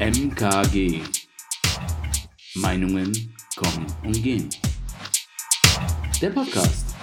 MKG. 0.00 1.02
Meinungen 2.56 3.32
kommen 3.54 3.86
und 4.02 4.20
gehen. 4.24 4.50
Der 6.20 6.30
Podcast. 6.30 6.96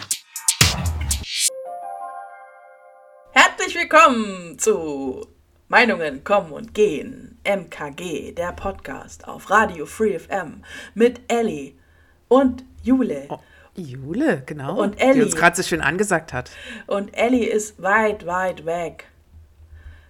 Herzlich 3.31 3.75
willkommen 3.75 4.59
zu 4.59 5.25
Meinungen 5.69 6.25
kommen 6.25 6.51
und 6.51 6.73
gehen. 6.73 7.39
MKG, 7.45 8.33
der 8.33 8.51
Podcast 8.51 9.25
auf 9.25 9.49
Radio 9.49 9.85
Free 9.85 10.19
FM 10.19 10.61
mit 10.93 11.21
Ellie 11.31 11.75
und 12.27 12.65
Jule. 12.83 13.27
Oh, 13.29 13.39
Jule, 13.73 14.43
genau. 14.45 14.81
Und 14.81 14.99
Ellie. 14.99 15.13
Die 15.13 15.21
uns 15.21 15.35
gerade 15.37 15.55
so 15.55 15.63
schön 15.63 15.79
angesagt 15.79 16.33
hat. 16.33 16.51
Und 16.87 17.17
Ellie 17.17 17.47
ist 17.47 17.81
weit, 17.81 18.25
weit 18.25 18.65
weg. 18.65 19.10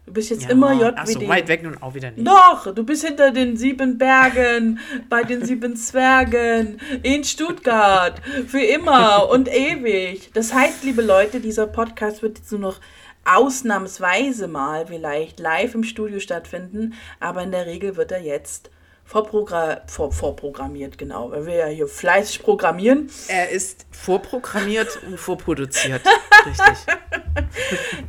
Du 0.06 0.14
bist 0.14 0.30
jetzt 0.32 0.44
Ja, 0.44 0.50
immer 0.50 0.74
JWD. 0.74 0.94
Ach 0.98 1.08
so, 1.08 1.28
weit 1.28 1.48
weg 1.48 1.64
nun 1.64 1.78
auch 1.82 1.94
wieder 1.94 2.12
nicht. 2.12 2.28
Doch, 2.28 2.74
du 2.74 2.84
bist 2.84 3.06
hinter 3.06 3.32
den 3.32 3.56
sieben 3.56 3.98
Bergen, 3.98 4.80
bei 5.10 5.24
den 5.24 5.46
sieben 5.46 5.76
Zwergen, 5.78 6.80
in 7.04 7.24
Stuttgart, 7.24 8.20
für 8.48 8.62
immer 8.62 9.30
und 9.30 9.48
ewig. 9.48 10.32
Das 10.34 10.54
heißt, 10.54 10.84
liebe 10.84 11.02
Leute, 11.02 11.40
dieser 11.40 11.68
Podcast 11.68 12.24
wird 12.24 12.40
jetzt 12.40 12.52
nur 12.52 12.62
noch 12.62 12.80
ausnahmsweise 13.26 14.48
mal 14.48 14.88
vielleicht 14.88 15.40
live 15.40 15.76
im 15.76 15.84
Studio 15.84 16.20
stattfinden, 16.20 16.94
aber 17.20 17.44
in 17.44 17.52
der 17.52 17.66
Regel 17.68 17.96
wird 17.96 18.12
er 18.12 18.22
jetzt 18.22 18.72
vorprogra 19.12 19.82
vor 19.88 20.14
vorprogrammiert, 20.14 20.98
genau, 20.98 21.32
weil 21.32 21.46
wir 21.46 21.56
ja 21.56 21.66
hier 21.66 21.88
fleißig 21.90 22.44
programmieren. 22.44 23.10
Er 23.28 23.50
ist 23.50 23.86
vorprogrammiert 23.92 25.04
und 25.06 25.20
vorproduziert. 25.20 26.02
Richtig. 26.46 26.96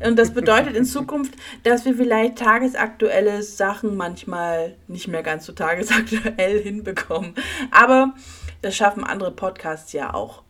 Und 0.06 0.16
das 0.16 0.32
bedeutet 0.32 0.76
in 0.76 0.84
Zukunft, 0.84 1.34
dass 1.64 1.84
wir 1.84 1.96
vielleicht 1.96 2.38
tagesaktuelle 2.38 3.42
Sachen 3.42 3.96
manchmal 3.96 4.76
nicht 4.86 5.08
mehr 5.08 5.24
ganz 5.24 5.44
so 5.44 5.52
tagesaktuell 5.52 6.60
hinbekommen. 6.62 7.34
Aber 7.72 8.14
das 8.60 8.76
schaffen 8.76 9.02
andere 9.02 9.32
Podcasts 9.32 9.92
ja 9.92 10.14
auch. 10.14 10.44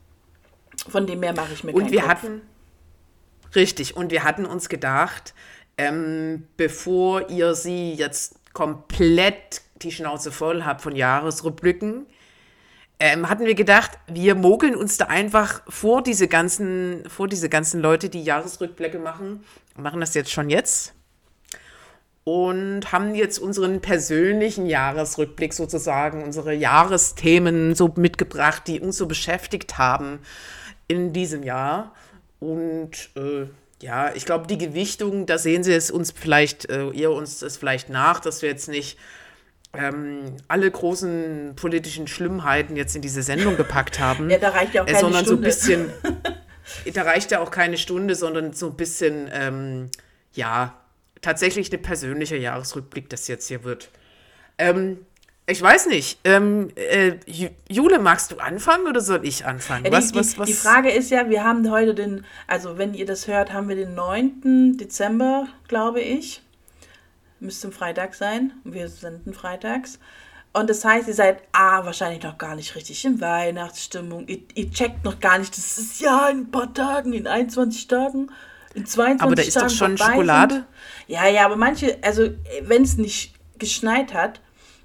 Von 0.87 1.07
dem 1.07 1.23
her 1.23 1.33
mache 1.33 1.55
ich 1.55 1.65
mir 1.65 1.73
Und 1.73 1.85
keinen 1.85 1.93
wir 1.93 2.01
Kopf. 2.01 2.11
hatten, 2.11 2.43
richtig, 3.55 3.97
und 3.97 4.11
wir 4.11 4.23
hatten 4.23 4.45
uns 4.45 4.69
gedacht, 4.69 5.33
ähm, 5.79 6.47
bevor 6.59 7.31
ihr 7.31 7.55
sie 7.55 7.95
jetzt 7.95 8.35
komplett 8.53 9.63
die 9.83 9.93
Schnauze 9.93 10.33
voll 10.33 10.65
habt 10.65 10.83
von 10.83 10.97
Jahresrückblicken, 10.97 12.07
ähm, 12.99 13.29
hatten 13.29 13.45
wir 13.45 13.55
gedacht, 13.55 13.93
wir 14.07 14.35
mogeln 14.35 14.77
uns 14.77 14.97
da 14.97 15.07
einfach 15.07 15.63
vor 15.69 16.03
diese 16.03 16.29
ganzen, 16.29 17.03
vor 17.09 17.27
diese 17.29 17.49
ganzen 17.49 17.81
Leute, 17.81 18.09
die 18.09 18.23
Jahresrückblicke 18.23 18.99
machen, 18.99 19.45
machen 19.77 20.01
das 20.01 20.15
jetzt 20.15 20.31
schon 20.31 20.51
jetzt 20.51 20.95
und 22.25 22.93
haben 22.93 23.15
jetzt 23.15 23.39
unseren 23.39 23.81
persönlichen 23.81 24.67
Jahresrückblick 24.67 25.53
sozusagen, 25.53 26.23
unsere 26.23 26.55
Jahresthemen 26.55 27.75
so 27.75 27.93
mitgebracht, 27.97 28.63
die 28.67 28.81
uns 28.81 28.97
so 28.97 29.07
beschäftigt 29.07 29.79
haben 29.79 30.21
in 30.87 31.13
diesem 31.13 31.43
Jahr. 31.43 31.93
Und 32.39 33.11
äh, 33.17 33.47
ja, 33.81 34.15
ich 34.15 34.25
glaube, 34.25 34.47
die 34.47 34.59
Gewichtung, 34.59 35.27
da 35.27 35.39
sehen 35.39 35.65
Sie 35.65 35.73
es 35.73 35.91
uns 35.91 36.13
vielleicht, 36.13 36.71
äh, 36.71 36.91
ihr 36.91 37.11
uns 37.11 37.43
es 37.43 37.57
vielleicht 37.57 37.89
nach, 37.89 38.21
dass 38.21 38.43
wir 38.43 38.49
jetzt 38.49 38.69
nicht 38.69 38.99
ähm, 39.77 40.37
alle 40.49 40.71
großen 40.71 41.55
politischen 41.57 42.07
Schlimmheiten 42.07 42.77
jetzt 42.77 42.95
in 42.95 43.03
diese 43.03 43.23
Sendung 43.23 43.57
gepackt 43.57 43.99
haben. 44.01 44.29
Ja, 44.31 44.39
da 44.39 44.51
reicht 44.51 44.75
ja 44.75 44.83
auch 44.83 44.87
äh, 44.87 44.93
keine 44.93 45.01
sondern 45.01 45.25
so 45.25 45.33
ein 45.35 45.37
Stunde. 45.37 45.43
bisschen, 45.47 45.91
da 46.95 47.03
reicht 47.03 47.31
ja 47.31 47.41
auch 47.41 47.51
keine 47.51 47.79
Stunde, 47.79 48.15
sondern 48.15 48.53
so 48.53 48.67
ein 48.69 48.77
bisschen, 48.77 49.29
ähm, 49.33 49.91
ja, 50.35 50.75
tatsächlich 51.21 51.71
eine 51.71 51.81
persönliche 51.81 52.37
Jahresrückblick, 52.37 53.09
das 53.09 53.29
jetzt 53.29 53.49
hier 53.49 53.65
wird. 53.65 53.91
Ähm, 54.59 54.99
ich 55.47 55.61
weiß 55.61 55.87
nicht. 55.87 56.19
Ähm, 56.25 56.69
äh, 56.77 57.13
Ju- 57.27 57.51
Jule, 57.69 57.99
magst 57.99 58.31
du 58.33 58.37
anfangen 58.39 58.87
oder 58.87 59.01
soll 59.01 59.27
ich 59.27 59.45
anfangen? 59.45 59.91
Was, 59.91 60.13
die, 60.13 60.19
was, 60.19 60.39
was? 60.39 60.47
die 60.47 60.53
Frage 60.55 60.91
ist 60.91 61.11
ja, 61.11 61.29
wir 61.31 61.45
haben 61.45 61.69
heute 61.71 61.95
den, 61.95 62.25
also 62.47 62.79
wenn 62.79 62.95
ihr 62.95 63.07
das 63.07 63.27
hört, 63.27 63.53
haben 63.53 63.69
wir 63.69 63.77
den 63.77 63.95
9. 63.95 64.77
Dezember, 64.79 65.49
glaube 65.67 66.01
ich. 66.01 66.43
Müsste 67.43 67.69
ein 67.69 67.73
Freitag 67.73 68.15
sein. 68.15 68.53
Wir 68.63 68.89
senden 68.89 69.35
freitags. 69.35 69.99
Und 70.53 70.71
das 70.71 70.85
heißt, 70.85 71.09
ihr 71.09 71.15
seid 71.15 71.43
A, 71.51 71.85
wahrscheinlich 71.85 72.23
noch 72.23 72.39
gar 72.39 72.55
nicht 72.55 72.77
richtig 72.77 73.05
in 73.05 73.21
Weihnachtsstimmung. 73.21 74.29
Ihr, 74.29 74.43
ihr 74.55 74.71
checkt 74.71 75.05
noch 75.05 75.19
gar 75.19 75.39
nicht, 75.39 75.57
das 75.57 75.77
ist 75.77 76.01
ja 76.01 76.29
in 76.29 76.43
ein 76.43 76.51
paar 76.53 76.73
Tagen, 76.73 77.13
in 77.13 77.27
21 77.27 77.89
Tagen, 77.89 78.31
in 78.75 78.87
22 78.87 79.23
Aber 79.23 79.35
da 79.35 79.43
ist 79.43 79.57
doch 79.57 79.63
Tagen 79.63 79.75
schon 79.75 79.99
vorbei 79.99 80.13
Schokolade. 80.13 80.55
Sind. 80.55 80.67
Ja, 81.09 81.27
ja, 81.27 81.45
aber 81.45 81.57
manche, 81.57 81.99
also 82.03 82.29
wenn 82.63 82.83
es 82.83 82.97
nicht 82.97 83.35
geschneit 83.59 84.15
hat, 84.15 84.41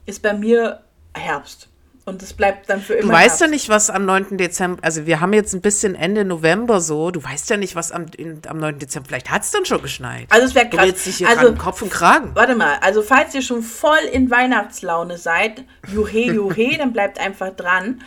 ist 0.08 0.24
bei 0.24 0.34
mir 0.34 0.82
Herbst. 1.14 1.67
Und 2.08 2.24
es 2.24 2.32
bleibt 2.32 2.70
dann 2.70 2.80
für 2.80 2.94
immer 2.94 3.02
Du 3.02 3.10
weißt 3.10 3.42
ja 3.42 3.48
Herbst. 3.48 3.52
nicht, 3.52 3.68
was 3.70 3.90
am 3.90 4.06
9. 4.06 4.38
Dezember, 4.38 4.82
also 4.82 5.06
wir 5.06 5.20
haben 5.20 5.34
jetzt 5.34 5.54
ein 5.54 5.60
bisschen 5.60 5.94
Ende 5.94 6.24
November 6.24 6.80
so, 6.80 7.12
du 7.12 7.22
weißt 7.22 7.50
ja 7.50 7.58
nicht, 7.58 7.76
was 7.76 7.92
am, 7.92 8.06
in, 8.16 8.40
am 8.48 8.60
9. 8.60 8.80
Dezember, 8.80 9.10
vielleicht 9.10 9.30
hat 9.30 9.42
es 9.42 9.52
dann 9.52 9.66
schon 9.66 9.82
geschneit. 9.82 10.26
Also 10.30 10.46
es 10.48 10.56
wäre 10.56 10.68
Du 10.68 10.78
krass. 10.78 10.86
redest 10.88 11.06
dich 11.06 11.18
hier 11.18 11.28
also, 11.28 11.54
Kopf 11.56 11.82
und 11.82 11.92
Kragen. 11.92 12.32
Warte 12.34 12.56
mal, 12.56 12.78
also 12.80 13.02
falls 13.02 13.36
ihr 13.36 13.42
schon 13.42 13.62
voll 13.62 13.98
in 14.10 14.32
Weihnachtslaune 14.32 15.18
seid, 15.18 15.66
juhe, 15.92 16.10
juhe, 16.10 16.56
dann 16.78 16.94
bleibt 16.94 17.20
einfach 17.20 17.50
dran. 17.50 18.02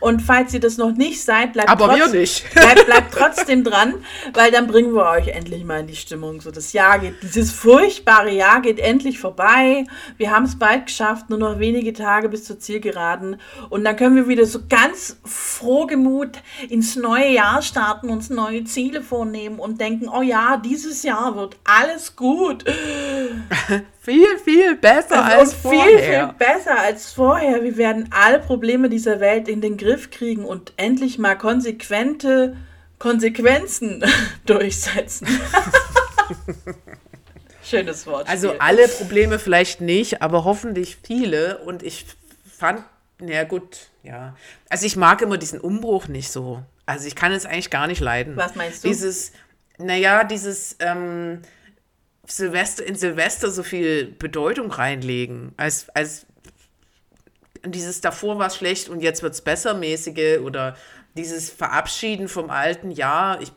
Und 0.00 0.20
falls 0.20 0.52
ihr 0.52 0.60
das 0.60 0.76
noch 0.76 0.92
nicht 0.92 1.24
seid, 1.24 1.54
bleibt, 1.54 1.70
Aber 1.70 1.88
wir 1.96 2.04
trotz- 2.04 2.12
nicht. 2.12 2.50
bleibt, 2.54 2.84
bleibt 2.84 3.14
trotzdem 3.18 3.64
dran, 3.64 3.94
weil 4.34 4.50
dann 4.50 4.66
bringen 4.66 4.92
wir 4.94 5.06
euch 5.08 5.28
endlich 5.28 5.64
mal 5.64 5.80
in 5.80 5.86
die 5.86 5.96
Stimmung. 5.96 6.42
So 6.42 6.50
das 6.50 6.74
Jahr 6.74 6.98
geht, 6.98 7.14
dieses 7.22 7.50
furchtbare 7.50 8.30
Jahr 8.30 8.60
geht 8.60 8.78
endlich 8.78 9.18
vorbei. 9.18 9.86
Wir 10.18 10.32
haben 10.32 10.44
es 10.44 10.58
bald 10.58 10.84
geschafft, 10.86 11.30
nur 11.30 11.38
noch 11.38 11.58
wenige 11.58 11.94
Tage 11.94 12.28
bis 12.28 12.44
zur 12.44 12.58
Zielgeraden. 12.58 13.37
Und 13.70 13.84
dann 13.84 13.96
können 13.96 14.16
wir 14.16 14.28
wieder 14.28 14.46
so 14.46 14.60
ganz 14.68 15.18
frohgemut 15.24 16.38
ins 16.68 16.96
neue 16.96 17.30
Jahr 17.30 17.62
starten, 17.62 18.10
uns 18.10 18.30
neue 18.30 18.64
Ziele 18.64 19.02
vornehmen 19.02 19.58
und 19.58 19.80
denken, 19.80 20.08
oh 20.08 20.22
ja, 20.22 20.56
dieses 20.56 21.02
Jahr 21.02 21.36
wird 21.36 21.56
alles 21.64 22.16
gut. 22.16 22.64
Viel, 24.00 24.38
viel 24.42 24.74
besser 24.76 25.22
als 25.22 25.52
und 25.52 25.70
viel, 25.70 25.80
vorher. 25.80 26.28
viel 26.28 26.34
besser 26.38 26.78
als 26.78 27.12
vorher. 27.12 27.62
Wir 27.62 27.76
werden 27.76 28.08
alle 28.10 28.38
Probleme 28.38 28.88
dieser 28.88 29.20
Welt 29.20 29.48
in 29.48 29.60
den 29.60 29.76
Griff 29.76 30.10
kriegen 30.10 30.46
und 30.46 30.72
endlich 30.78 31.18
mal 31.18 31.36
konsequente 31.36 32.56
Konsequenzen 32.98 34.04
durchsetzen. 34.46 35.28
Schönes 37.62 38.06
Wort. 38.06 38.28
Also 38.28 38.54
alle 38.58 38.88
Probleme 38.88 39.38
vielleicht 39.38 39.80
nicht, 39.80 40.22
aber 40.22 40.44
hoffentlich 40.44 40.96
viele. 41.02 41.58
Und 41.58 41.82
ich 41.82 42.06
fand, 42.50 42.82
na 43.20 43.44
gut, 43.44 43.88
ja. 44.02 44.36
Also 44.68 44.86
ich 44.86 44.96
mag 44.96 45.20
immer 45.22 45.38
diesen 45.38 45.60
Umbruch 45.60 46.08
nicht 46.08 46.30
so. 46.30 46.62
Also 46.86 47.06
ich 47.06 47.16
kann 47.16 47.32
es 47.32 47.46
eigentlich 47.46 47.70
gar 47.70 47.86
nicht 47.86 48.00
leiden. 48.00 48.36
Was 48.36 48.54
meinst 48.54 48.84
du? 48.84 48.88
Dieses, 48.88 49.32
naja, 49.78 50.24
dieses 50.24 50.76
ähm, 50.78 51.42
Silvester 52.26 52.84
in 52.86 52.94
Silvester 52.94 53.50
so 53.50 53.62
viel 53.62 54.06
Bedeutung 54.06 54.70
reinlegen. 54.70 55.52
Als, 55.56 55.88
als 55.90 56.26
dieses 57.64 58.00
davor 58.00 58.38
war 58.38 58.46
es 58.46 58.56
schlecht 58.56 58.88
und 58.88 59.00
jetzt 59.00 59.22
wird 59.22 59.34
es 59.34 59.40
besser 59.40 59.74
mäßige 59.74 60.38
oder 60.38 60.76
dieses 61.16 61.50
Verabschieden 61.50 62.28
vom 62.28 62.50
alten 62.50 62.90
Jahr. 62.90 63.40
Ich, 63.40 63.52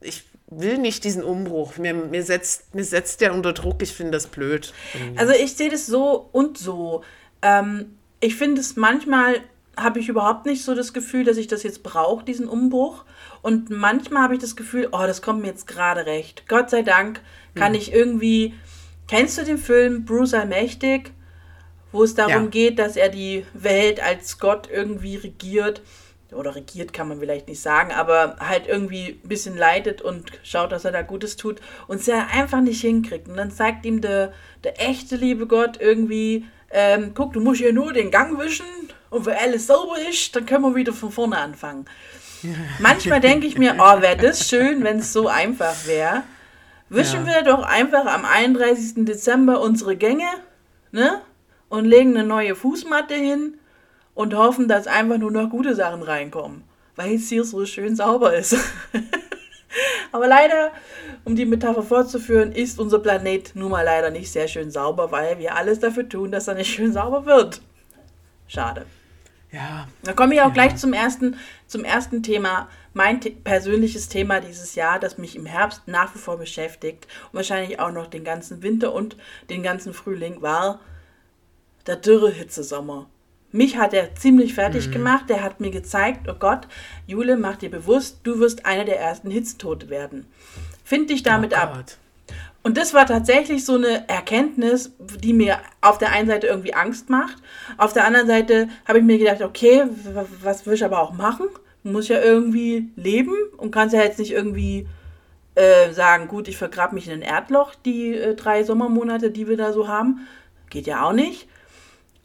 ich 0.00 0.24
will 0.48 0.78
nicht 0.78 1.04
diesen 1.04 1.24
Umbruch. 1.24 1.78
Mir, 1.78 1.94
mir, 1.94 2.22
setzt, 2.22 2.74
mir 2.74 2.84
setzt 2.84 3.22
der 3.22 3.32
unter 3.32 3.54
Druck. 3.54 3.82
Ich 3.82 3.94
finde 3.94 4.12
das 4.12 4.26
blöd. 4.26 4.74
Also 5.16 5.32
ich 5.32 5.56
sehe 5.56 5.70
das 5.70 5.86
so 5.86 6.28
und 6.32 6.58
so. 6.58 7.02
Ähm, 7.42 7.96
ich 8.20 8.36
finde 8.36 8.60
es 8.60 8.76
manchmal 8.76 9.40
habe 9.76 9.98
ich 9.98 10.08
überhaupt 10.08 10.46
nicht 10.46 10.62
so 10.62 10.74
das 10.74 10.92
Gefühl, 10.92 11.24
dass 11.24 11.36
ich 11.36 11.46
das 11.46 11.62
jetzt 11.62 11.82
brauche, 11.82 12.24
diesen 12.24 12.48
Umbruch. 12.48 13.04
Und 13.40 13.70
manchmal 13.70 14.22
habe 14.24 14.34
ich 14.34 14.40
das 14.40 14.56
Gefühl, 14.56 14.88
oh, 14.92 15.06
das 15.06 15.22
kommt 15.22 15.40
mir 15.40 15.48
jetzt 15.48 15.66
gerade 15.66 16.04
recht. 16.06 16.44
Gott 16.48 16.70
sei 16.70 16.82
Dank 16.82 17.20
kann 17.54 17.74
ich 17.74 17.92
irgendwie. 17.92 18.54
Kennst 19.08 19.38
du 19.38 19.44
den 19.44 19.58
Film 19.58 20.04
Bruce 20.04 20.34
Allmächtig? 20.34 21.12
Wo 21.92 22.04
es 22.04 22.14
darum 22.14 22.44
Ja. 22.44 22.50
geht, 22.50 22.78
dass 22.78 22.96
er 22.96 23.08
die 23.08 23.44
Welt 23.54 24.00
als 24.02 24.38
Gott 24.38 24.68
irgendwie 24.70 25.16
regiert. 25.16 25.82
Oder 26.32 26.54
regiert 26.54 26.92
kann 26.92 27.08
man 27.08 27.18
vielleicht 27.18 27.48
nicht 27.48 27.60
sagen, 27.60 27.90
aber 27.90 28.36
halt 28.38 28.68
irgendwie 28.68 29.18
ein 29.24 29.28
bisschen 29.28 29.56
leitet 29.56 30.00
und 30.00 30.30
schaut, 30.44 30.70
dass 30.70 30.84
er 30.84 30.92
da 30.92 31.02
Gutes 31.02 31.36
tut 31.36 31.60
und 31.88 31.96
es 32.00 32.06
ja 32.06 32.28
einfach 32.32 32.60
nicht 32.60 32.80
hinkriegt. 32.82 33.28
Und 33.28 33.36
dann 33.36 33.50
zeigt 33.50 33.84
ihm 33.84 34.00
der, 34.00 34.32
der 34.62 34.80
echte 34.80 35.16
liebe 35.16 35.48
Gott 35.48 35.80
irgendwie, 35.80 36.44
ähm, 36.70 37.12
guck, 37.14 37.32
du 37.32 37.40
musst 37.40 37.60
ja 37.60 37.72
nur 37.72 37.92
den 37.92 38.10
Gang 38.10 38.38
wischen 38.38 38.66
und 39.10 39.26
wenn 39.26 39.36
alles 39.36 39.66
sauber 39.66 39.96
ist, 40.08 40.34
dann 40.36 40.46
können 40.46 40.62
wir 40.62 40.74
wieder 40.74 40.92
von 40.92 41.10
vorne 41.10 41.36
anfangen. 41.38 41.86
Manchmal 42.78 43.20
denke 43.20 43.46
ich 43.46 43.58
mir, 43.58 43.76
oh, 43.78 44.00
wäre 44.00 44.16
das 44.16 44.48
schön, 44.48 44.82
wenn 44.84 44.98
es 45.00 45.12
so 45.12 45.28
einfach 45.28 45.86
wäre. 45.86 46.22
Wischen 46.88 47.26
Ja. 47.26 47.34
wir 47.34 47.42
doch 47.42 47.62
einfach 47.62 48.06
am 48.06 48.24
31. 48.24 49.04
Dezember 49.04 49.60
unsere 49.60 49.96
Gänge, 49.96 50.28
ne? 50.92 51.20
Und 51.68 51.84
legen 51.84 52.16
eine 52.16 52.26
neue 52.26 52.56
Fußmatte 52.56 53.14
hin 53.14 53.58
und 54.14 54.34
hoffen, 54.34 54.66
dass 54.66 54.88
einfach 54.88 55.18
nur 55.18 55.30
noch 55.30 55.50
gute 55.50 55.76
Sachen 55.76 56.02
reinkommen. 56.02 56.64
Weil 56.96 57.14
es 57.14 57.28
hier 57.28 57.44
so 57.44 57.64
schön 57.64 57.94
sauber 57.94 58.34
ist. 58.34 58.56
Aber 60.12 60.26
leider, 60.26 60.72
um 61.24 61.36
die 61.36 61.46
Metapher 61.46 61.82
fortzuführen, 61.82 62.52
ist 62.52 62.78
unser 62.78 62.98
Planet 62.98 63.54
nun 63.54 63.70
mal 63.70 63.84
leider 63.84 64.10
nicht 64.10 64.30
sehr 64.30 64.48
schön 64.48 64.70
sauber, 64.70 65.12
weil 65.12 65.38
wir 65.38 65.54
alles 65.54 65.80
dafür 65.80 66.08
tun, 66.08 66.30
dass 66.32 66.48
er 66.48 66.54
nicht 66.54 66.72
schön 66.74 66.92
sauber 66.92 67.26
wird. 67.26 67.60
Schade. 68.48 68.86
Ja. 69.52 69.88
Da 70.02 70.12
komme 70.12 70.34
ich 70.34 70.40
auch 70.40 70.46
Ja. 70.46 70.52
gleich 70.52 70.76
zum 70.76 70.92
ersten, 70.92 71.36
zum 71.66 71.84
ersten 71.84 72.22
Thema. 72.22 72.68
Mein 72.92 73.22
The 73.22 73.30
persönliches 73.30 74.08
Thema 74.08 74.40
dieses 74.40 74.74
Jahr, 74.74 74.98
das 74.98 75.18
mich 75.18 75.36
im 75.36 75.46
Herbst 75.46 75.82
nach 75.86 76.14
wie 76.14 76.18
vor 76.18 76.38
beschäftigt 76.38 77.06
und 77.32 77.36
wahrscheinlich 77.36 77.78
auch 77.78 77.92
noch 77.92 78.08
den 78.08 78.24
ganzen 78.24 78.62
Winter 78.62 78.92
und 78.92 79.16
den 79.48 79.62
ganzen 79.62 79.92
Frühling, 79.94 80.42
war 80.42 80.80
der 81.86 81.96
dürre 81.96 82.30
Hitzesommer. 82.30 83.08
Mich 83.52 83.76
hat 83.76 83.92
er 83.94 84.14
ziemlich 84.14 84.54
fertig 84.54 84.88
Mhm. 84.88 84.92
gemacht. 84.92 85.24
Der 85.28 85.42
hat 85.42 85.60
mir 85.60 85.70
gezeigt, 85.70 86.28
oh 86.28 86.34
Gott, 86.38 86.68
Jule, 87.06 87.36
mach 87.36 87.56
dir 87.56 87.70
bewusst, 87.70 88.20
du 88.22 88.38
wirst 88.38 88.66
einer 88.66 88.84
der 88.84 89.00
ersten 89.00 89.30
Hitzetote 89.30 89.88
werden. 89.90 90.26
Find 90.84 91.10
dich 91.10 91.22
damit 91.22 91.52
oh 91.52 91.56
ab. 91.56 91.84
Und 92.62 92.76
das 92.76 92.92
war 92.92 93.06
tatsächlich 93.06 93.64
so 93.64 93.76
eine 93.76 94.06
Erkenntnis, 94.08 94.92
die 94.98 95.32
mir 95.32 95.58
auf 95.80 95.96
der 95.96 96.12
einen 96.12 96.28
Seite 96.28 96.46
irgendwie 96.46 96.74
Angst 96.74 97.08
macht. 97.08 97.38
Auf 97.78 97.94
der 97.94 98.04
anderen 98.04 98.26
Seite 98.26 98.68
habe 98.86 98.98
ich 98.98 99.04
mir 99.04 99.18
gedacht, 99.18 99.40
okay, 99.40 99.84
was 100.42 100.66
will 100.66 100.74
ich 100.74 100.84
aber 100.84 101.00
auch 101.00 101.12
machen? 101.12 101.46
Du 101.82 101.90
musst 101.90 102.10
ja 102.10 102.20
irgendwie 102.20 102.90
leben 102.96 103.32
und 103.56 103.70
kannst 103.70 103.94
ja 103.94 104.02
jetzt 104.02 104.18
nicht 104.18 104.32
irgendwie 104.32 104.86
äh, 105.54 105.92
sagen, 105.92 106.28
gut, 106.28 106.48
ich 106.48 106.58
vergrab 106.58 106.92
mich 106.92 107.08
in 107.08 107.14
ein 107.14 107.22
Erdloch, 107.22 107.74
die 107.74 108.14
äh, 108.14 108.34
drei 108.34 108.62
Sommermonate, 108.62 109.30
die 109.30 109.48
wir 109.48 109.56
da 109.56 109.72
so 109.72 109.88
haben. 109.88 110.26
Geht 110.68 110.86
ja 110.86 111.02
auch 111.06 111.12
nicht. 111.14 111.48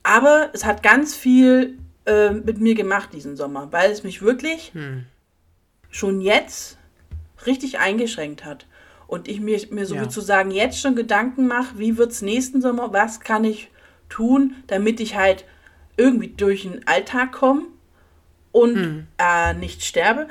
Aber 0.06 0.52
es 0.54 0.63
hat 0.66 0.84
ganz 0.84 1.16
viel 1.16 1.80
äh, 2.06 2.30
mit 2.30 2.60
mir 2.60 2.75
gemacht 2.75 3.10
diesen 3.12 3.36
Sommer, 3.36 3.72
weil 3.72 3.90
es 3.90 4.04
mich 4.04 4.22
wirklich 4.22 4.72
schon 5.90 6.22
jetzt 6.22 6.78
richtig 7.48 7.80
eingeschränkt 7.80 8.46
hat. 8.46 8.68
Und 9.07 9.28
ich 9.28 9.40
mir, 9.40 9.60
mir 9.72 9.86
Ja. 9.86 10.04
sozusagen 10.04 10.52
jetzt 10.52 10.80
schon 10.80 10.96
Gedanken 10.96 11.48
mache, 11.48 11.80
wie 11.80 11.98
wird 11.98 12.12
es 12.12 12.22
nächsten 12.22 12.62
Sommer, 12.62 12.94
was 12.94 13.19
kann 13.19 13.44
ich 13.44 13.69
tun, 14.07 14.54
damit 14.68 15.00
ich 15.00 15.16
halt 15.16 15.46
irgendwie 15.98 16.28
durch 16.28 16.63
den 16.63 16.88
Alltag 16.88 17.31
komme 17.31 17.63
und 18.51 19.08
äh, 19.18 19.54
nicht 19.56 19.84
sterbe. 19.84 20.28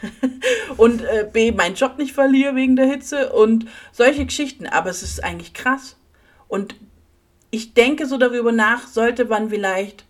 und 0.78 1.02
äh, 1.02 1.28
B, 1.30 1.52
meinen 1.52 1.74
Job 1.74 1.98
nicht 1.98 2.14
verliere 2.14 2.56
wegen 2.56 2.76
der 2.76 2.86
Hitze 2.86 3.30
und 3.34 3.66
solche 3.92 4.24
Geschichten. 4.24 4.66
Aber 4.66 4.88
es 4.88 5.02
ist 5.02 5.22
eigentlich 5.22 5.52
krass. 5.52 5.96
Und 6.48 6.76
ich 7.52 7.74
denke 7.74 8.06
so 8.06 8.16
darüber 8.16 8.50
nach, 8.50 8.88
sollte 8.88 9.26
man 9.26 9.50
vielleicht 9.50 10.04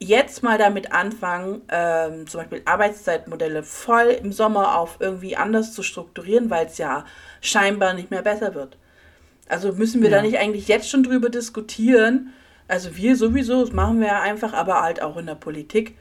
jetzt 0.00 0.42
mal 0.42 0.58
damit 0.58 0.92
anfangen, 0.92 1.62
ähm, 1.70 2.26
zum 2.26 2.40
Beispiel 2.40 2.62
Arbeitszeitmodelle 2.64 3.62
voll 3.62 4.08
im 4.22 4.32
Sommer 4.32 4.76
auf 4.76 4.96
irgendwie 4.98 5.36
anders 5.36 5.72
zu 5.72 5.82
strukturieren, 5.82 6.50
weil 6.50 6.66
es 6.66 6.76
ja 6.78 7.04
scheinbar 7.40 7.94
nicht 7.94 8.10
mehr 8.10 8.22
besser 8.22 8.54
wird. 8.54 8.76
Also 9.48 9.72
müssen 9.72 10.02
wir 10.02 10.10
Ja. 10.10 10.16
da 10.16 10.22
nicht 10.22 10.38
eigentlich 10.38 10.68
jetzt 10.68 10.90
schon 10.90 11.02
drüber 11.04 11.28
diskutieren? 11.28 12.32
Also 12.66 12.96
wir 12.96 13.14
sowieso, 13.16 13.60
das 13.62 13.72
machen 13.72 14.00
wir 14.00 14.08
ja 14.08 14.20
einfach, 14.20 14.52
aber 14.52 14.82
halt 14.82 15.02
auch 15.02 15.16
in 15.16 15.26
der 15.26 15.34
Politik, 15.34 15.96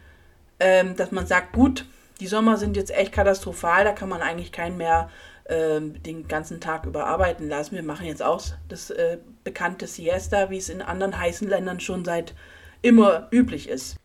ähm, 0.60 0.96
dass 0.96 1.12
man 1.12 1.28
sagt, 1.28 1.54
gut, 1.54 1.86
die 2.20 2.28
Sommer 2.28 2.58
sind 2.58 2.76
jetzt 2.76 2.92
echt 2.92 3.12
katastrophal, 3.12 3.84
da 3.84 3.92
kann 3.92 4.10
man 4.10 4.22
eigentlich 4.22 4.52
keinen 4.52 4.78
mehr 4.78 5.10
den 5.50 6.28
ganzen 6.28 6.62
Tag 6.62 6.86
über 6.86 7.08
arbeiten 7.08 7.48
lassen. 7.50 7.76
Wir 7.76 7.84
machen 7.84 8.06
jetzt 8.06 8.22
auch 8.22 8.44
das 8.68 8.92
äh, 8.92 9.18
bekannte 9.44 9.88
Siesta, 9.88 10.50
wie 10.50 10.58
es 10.58 10.70
in 10.70 10.82
anderen 10.82 11.18
heißen 11.18 11.48
Ländern 11.48 11.80
schon 11.80 12.06
seit 12.06 12.36
immer 12.82 13.28
üblich 13.32 13.68
ist. 13.68 13.98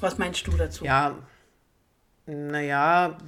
Was 0.00 0.18
meinst 0.18 0.46
du 0.46 0.52
dazu? 0.52 0.84
Ja, 0.84 1.16
naja, 2.26 3.18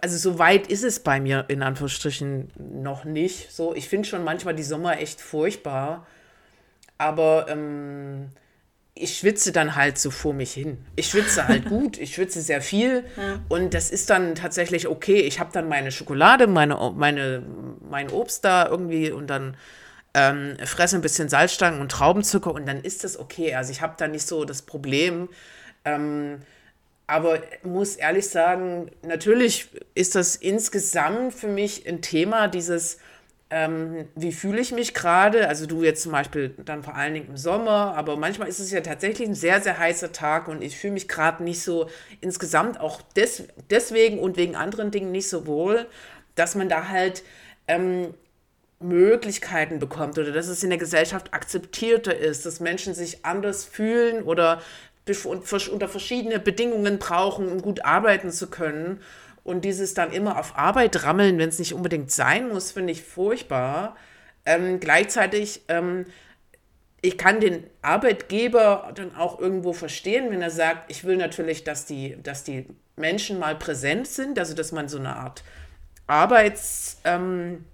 also 0.00 0.16
so 0.16 0.38
weit 0.38 0.66
ist 0.66 0.84
es 0.84 1.00
bei 1.00 1.20
mir 1.20 1.46
in 1.48 1.62
Anführungsstrichen 1.62 2.52
noch 2.56 3.04
nicht. 3.04 3.50
So, 3.52 3.74
ich 3.74 3.88
finde 3.88 4.08
schon 4.08 4.24
manchmal 4.24 4.54
die 4.54 4.62
Sommer 4.62 4.98
echt 4.98 5.20
furchtbar, 5.20 6.06
aber 6.98 7.46
ähm, 7.48 8.30
ich 8.94 9.18
schwitze 9.18 9.52
dann 9.52 9.74
halt 9.74 9.98
so 9.98 10.10
vor 10.10 10.34
mich 10.34 10.52
hin. 10.52 10.84
Ich 10.96 11.08
schwitze 11.08 11.48
halt 11.48 11.64
gut, 11.68 11.98
ich 11.98 12.14
schwitze 12.14 12.42
sehr 12.42 12.60
viel 12.60 13.04
und 13.48 13.74
das 13.74 13.90
ist 13.90 14.10
dann 14.10 14.34
tatsächlich 14.34 14.86
okay. 14.86 15.20
Ich 15.20 15.40
habe 15.40 15.50
dann 15.52 15.68
meine 15.68 15.90
Schokolade, 15.90 16.46
meine, 16.46 16.92
meine, 16.94 17.42
mein 17.88 18.10
Obst 18.10 18.44
da 18.44 18.68
irgendwie 18.68 19.10
und 19.10 19.28
dann 19.28 19.56
ähm, 20.14 20.56
fresse 20.64 20.96
ein 20.96 21.02
bisschen 21.02 21.28
Salzstangen 21.28 21.80
und 21.80 21.90
Traubenzucker 21.90 22.52
und 22.52 22.66
dann 22.66 22.82
ist 22.82 23.02
das 23.02 23.18
okay. 23.18 23.54
Also 23.54 23.72
ich 23.72 23.80
habe 23.80 23.94
da 23.96 24.08
nicht 24.08 24.26
so 24.26 24.44
das 24.44 24.62
Problem. 24.62 25.28
Ähm, 25.84 26.40
aber 27.06 27.40
muss 27.62 27.96
ehrlich 27.96 28.28
sagen, 28.28 28.90
natürlich 29.02 29.68
ist 29.94 30.14
das 30.14 30.36
insgesamt 30.36 31.34
für 31.34 31.48
mich 31.48 31.86
ein 31.86 32.00
Thema, 32.00 32.48
dieses, 32.48 32.98
ähm, 33.52 34.08
wie 34.14 34.32
fühle 34.32 34.62
ich 34.62 34.72
mich 34.72 34.94
gerade? 34.94 35.46
Also 35.46 35.66
du 35.66 35.82
jetzt 35.82 36.02
zum 36.02 36.12
Beispiel 36.12 36.54
dann 36.64 36.82
vor 36.82 36.94
allen 36.94 37.12
Dingen 37.12 37.28
im 37.28 37.36
Sommer, 37.36 37.94
aber 37.94 38.16
manchmal 38.16 38.48
ist 38.48 38.60
es 38.60 38.70
ja 38.70 38.80
tatsächlich 38.80 39.28
ein 39.28 39.34
sehr, 39.34 39.60
sehr 39.60 39.78
heißer 39.78 40.10
Tag 40.10 40.48
und 40.48 40.62
ich 40.62 40.78
fühle 40.78 40.94
mich 40.94 41.06
gerade 41.06 41.44
nicht 41.44 41.62
so 41.62 41.90
insgesamt 42.22 42.80
auch 42.80 43.02
des, 43.14 43.44
deswegen 43.68 44.18
und 44.18 44.38
wegen 44.38 44.56
anderen 44.56 44.90
Dingen 44.90 45.12
nicht 45.12 45.28
so 45.28 45.46
wohl, 45.46 45.86
dass 46.34 46.54
man 46.54 46.70
da 46.70 46.88
halt 46.88 47.24
ähm, 47.68 48.14
Möglichkeiten 48.80 49.78
bekommt 49.78 50.18
oder 50.18 50.32
dass 50.32 50.48
es 50.48 50.64
in 50.64 50.70
der 50.70 50.78
Gesellschaft 50.78 51.34
akzeptierter 51.34 52.16
ist, 52.16 52.46
dass 52.46 52.58
Menschen 52.58 52.94
sich 52.94 53.22
anders 53.22 53.64
fühlen 53.64 54.22
oder 54.22 54.62
unter 55.26 55.88
verschiedene 55.88 56.38
Bedingungen 56.38 56.98
brauchen, 56.98 57.48
um 57.52 57.60
gut 57.60 57.84
arbeiten 57.84 58.30
zu 58.30 58.48
können. 58.48 59.00
Und 59.44 59.64
dieses 59.64 59.94
dann 59.94 60.12
immer 60.12 60.38
auf 60.38 60.56
Arbeit 60.56 61.02
rammeln, 61.04 61.38
wenn 61.38 61.48
es 61.48 61.58
nicht 61.58 61.74
unbedingt 61.74 62.10
sein 62.10 62.48
muss, 62.48 62.72
finde 62.72 62.92
ich 62.92 63.02
furchtbar. 63.02 63.96
Ähm, 64.44 64.78
gleichzeitig, 64.80 65.62
ähm, 65.68 66.06
ich 67.00 67.18
kann 67.18 67.40
den 67.40 67.64
Arbeitgeber 67.82 68.92
dann 68.94 69.16
auch 69.16 69.40
irgendwo 69.40 69.72
verstehen, 69.72 70.30
wenn 70.30 70.42
er 70.42 70.50
sagt, 70.50 70.90
ich 70.90 71.04
will 71.04 71.16
natürlich, 71.16 71.64
dass 71.64 71.84
die, 71.86 72.16
dass 72.22 72.44
die 72.44 72.66
Menschen 72.96 73.40
mal 73.40 73.56
präsent 73.56 74.06
sind, 74.06 74.38
also 74.38 74.54
dass 74.54 74.70
man 74.72 74.88
so 74.88 74.98
eine 74.98 75.16
Art 75.16 75.42
Arbeits... 76.06 77.00
Ähm, 77.04 77.64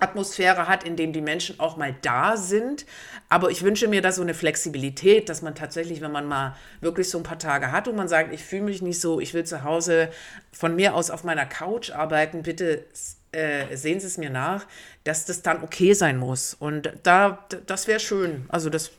Atmosphäre 0.00 0.68
hat, 0.68 0.84
in 0.84 0.96
dem 0.96 1.12
die 1.12 1.20
Menschen 1.20 1.58
auch 1.58 1.76
mal 1.76 1.94
da 2.02 2.36
sind. 2.36 2.86
Aber 3.28 3.50
ich 3.50 3.62
wünsche 3.62 3.88
mir 3.88 4.00
da 4.00 4.12
so 4.12 4.22
eine 4.22 4.34
Flexibilität, 4.34 5.28
dass 5.28 5.42
man 5.42 5.54
tatsächlich, 5.54 6.00
wenn 6.00 6.12
man 6.12 6.26
mal 6.26 6.56
wirklich 6.80 7.10
so 7.10 7.18
ein 7.18 7.24
paar 7.24 7.38
Tage 7.38 7.72
hat 7.72 7.88
und 7.88 7.96
man 7.96 8.08
sagt, 8.08 8.32
ich 8.32 8.44
fühle 8.44 8.62
mich 8.62 8.80
nicht 8.82 9.00
so, 9.00 9.20
ich 9.20 9.34
will 9.34 9.44
zu 9.44 9.64
Hause 9.64 10.10
von 10.52 10.76
mir 10.76 10.94
aus 10.94 11.10
auf 11.10 11.24
meiner 11.24 11.46
Couch 11.46 11.90
arbeiten, 11.90 12.42
bitte 12.42 12.84
äh, 13.32 13.76
sehen 13.76 14.00
Sie 14.00 14.06
es 14.06 14.18
mir 14.18 14.30
nach, 14.30 14.66
dass 15.04 15.26
das 15.26 15.42
dann 15.42 15.62
okay 15.62 15.92
sein 15.92 16.16
muss. 16.16 16.54
Und 16.54 16.92
da, 17.02 17.44
das 17.66 17.86
wäre 17.86 18.00
schön. 18.00 18.46
Also 18.48 18.70
das, 18.70 18.90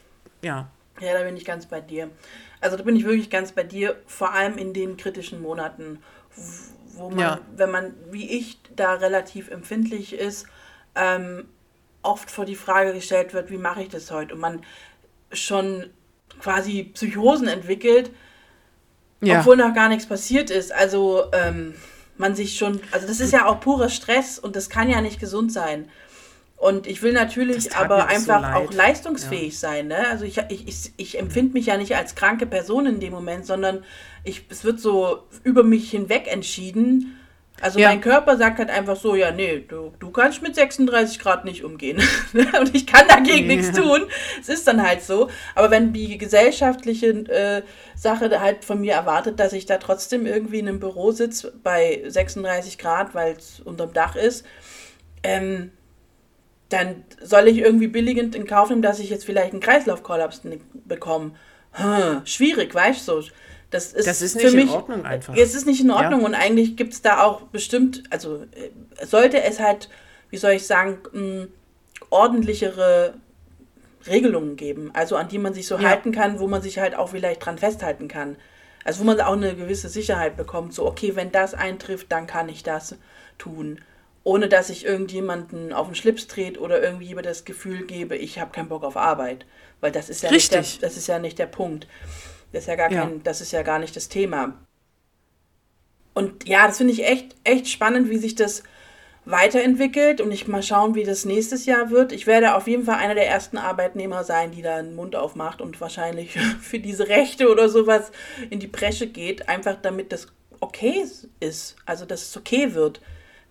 ja. 0.42 0.70
Ja, 1.00 1.14
da 1.14 1.24
bin 1.24 1.38
ich 1.38 1.46
ganz 1.46 1.66
bei 1.66 1.82
dir. 1.82 2.10
Also 2.62 2.76
da 2.76 2.84
bin 2.84 2.96
ich 2.98 3.06
wirklich 3.06 3.30
ganz 3.30 3.54
bei 3.54 3.64
dir, 3.64 3.96
vor 4.06 4.34
allem 4.34 4.58
in 4.58 4.74
den 4.74 4.98
kritischen 4.98 5.42
Monaten, 5.42 6.00
wo 6.94 7.10
man, 7.10 7.20
Ja. 7.20 7.40
wenn 7.56 7.72
man, 7.72 7.94
wie 8.12 8.30
ich, 8.38 8.60
da 8.76 8.96
relativ 8.96 9.50
empfindlich 9.50 10.14
ist, 10.14 10.46
ähm, 10.96 11.46
oft 12.02 12.32
vor 12.32 12.46
die 12.46 12.56
Frage 12.56 12.94
gestellt 12.94 13.34
wird, 13.34 13.52
wie 13.52 13.58
mache 13.58 13.82
ich 13.84 13.90
das 13.90 14.12
heute? 14.12 14.34
Und 14.34 14.40
man 14.40 14.62
schon 15.32 15.86
quasi 16.40 16.84
Psychosen 16.94 17.48
entwickelt, 17.48 18.12
Ja, 19.22 19.40
obwohl 19.40 19.58
noch 19.58 19.74
gar 19.74 19.90
nichts 19.90 20.08
passiert 20.08 20.50
ist. 20.50 20.72
Also 20.74 21.26
ähm, 21.34 21.76
man 22.18 22.36
sich 22.36 22.58
schon, 22.58 22.82
also 22.92 23.08
das 23.08 23.20
ist 23.20 23.34
ja 23.34 23.48
auch 23.48 23.60
purer 23.60 23.90
Stress 23.90 24.40
und 24.40 24.56
das 24.56 24.70
kann 24.70 24.90
ja 24.90 25.02
nicht 25.02 25.20
gesund 25.20 25.52
sein. 25.52 25.90
Und 26.58 26.88
ich 26.88 27.02
will 27.02 27.14
natürlich 27.14 27.74
aber 27.76 28.02
so 28.02 28.08
einfach 28.08 28.42
leid. 28.42 28.56
auch 28.56 28.74
leistungsfähig 28.74 29.58
sein. 29.58 29.88
Ne? 29.88 30.08
Also 30.10 30.26
ich, 30.26 30.40
ich, 30.50 30.68
ich, 30.68 30.92
ich 30.98 31.18
empfinde 31.18 31.54
mich 31.54 31.68
ja 31.68 31.78
nicht 31.78 31.96
als 31.96 32.16
kranke 32.16 32.46
Person 32.46 32.86
in 32.86 33.00
dem 33.00 33.14
Moment, 33.14 33.46
sondern 33.46 33.86
ich, 34.26 34.46
es 34.50 34.66
wird 34.66 34.82
so 34.82 35.24
über 35.44 35.64
mich 35.64 35.90
hinweg 35.90 36.28
entschieden. 36.28 37.18
Also 37.62 37.80
Ja. 37.80 37.90
mein 37.90 38.02
Körper 38.02 38.38
sagt 38.38 38.60
halt 38.60 38.70
einfach 38.70 38.96
so, 38.96 39.16
ja, 39.16 39.32
nee, 39.32 39.66
du, 39.68 39.94
du 40.00 40.12
kannst 40.12 40.42
mit 40.42 40.56
36 40.56 41.20
Grad 41.20 41.46
nicht 41.46 41.64
umgehen. 41.64 42.02
und 42.60 42.76
ich 42.76 42.88
kann 42.88 43.08
dagegen 43.08 43.48
nichts 43.48 43.76
Ja. 43.76 43.84
tun. 43.84 44.02
Es 44.40 44.50
ist 44.50 44.68
dann 44.68 44.86
halt 44.86 45.02
so. 45.02 45.30
Aber 45.56 45.72
wenn 45.72 45.94
die 45.94 46.18
gesellschaftliche 46.18 47.08
äh, 47.30 47.62
Sache 47.96 48.40
halt 48.40 48.64
von 48.66 48.80
mir 48.82 48.94
erwartet, 48.94 49.40
dass 49.40 49.54
ich 49.54 49.66
da 49.66 49.78
trotzdem 49.78 50.26
irgendwie 50.26 50.60
in 50.60 50.68
einem 50.68 50.80
Büro 50.80 51.12
sitze 51.12 51.54
bei 51.64 52.04
36 52.08 52.78
Grad, 52.78 53.14
weil 53.14 53.34
es 53.34 53.60
unterm 53.60 53.94
Dach 53.94 54.16
ist, 54.16 54.46
ähm, 55.24 55.72
dann 56.70 57.04
soll 57.22 57.48
ich 57.48 57.58
irgendwie 57.58 57.88
billigend 57.88 58.36
in 58.36 58.46
Kauf 58.46 58.70
nehmen, 58.70 58.82
dass 58.84 59.00
ich 59.00 59.10
jetzt 59.10 59.26
vielleicht 59.26 59.54
einen 59.54 59.62
Kreislaufkollaps 59.62 60.42
bekomme. 60.86 61.32
Hm, 61.72 62.22
schwierig, 62.26 62.74
weißt 62.74 63.08
du? 63.08 63.24
Das 63.72 63.94
ist, 63.94 64.08
Das 64.08 64.22
ist 64.24 64.34
für 64.34 64.46
nicht 64.46 64.54
in 64.56 64.60
mich, 64.66 64.70
Ordnung 64.72 65.06
einfach. 65.06 65.36
Es 65.38 65.54
ist 65.54 65.68
nicht 65.68 65.82
in 65.82 65.92
Ordnung 65.92 66.22
Ja. 66.22 66.26
und 66.26 66.34
eigentlich 66.34 66.76
gibt 66.76 66.94
es 66.94 67.02
da 67.04 67.24
auch 67.24 67.42
bestimmt, 67.44 68.04
also 68.10 68.38
äh, 68.56 69.06
sollte 69.06 69.42
es 69.44 69.60
halt, 69.60 69.90
wie 70.32 70.38
soll 70.38 70.52
ich 70.54 70.66
sagen, 70.66 70.98
mh, 71.14 71.48
ordentlichere 72.10 73.14
Regelungen 74.08 74.56
geben, 74.56 74.92
also 74.94 75.16
an 75.16 75.28
die 75.28 75.38
man 75.38 75.54
sich 75.54 75.68
so 75.68 75.78
Ja. 75.78 75.90
halten 75.90 76.12
kann, 76.12 76.40
wo 76.40 76.48
man 76.48 76.62
sich 76.62 76.80
halt 76.80 76.96
auch 76.96 77.10
vielleicht 77.10 77.46
dran 77.46 77.58
festhalten 77.58 78.08
kann. 78.08 78.38
Also 78.86 79.02
wo 79.02 79.04
man 79.04 79.20
auch 79.22 79.34
eine 79.34 79.56
gewisse 79.56 79.90
Sicherheit 79.90 80.38
bekommt, 80.38 80.74
so, 80.74 80.86
okay, 80.88 81.16
wenn 81.16 81.32
das 81.32 81.54
eintrifft, 81.54 82.12
dann 82.12 82.26
kann 82.28 82.50
ich 82.50 82.64
das 82.64 82.96
tun. 83.38 83.82
Ohne 84.24 84.48
dass 84.48 84.70
ich 84.70 84.86
irgendjemanden 84.86 85.74
auf 85.74 85.88
den 85.88 85.96
Schlips 85.96 86.28
trete 86.28 86.60
oder 86.60 86.82
irgendwie 86.82 87.12
über 87.12 87.22
das 87.22 87.46
Gefühl 87.46 87.86
gebe, 87.86 88.16
ich 88.16 88.40
habe 88.40 88.52
keinen 88.52 88.70
Bock 88.70 88.84
auf 88.84 88.98
Arbeit. 88.98 89.46
Weil 89.82 89.92
das 89.92 90.10
ist 90.10 90.24
ja, 90.24 90.32
nicht 90.32 90.52
der, 90.54 90.64
das 90.82 90.98
ist 90.98 91.08
ja 91.08 91.20
nicht 91.20 91.40
der 91.40 91.46
Punkt. 91.46 91.88
Das 92.52 92.64
ist 92.64 92.68
ja 92.68 92.76
gar 92.76 92.90
kein, 92.90 93.14
ja. 93.16 93.22
das 93.24 93.42
ist 93.42 93.52
ja 93.52 93.62
gar 93.62 93.80
nicht 93.80 93.96
das 93.96 94.10
Thema. 94.10 94.54
Und 96.14 96.48
ja, 96.48 96.68
das 96.68 96.78
finde 96.78 96.94
ich 96.94 97.06
echt, 97.06 97.36
echt 97.44 97.70
spannend, 97.70 98.10
wie 98.10 98.18
sich 98.18 98.36
das 98.36 98.64
weiterentwickelt 99.26 100.22
und 100.22 100.32
ich 100.32 100.48
mal 100.48 100.64
schauen, 100.64 100.96
wie 100.96 101.04
das 101.04 101.24
nächstes 101.24 101.66
Jahr 101.66 101.92
wird. 101.92 102.12
Ich 102.12 102.26
werde 102.26 102.56
auf 102.56 102.68
jeden 102.68 102.84
Fall 102.84 102.96
einer 102.96 103.16
der 103.16 103.28
ersten 103.28 103.58
Arbeitnehmer 103.58 104.24
sein, 104.24 104.52
die 104.52 104.62
da 104.62 104.82
den 104.82 104.96
Mund 104.96 105.16
aufmacht 105.16 105.62
und 105.62 105.80
wahrscheinlich 105.80 106.32
für 106.62 106.80
diese 106.80 107.08
Rechte 107.08 107.50
oder 107.50 107.70
sowas 107.70 108.12
in 108.50 108.60
die 108.60 108.68
Bresche 108.68 109.08
geht, 109.08 109.48
einfach 109.48 109.78
damit 109.82 110.12
das 110.12 110.28
okay 110.60 111.06
ist, 111.40 111.76
also 111.86 112.06
dass 112.06 112.24
es 112.24 112.38
okay 112.38 112.74
wird, 112.74 113.02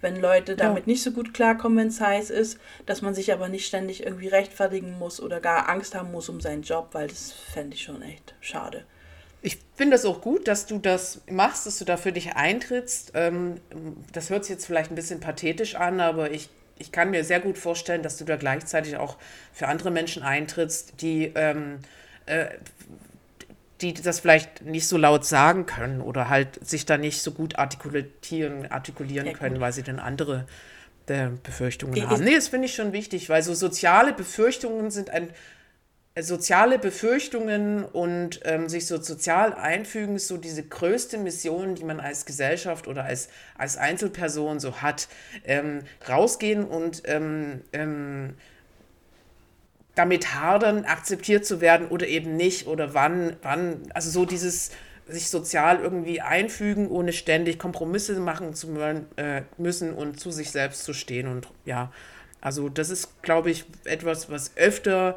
wenn 0.00 0.16
Leute 0.16 0.56
damit 0.56 0.86
ja. 0.86 0.92
nicht 0.92 1.02
so 1.02 1.10
gut 1.10 1.34
klarkommen, 1.34 1.78
wenn 1.78 1.88
es 1.88 2.00
heiß 2.00 2.30
ist, 2.30 2.58
dass 2.86 3.02
man 3.02 3.14
sich 3.14 3.32
aber 3.32 3.48
nicht 3.48 3.66
ständig 3.66 4.04
irgendwie 4.04 4.28
rechtfertigen 4.28 4.98
muss 4.98 5.20
oder 5.20 5.40
gar 5.40 5.68
Angst 5.68 5.94
haben 5.94 6.12
muss 6.12 6.28
um 6.28 6.40
seinen 6.40 6.62
Job, 6.62 6.88
weil 6.92 7.08
das 7.08 7.32
fände 7.32 7.74
ich 7.74 7.82
schon 7.82 8.02
echt 8.02 8.34
schade. 8.40 8.84
Ich 9.40 9.58
finde 9.76 9.96
es 9.96 10.04
auch 10.04 10.20
gut, 10.20 10.48
dass 10.48 10.66
du 10.66 10.78
das 10.78 11.22
machst, 11.30 11.66
dass 11.66 11.78
du 11.78 11.84
da 11.84 11.96
für 11.96 12.12
dich 12.12 12.34
eintrittst. 12.34 13.12
Ähm, 13.14 13.60
das 14.12 14.30
hört 14.30 14.44
sich 14.44 14.54
jetzt 14.54 14.66
vielleicht 14.66 14.90
ein 14.90 14.96
bisschen 14.96 15.20
pathetisch 15.20 15.76
an, 15.76 16.00
aber 16.00 16.32
ich, 16.32 16.48
ich 16.78 16.90
kann 16.90 17.10
mir 17.10 17.22
sehr 17.22 17.40
gut 17.40 17.56
vorstellen, 17.56 18.02
dass 18.02 18.16
du 18.16 18.24
da 18.24 18.36
gleichzeitig 18.36 18.96
auch 18.96 19.16
für 19.52 19.68
andere 19.68 19.90
Menschen 19.90 20.22
eintrittst, 20.22 21.00
die, 21.00 21.32
ähm, 21.34 21.78
äh, 22.26 22.48
die 23.80 23.94
das 23.94 24.20
vielleicht 24.20 24.62
nicht 24.62 24.86
so 24.86 24.96
laut 24.96 25.24
sagen 25.24 25.66
können 25.66 26.00
oder 26.00 26.28
halt 26.28 26.66
sich 26.66 26.86
da 26.86 26.98
nicht 26.98 27.22
so 27.22 27.32
gut 27.32 27.58
artikulieren, 27.58 28.70
artikulieren 28.70 29.28
ja, 29.28 29.32
können, 29.32 29.60
weil 29.60 29.72
sie 29.72 29.82
dann 29.82 29.98
andere 29.98 30.46
äh, 31.06 31.28
Befürchtungen 31.42 31.96
ich, 31.96 32.04
haben. 32.04 32.24
Nee, 32.24 32.34
das 32.34 32.48
finde 32.48 32.66
ich 32.66 32.74
schon 32.74 32.92
wichtig, 32.92 33.28
weil 33.28 33.42
so 33.42 33.54
soziale 33.54 34.12
Befürchtungen 34.12 34.90
sind 34.90 35.10
ein 35.10 35.30
soziale 36.20 36.78
Befürchtungen 36.78 37.84
und 37.84 38.40
ähm, 38.44 38.68
sich 38.68 38.86
so 38.86 39.00
sozial 39.00 39.54
einfügen, 39.54 40.16
ist 40.16 40.28
so 40.28 40.36
diese 40.36 40.64
größte 40.64 41.18
Mission, 41.18 41.74
die 41.74 41.84
man 41.84 42.00
als 42.00 42.26
Gesellschaft 42.26 42.88
oder 42.88 43.04
als, 43.04 43.28
als 43.56 43.76
Einzelperson 43.76 44.58
so 44.58 44.82
hat. 44.82 45.08
Ähm, 45.44 45.82
rausgehen 46.08 46.64
und 46.64 47.02
ähm, 47.04 47.62
ähm 47.72 48.34
damit 49.98 50.32
hadern, 50.34 50.84
akzeptiert 50.84 51.44
zu 51.44 51.60
werden 51.60 51.88
oder 51.88 52.06
eben 52.06 52.36
nicht 52.36 52.68
oder 52.68 52.94
wann, 52.94 53.36
wann, 53.42 53.82
also 53.92 54.10
so 54.10 54.24
dieses 54.24 54.70
sich 55.08 55.28
sozial 55.28 55.80
irgendwie 55.80 56.20
einfügen, 56.20 56.88
ohne 56.88 57.12
ständig 57.12 57.58
Kompromisse 57.58 58.20
machen 58.20 58.54
zu 58.54 58.68
äh, 59.16 59.42
müssen 59.56 59.92
und 59.92 60.20
zu 60.20 60.30
sich 60.30 60.50
selbst 60.50 60.84
zu 60.84 60.92
stehen 60.92 61.26
und 61.26 61.48
ja, 61.64 61.90
also 62.40 62.68
das 62.68 62.90
ist, 62.90 63.22
glaube 63.22 63.50
ich, 63.50 63.64
etwas, 63.84 64.30
was 64.30 64.56
öfter 64.56 65.16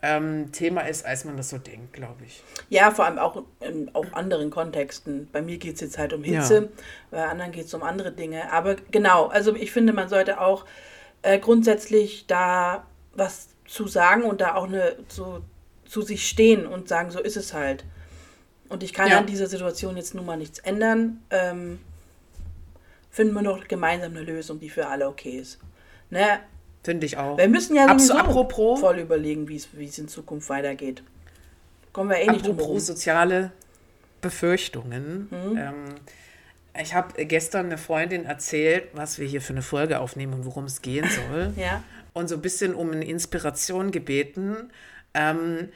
ähm, 0.00 0.50
Thema 0.52 0.82
ist, 0.82 1.04
als 1.04 1.26
man 1.26 1.36
das 1.36 1.50
so 1.50 1.58
denkt, 1.58 1.92
glaube 1.92 2.24
ich. 2.24 2.42
Ja, 2.70 2.90
vor 2.90 3.04
allem 3.04 3.18
auch 3.18 3.42
in 3.60 3.94
auch 3.94 4.10
anderen 4.12 4.50
Kontexten. 4.50 5.28
Bei 5.30 5.42
mir 5.42 5.58
geht 5.58 5.74
es 5.74 5.80
jetzt 5.82 5.98
halt 5.98 6.14
um 6.14 6.24
Hitze, 6.24 6.54
ja. 6.54 6.68
bei 7.10 7.24
anderen 7.26 7.52
geht 7.52 7.66
es 7.66 7.74
um 7.74 7.82
andere 7.82 8.12
Dinge. 8.12 8.50
Aber 8.50 8.76
genau, 8.90 9.26
also 9.26 9.54
ich 9.54 9.70
finde, 9.70 9.92
man 9.92 10.08
sollte 10.08 10.40
auch 10.40 10.64
äh, 11.20 11.38
grundsätzlich 11.38 12.26
da 12.26 12.86
was 13.14 13.51
zu 13.72 13.88
sagen 13.88 14.24
und 14.24 14.42
da 14.42 14.54
auch 14.54 14.68
eine, 14.68 14.96
so, 15.08 15.40
zu 15.86 16.02
sich 16.02 16.28
stehen 16.28 16.66
und 16.66 16.88
sagen, 16.88 17.10
so 17.10 17.20
ist 17.20 17.38
es 17.38 17.54
halt. 17.54 17.86
Und 18.68 18.82
ich 18.82 18.92
kann 18.92 19.08
ja. 19.08 19.18
an 19.18 19.26
dieser 19.26 19.46
Situation 19.46 19.96
jetzt 19.96 20.14
nun 20.14 20.26
mal 20.26 20.36
nichts 20.36 20.58
ändern. 20.58 21.22
Ähm, 21.30 21.78
finden 23.10 23.32
wir 23.32 23.40
noch 23.40 23.66
gemeinsam 23.68 24.12
eine 24.12 24.24
Lösung, 24.24 24.60
die 24.60 24.68
für 24.68 24.88
alle 24.88 25.08
okay 25.08 25.38
ist. 25.38 25.58
Ne? 26.10 26.40
Finde 26.82 27.06
ich 27.06 27.16
auch. 27.16 27.38
Wir 27.38 27.48
müssen 27.48 27.74
ja 27.74 27.88
sowieso 27.88 28.14
apropos, 28.14 28.80
voll 28.80 28.98
überlegen, 28.98 29.48
wie 29.48 29.56
es 29.56 29.98
in 29.98 30.08
Zukunft 30.08 30.50
weitergeht. 30.50 31.02
Kommen 31.94 32.10
wir 32.10 32.18
eh 32.18 32.26
nicht 32.26 32.44
apropos 32.44 32.66
drum 32.66 32.78
soziale 32.78 33.52
Befürchtungen. 34.20 35.28
Mhm. 35.30 35.56
Ähm, 35.56 35.84
ich 36.80 36.94
habe 36.94 37.24
gestern 37.26 37.66
eine 37.66 37.78
Freundin 37.78 38.24
erzählt, 38.24 38.88
was 38.94 39.18
wir 39.18 39.26
hier 39.26 39.42
für 39.42 39.52
eine 39.52 39.62
Folge 39.62 40.00
aufnehmen 40.00 40.32
und 40.32 40.44
worum 40.46 40.64
es 40.64 40.80
gehen 40.80 41.08
soll. 41.08 41.52
ja. 41.56 41.82
Und 42.14 42.28
so 42.28 42.36
ein 42.36 42.42
bisschen 42.42 42.74
um 42.74 42.90
eine 42.90 43.04
Inspiration 43.04 43.90
gebeten. 43.90 44.70
Ähm, 45.14 45.68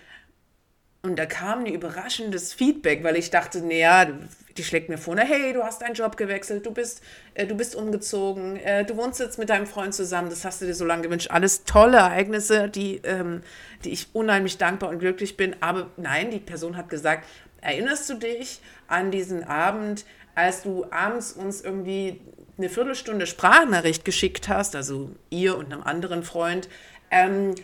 und 1.03 1.19
da 1.19 1.27
kam 1.27 1.61
ein 1.61 1.67
überraschendes 1.67 2.53
Feedback, 2.53 3.05
weil 3.05 3.17
ich 3.17 3.31
dachte, 3.31 3.61
naja, 3.63 4.09
die 4.57 4.65
schlägt 4.65 4.89
mir 4.89 4.99
vor, 4.99 5.15
na, 5.15 5.23
hey, 5.23 5.53
du 5.53 5.63
hast 5.63 5.83
deinen 5.83 5.95
Job 5.95 6.17
gewechselt, 6.17 6.67
du 6.67 6.73
bist, 6.73 7.03
äh, 7.35 7.47
du 7.47 7.55
bist 7.55 7.77
umgezogen, 7.77 8.57
äh, 8.57 8.85
du 8.85 8.97
wohnst 8.97 9.21
jetzt 9.21 9.39
mit 9.39 9.51
deinem 9.51 9.67
Freund 9.67 9.95
zusammen, 9.95 10.31
das 10.31 10.45
hast 10.45 10.63
du 10.63 10.67
dir 10.67 10.75
so 10.75 10.85
lange 10.85 11.03
gewünscht. 11.03 11.31
Alles 11.31 11.65
tolle 11.65 11.99
Ereignisse, 11.99 12.69
die, 12.69 13.01
ähm, 13.05 13.43
die 13.85 13.91
ich 13.91 14.09
unheimlich 14.15 14.59
dankbar 14.59 14.91
und 14.91 14.99
glücklich 14.99 15.37
bin. 15.37 15.55
Aber 15.61 15.91
nein, 15.97 16.31
die 16.31 16.41
Person 16.41 16.77
hat 16.77 16.89
gesagt, 16.89 17.27
erinnerst 17.61 18.09
du 18.11 18.15
dich 18.15 18.61
an 18.89 19.11
diesen 19.11 19.45
Abend, 19.45 20.05
als 20.37 20.63
du 20.63 20.87
abends 20.91 21.33
uns 21.33 21.63
irgendwie 21.63 22.21
eine 22.59 22.69
Viertelstunde 22.69 23.27
Sprachnachricht 23.27 24.05
geschickt 24.05 24.49
hast, 24.49 24.77
also 24.77 25.11
ihr 25.31 25.57
und 25.57 25.73
einem 25.73 25.83
anderen 25.83 26.23
Freund, 26.23 26.69
ähm, 27.11 27.55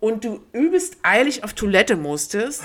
und 0.00 0.24
du 0.24 0.40
übelst 0.52 0.98
eilig 1.02 1.44
auf 1.44 1.52
Toilette 1.52 1.96
musstest 1.96 2.62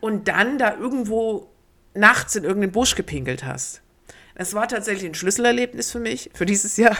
und 0.00 0.28
dann 0.28 0.58
da 0.58 0.74
irgendwo 0.76 1.48
nachts 1.94 2.36
in 2.36 2.44
irgendeinen 2.44 2.72
Busch 2.72 2.94
gepinkelt 2.94 3.44
hast. 3.44 3.80
Das 4.34 4.54
war 4.54 4.68
tatsächlich 4.68 5.08
ein 5.08 5.14
Schlüsselerlebnis 5.14 5.92
für 5.92 6.00
mich, 6.00 6.30
für 6.34 6.44
dieses 6.44 6.76
Jahr. 6.76 6.96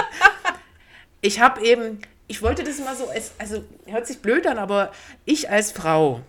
ich 1.20 1.40
habe 1.40 1.64
eben, 1.64 2.00
ich 2.26 2.42
wollte 2.42 2.64
das 2.64 2.78
mal 2.78 2.96
so, 2.96 3.08
als, 3.08 3.32
also 3.38 3.64
hört 3.86 4.06
sich 4.06 4.18
blöd 4.18 4.46
an, 4.46 4.58
aber 4.58 4.92
ich 5.24 5.48
als 5.48 5.72
Frau, 5.72 6.20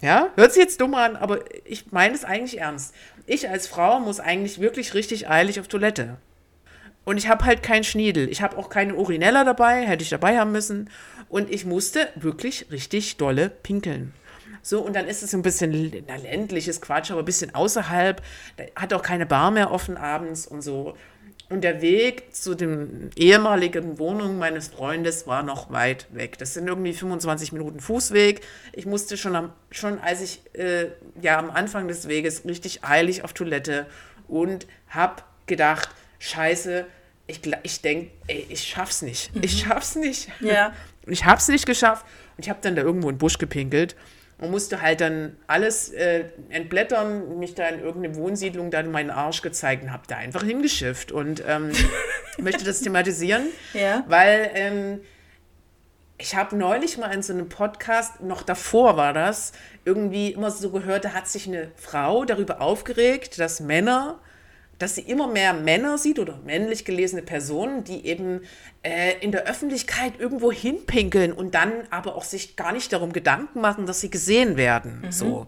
ja, 0.00 0.30
hört 0.36 0.52
sich 0.52 0.62
jetzt 0.62 0.80
dumm 0.80 0.94
an, 0.94 1.16
aber 1.16 1.40
ich 1.64 1.90
meine 1.90 2.14
es 2.14 2.24
eigentlich 2.24 2.60
ernst. 2.60 2.94
Ich 3.26 3.48
als 3.48 3.66
Frau 3.66 4.00
muss 4.00 4.20
eigentlich 4.20 4.60
wirklich 4.60 4.94
richtig 4.94 5.28
eilig 5.28 5.58
auf 5.60 5.68
Toilette. 5.68 6.16
Und 7.04 7.16
ich 7.16 7.28
habe 7.28 7.44
halt 7.44 7.62
keinen 7.62 7.84
Schniedel. 7.84 8.28
Ich 8.28 8.42
habe 8.42 8.58
auch 8.58 8.68
keine 8.68 8.94
Urinella 8.94 9.42
dabei, 9.42 9.86
hätte 9.86 10.02
ich 10.02 10.10
dabei 10.10 10.38
haben 10.38 10.52
müssen. 10.52 10.90
Und 11.28 11.50
ich 11.50 11.64
musste 11.64 12.08
wirklich 12.16 12.66
richtig 12.70 13.16
dolle 13.16 13.48
pinkeln. 13.48 14.12
So, 14.62 14.80
und 14.80 14.94
dann 14.94 15.06
ist 15.06 15.22
es 15.22 15.34
ein 15.34 15.42
bisschen 15.42 16.04
na, 16.06 16.16
ländliches 16.16 16.80
Quatsch, 16.80 17.10
aber 17.10 17.22
ein 17.22 17.24
bisschen 17.24 17.54
außerhalb. 17.54 18.22
Da 18.56 18.64
hat 18.76 18.92
auch 18.92 19.02
keine 19.02 19.24
Bar 19.24 19.50
mehr 19.50 19.70
offen 19.70 19.96
abends 19.96 20.46
und 20.46 20.60
so. 20.62 20.96
Und 21.50 21.62
der 21.62 21.80
Weg 21.80 22.34
zu 22.34 22.54
den 22.54 23.10
ehemaligen 23.16 23.98
Wohnungen 23.98 24.38
meines 24.38 24.68
Freundes 24.68 25.26
war 25.26 25.42
noch 25.42 25.70
weit 25.70 26.06
weg. 26.10 26.36
Das 26.36 26.52
sind 26.52 26.68
irgendwie 26.68 26.92
25 26.92 27.52
Minuten 27.52 27.80
Fußweg. 27.80 28.42
Ich 28.74 28.84
musste 28.84 29.16
schon, 29.16 29.34
am, 29.34 29.52
schon 29.70 29.98
als 29.98 30.20
ich 30.20 30.42
äh, 30.52 30.88
ja 31.22 31.38
am 31.38 31.50
Anfang 31.50 31.88
des 31.88 32.06
Weges 32.06 32.44
richtig 32.44 32.84
eilig 32.84 33.24
auf 33.24 33.32
Toilette 33.32 33.86
und 34.26 34.66
habe 34.88 35.22
gedacht, 35.46 35.88
scheiße, 36.18 36.84
ich, 37.26 37.40
ich 37.62 37.80
denke, 37.80 38.10
ich 38.26 38.64
schaff's 38.64 39.00
nicht. 39.00 39.34
Mhm. 39.34 39.42
Ich 39.42 39.60
schaff's 39.60 39.96
nicht. 39.96 40.28
Ja. 40.40 40.72
Ich 41.10 41.24
hab's 41.24 41.48
nicht 41.48 41.64
geschafft. 41.64 42.04
Und 42.36 42.44
ich 42.44 42.50
habe 42.50 42.58
dann 42.60 42.76
da 42.76 42.82
irgendwo 42.82 43.08
in 43.08 43.14
den 43.14 43.18
Busch 43.18 43.38
gepinkelt 43.38 43.96
und 44.38 44.50
musste 44.50 44.80
halt 44.80 45.00
dann 45.00 45.36
alles 45.46 45.90
äh, 45.90 46.26
entblättern, 46.48 47.38
mich 47.38 47.54
da 47.54 47.68
in 47.68 47.80
irgendeine 47.80 48.14
Wohnsiedlung 48.16 48.70
dann 48.70 48.90
meinen 48.90 49.10
Arsch 49.10 49.42
gezeigt 49.42 49.82
und 49.82 49.92
habe 49.92 50.04
da 50.06 50.16
einfach 50.16 50.44
hingeschifft. 50.44 51.10
Und 51.10 51.42
ähm, 51.46 51.72
möchte 52.38 52.64
das 52.64 52.80
thematisieren, 52.80 53.46
ja. 53.74 54.04
weil 54.06 54.50
ähm, 54.54 55.00
ich 56.18 56.36
habe 56.36 56.56
neulich 56.56 56.98
mal 56.98 57.12
in 57.12 57.22
so 57.22 57.32
einem 57.32 57.48
Podcast, 57.48 58.20
noch 58.20 58.42
davor 58.42 58.96
war 58.96 59.12
das, 59.12 59.52
irgendwie 59.84 60.32
immer 60.32 60.50
so 60.50 60.70
gehört, 60.70 61.04
da 61.04 61.14
hat 61.14 61.28
sich 61.28 61.46
eine 61.46 61.70
Frau 61.76 62.24
darüber 62.24 62.60
aufgeregt, 62.60 63.38
dass 63.38 63.60
Männer 63.60 64.20
dass 64.78 64.94
sie 64.94 65.02
immer 65.02 65.26
mehr 65.26 65.52
Männer 65.52 65.98
sieht 65.98 66.18
oder 66.18 66.38
männlich 66.44 66.84
gelesene 66.84 67.22
Personen, 67.22 67.82
die 67.82 68.06
eben 68.06 68.42
äh, 68.82 69.14
in 69.20 69.32
der 69.32 69.44
Öffentlichkeit 69.44 70.14
irgendwo 70.18 70.52
hinpinkeln 70.52 71.32
und 71.32 71.54
dann 71.54 71.72
aber 71.90 72.14
auch 72.14 72.22
sich 72.22 72.54
gar 72.54 72.72
nicht 72.72 72.92
darum 72.92 73.12
Gedanken 73.12 73.60
machen, 73.60 73.86
dass 73.86 74.00
sie 74.00 74.10
gesehen 74.10 74.56
werden. 74.56 75.02
Mhm. 75.04 75.12
So. 75.12 75.46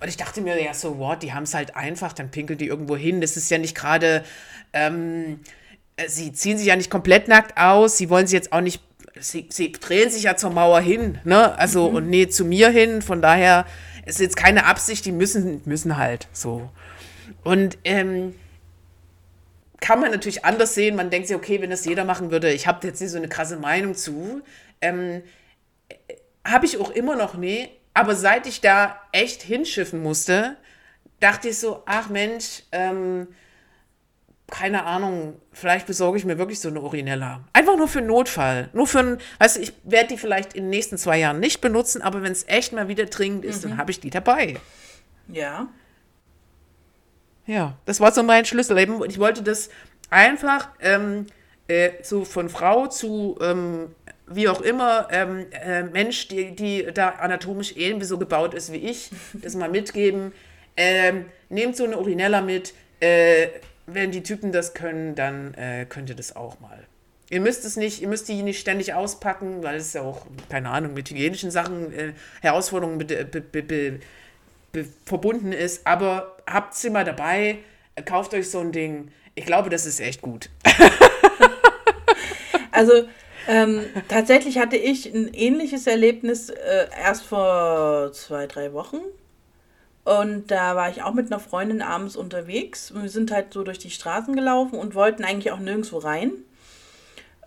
Und 0.00 0.08
ich 0.08 0.16
dachte 0.16 0.40
mir, 0.40 0.62
ja, 0.62 0.74
so 0.74 0.98
what, 0.98 1.24
die 1.24 1.32
haben 1.32 1.42
es 1.42 1.54
halt 1.54 1.74
einfach, 1.74 2.12
dann 2.12 2.30
pinkeln 2.30 2.58
die 2.58 2.68
irgendwo 2.68 2.96
hin. 2.96 3.20
Das 3.20 3.36
ist 3.36 3.50
ja 3.50 3.58
nicht 3.58 3.74
gerade, 3.74 4.24
ähm, 4.72 5.40
äh, 5.96 6.08
sie 6.08 6.32
ziehen 6.32 6.56
sich 6.56 6.68
ja 6.68 6.76
nicht 6.76 6.90
komplett 6.90 7.26
nackt 7.26 7.58
aus, 7.58 7.96
sie 7.96 8.10
wollen 8.10 8.28
sich 8.28 8.34
jetzt 8.34 8.52
auch 8.52 8.60
nicht, 8.60 8.80
sie, 9.18 9.48
sie 9.50 9.72
drehen 9.72 10.10
sich 10.10 10.22
ja 10.22 10.36
zur 10.36 10.50
Mauer 10.50 10.80
hin, 10.80 11.18
ne? 11.24 11.58
Also, 11.58 11.90
mhm. 11.90 11.96
und 11.96 12.10
nee, 12.10 12.28
zu 12.28 12.44
mir 12.44 12.68
hin, 12.68 13.02
von 13.02 13.20
daher 13.20 13.66
ist 14.06 14.20
jetzt 14.20 14.36
keine 14.36 14.66
Absicht, 14.66 15.04
die 15.04 15.12
müssen, 15.12 15.62
müssen 15.64 15.96
halt 15.96 16.28
so. 16.32 16.70
Und 17.42 17.76
ähm, 17.84 18.34
kann 19.80 20.00
man 20.00 20.10
natürlich 20.10 20.44
anders 20.44 20.74
sehen. 20.74 20.96
Man 20.96 21.10
denkt 21.10 21.28
sich, 21.28 21.36
okay, 21.36 21.60
wenn 21.60 21.70
das 21.70 21.84
jeder 21.84 22.04
machen 22.04 22.30
würde, 22.30 22.52
ich 22.52 22.66
habe 22.66 22.86
jetzt 22.86 23.00
nicht 23.00 23.10
so 23.10 23.16
eine 23.16 23.28
krasse 23.28 23.56
Meinung 23.56 23.94
zu. 23.94 24.42
Ähm, 24.80 25.22
habe 26.44 26.66
ich 26.66 26.78
auch 26.78 26.90
immer 26.90 27.16
noch 27.16 27.34
nie. 27.34 27.68
Aber 27.94 28.14
seit 28.14 28.46
ich 28.46 28.60
da 28.60 29.00
echt 29.12 29.42
hinschiffen 29.42 30.02
musste, 30.02 30.56
dachte 31.20 31.48
ich 31.48 31.58
so, 31.58 31.82
ach 31.86 32.08
Mensch, 32.08 32.62
ähm, 32.70 33.28
keine 34.50 34.84
Ahnung, 34.84 35.40
vielleicht 35.52 35.86
besorge 35.86 36.16
ich 36.16 36.24
mir 36.24 36.38
wirklich 36.38 36.60
so 36.60 36.68
eine 36.68 36.80
Urinella. 36.80 37.44
Einfach 37.52 37.76
nur 37.76 37.88
für 37.88 37.98
einen 37.98 38.08
Notfall. 38.08 38.70
Nur 38.72 38.86
für 38.86 39.00
einen, 39.00 39.18
weißt 39.38 39.56
du, 39.56 39.60
ich 39.60 39.72
werde 39.84 40.08
die 40.08 40.16
vielleicht 40.16 40.54
in 40.54 40.64
den 40.64 40.70
nächsten 40.70 40.96
zwei 40.96 41.18
Jahren 41.18 41.38
nicht 41.38 41.60
benutzen, 41.60 42.00
aber 42.00 42.22
wenn 42.22 42.32
es 42.32 42.46
echt 42.48 42.72
mal 42.72 42.88
wieder 42.88 43.06
dringend 43.06 43.44
ist, 43.44 43.64
dann 43.64 43.76
habe 43.76 43.90
ich 43.90 44.00
die 44.00 44.10
dabei. 44.10 44.56
Ja. 45.28 45.68
Ja, 47.48 47.78
das 47.86 47.98
war 47.98 48.12
so 48.12 48.22
mein 48.22 48.44
Schlüssel. 48.44 48.78
Ich 49.08 49.18
wollte 49.18 49.42
das 49.42 49.70
einfach 50.10 50.68
ähm, 50.80 51.26
äh, 51.66 51.92
so 52.02 52.26
von 52.26 52.50
Frau 52.50 52.88
zu 52.88 53.38
ähm, 53.40 53.94
wie 54.26 54.50
auch 54.50 54.60
immer 54.60 55.08
ähm, 55.10 55.46
äh, 55.50 55.82
Mensch, 55.84 56.28
die, 56.28 56.54
die 56.54 56.86
da 56.92 57.08
anatomisch 57.08 57.72
irgendwie 57.74 58.04
so 58.04 58.18
gebaut 58.18 58.52
ist 58.52 58.70
wie 58.70 58.76
ich, 58.76 59.10
das 59.32 59.56
mal 59.56 59.70
mitgeben. 59.70 60.32
Ähm, 60.76 61.24
nehmt 61.48 61.74
so 61.74 61.84
eine 61.84 61.98
Urinella 61.98 62.42
mit. 62.42 62.74
Äh, 63.00 63.48
wenn 63.86 64.10
die 64.10 64.22
Typen 64.22 64.52
das 64.52 64.74
können, 64.74 65.14
dann 65.14 65.54
äh, 65.54 65.86
könnt 65.88 66.10
ihr 66.10 66.16
das 66.16 66.36
auch 66.36 66.60
mal. 66.60 66.86
Ihr 67.30 67.40
müsst 67.40 67.64
es 67.64 67.76
nicht, 67.76 68.02
ihr 68.02 68.08
müsst 68.08 68.28
die 68.28 68.42
nicht 68.42 68.60
ständig 68.60 68.92
auspacken, 68.92 69.62
weil 69.62 69.76
es 69.76 69.94
ja 69.94 70.02
auch, 70.02 70.26
keine 70.50 70.68
Ahnung, 70.68 70.92
mit 70.92 71.08
hygienischen 71.08 71.50
Sachen, 71.50 71.92
äh, 71.94 72.12
Herausforderungen 72.42 72.98
be, 72.98 73.24
be, 73.24 73.40
be, 73.40 74.00
verbunden 75.04 75.52
ist. 75.52 75.86
Aber 75.86 76.36
habt 76.46 76.74
sie 76.74 76.90
mal 76.90 77.04
dabei, 77.04 77.58
kauft 78.04 78.34
euch 78.34 78.50
so 78.50 78.60
ein 78.60 78.72
Ding. 78.72 79.10
Ich 79.34 79.46
glaube, 79.46 79.70
das 79.70 79.86
ist 79.86 80.00
echt 80.00 80.22
gut. 80.22 80.50
Also 82.78 83.08
ähm, 83.48 83.86
tatsächlich 84.06 84.58
hatte 84.58 84.76
ich 84.76 85.12
ein 85.12 85.34
ähnliches 85.34 85.88
Erlebnis 85.88 86.48
äh, 86.48 86.86
erst 86.96 87.24
vor 87.24 88.12
zwei, 88.12 88.46
drei 88.46 88.72
Wochen. 88.72 88.98
Und 90.04 90.52
da 90.52 90.76
war 90.76 90.88
ich 90.88 91.02
auch 91.02 91.12
mit 91.12 91.26
einer 91.26 91.40
Freundin 91.40 91.82
abends 91.82 92.14
unterwegs. 92.14 92.92
Wir 92.94 93.08
sind 93.08 93.32
halt 93.32 93.52
so 93.52 93.64
durch 93.64 93.80
die 93.80 93.90
Straßen 93.90 94.36
gelaufen 94.36 94.78
und 94.78 94.94
wollten 94.94 95.24
eigentlich 95.24 95.50
auch 95.50 95.58
nirgendwo 95.58 95.98
rein. 95.98 96.30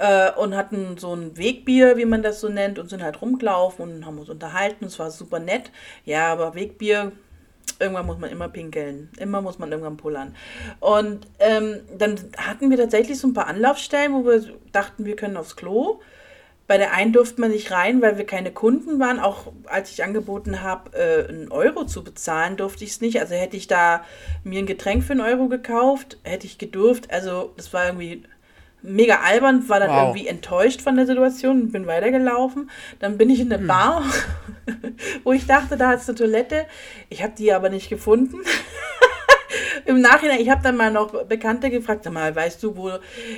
Äh, 0.01 0.31
und 0.31 0.55
hatten 0.55 0.97
so 0.97 1.13
ein 1.13 1.37
Wegbier, 1.37 1.95
wie 1.95 2.05
man 2.05 2.23
das 2.23 2.41
so 2.41 2.49
nennt, 2.49 2.79
und 2.79 2.89
sind 2.89 3.03
halt 3.03 3.21
rumgelaufen 3.21 3.97
und 3.97 4.05
haben 4.07 4.17
uns 4.17 4.29
unterhalten. 4.29 4.85
Es 4.85 4.97
war 4.97 5.11
super 5.11 5.37
nett. 5.37 5.69
Ja, 6.05 6.31
aber 6.31 6.55
Wegbier, 6.55 7.11
irgendwann 7.79 8.07
muss 8.07 8.17
man 8.17 8.31
immer 8.31 8.49
pinkeln. 8.49 9.11
Immer 9.19 9.43
muss 9.43 9.59
man 9.59 9.71
irgendwann 9.71 9.97
pullern. 9.97 10.35
Und 10.79 11.27
ähm, 11.37 11.81
dann 11.95 12.15
hatten 12.35 12.71
wir 12.71 12.77
tatsächlich 12.77 13.19
so 13.19 13.27
ein 13.27 13.35
paar 13.35 13.45
Anlaufstellen, 13.45 14.13
wo 14.13 14.25
wir 14.25 14.43
dachten, 14.71 15.05
wir 15.05 15.15
können 15.15 15.37
aufs 15.37 15.55
Klo. 15.55 15.99
Bei 16.65 16.79
der 16.79 16.93
einen 16.93 17.13
durfte 17.13 17.39
man 17.39 17.51
nicht 17.51 17.71
rein, 17.71 18.01
weil 18.01 18.17
wir 18.17 18.25
keine 18.25 18.51
Kunden 18.51 18.99
waren. 18.99 19.19
Auch 19.19 19.53
als 19.65 19.91
ich 19.91 20.03
angeboten 20.03 20.63
habe, 20.63 20.97
äh, 20.97 21.27
einen 21.29 21.51
Euro 21.51 21.85
zu 21.85 22.03
bezahlen, 22.03 22.57
durfte 22.57 22.83
ich 22.85 22.89
es 22.89 23.01
nicht. 23.01 23.19
Also 23.19 23.35
hätte 23.35 23.55
ich 23.55 23.67
da 23.67 24.03
mir 24.43 24.57
ein 24.57 24.65
Getränk 24.65 25.03
für 25.03 25.11
einen 25.11 25.21
Euro 25.21 25.47
gekauft, 25.47 26.17
hätte 26.23 26.47
ich 26.47 26.57
gedurft. 26.57 27.11
Also 27.11 27.53
das 27.55 27.71
war 27.71 27.85
irgendwie 27.85 28.23
mega 28.83 29.19
albern, 29.21 29.67
war 29.69 29.79
dann 29.79 29.89
wow. 29.89 29.97
irgendwie 30.07 30.27
enttäuscht 30.27 30.81
von 30.81 30.95
der 30.95 31.05
Situation 31.05 31.61
und 31.61 31.71
bin 31.71 31.87
weitergelaufen. 31.87 32.69
Dann 32.99 33.17
bin 33.17 33.29
ich 33.29 33.39
in 33.39 33.49
der 33.49 33.59
hm. 33.59 33.67
Bar, 33.67 34.03
wo 35.23 35.31
ich 35.31 35.45
dachte, 35.45 35.77
da 35.77 35.93
ist 35.93 36.09
eine 36.09 36.17
Toilette. 36.17 36.65
Ich 37.09 37.23
habe 37.23 37.33
die 37.37 37.53
aber 37.53 37.69
nicht 37.69 37.89
gefunden. 37.89 38.37
Im 39.85 40.01
Nachhinein, 40.01 40.39
ich 40.39 40.49
habe 40.49 40.63
dann 40.63 40.77
mal 40.77 40.91
noch 40.91 41.25
Bekannte 41.25 41.69
gefragt, 41.69 42.03
sag 42.03 42.13
mal, 42.13 42.35
weißt 42.35 42.61
du, 42.63 42.75
wo 42.75 42.89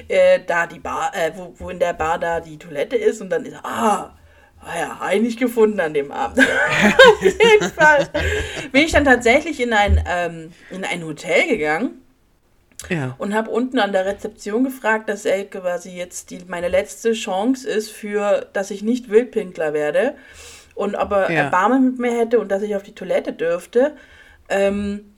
äh, 0.07 0.39
da 0.45 0.67
die 0.67 0.79
Bar, 0.79 1.11
äh, 1.13 1.31
wo, 1.35 1.53
wo 1.57 1.69
in 1.69 1.79
der 1.79 1.93
Bar 1.93 2.19
da 2.19 2.39
die 2.39 2.57
Toilette 2.57 2.95
ist? 2.95 3.21
Und 3.21 3.29
dann 3.29 3.45
ist, 3.45 3.55
ah, 3.63 4.13
war 4.61 4.77
ja 4.77 4.97
eigentlich 5.01 5.37
gefunden 5.37 5.79
an 5.79 5.93
dem 5.93 6.11
Abend. 6.11 6.39
Auf 7.19 7.21
jeden 7.21 7.71
Fall 7.71 8.09
bin 8.71 8.83
ich 8.83 8.91
dann 8.91 9.05
tatsächlich 9.05 9.59
in 9.59 9.73
ein, 9.73 10.03
ähm, 10.07 10.51
in 10.69 10.83
ein 10.83 11.03
Hotel 11.03 11.47
gegangen 11.47 12.03
ja. 12.89 13.15
Und 13.17 13.33
habe 13.33 13.49
unten 13.49 13.79
an 13.79 13.91
der 13.91 14.05
Rezeption 14.05 14.63
gefragt, 14.63 15.09
dass 15.09 15.25
er 15.25 15.45
quasi 15.45 15.91
jetzt 15.91 16.29
die, 16.29 16.39
meine 16.47 16.67
letzte 16.67 17.13
Chance 17.13 17.67
ist, 17.67 17.91
für 17.91 18.47
dass 18.53 18.71
ich 18.71 18.83
nicht 18.83 19.09
Wildpinkler 19.09 19.73
werde. 19.73 20.15
Und 20.75 20.95
ob 20.95 21.11
er 21.11 21.31
ja. 21.31 21.43
Erbarmen 21.43 21.85
mit 21.85 21.99
mir 21.99 22.11
hätte 22.17 22.39
und 22.39 22.49
dass 22.49 22.63
ich 22.63 22.75
auf 22.75 22.83
die 22.83 22.95
Toilette 22.95 23.33
dürfte. 23.33 23.95
Ähm, 24.49 25.13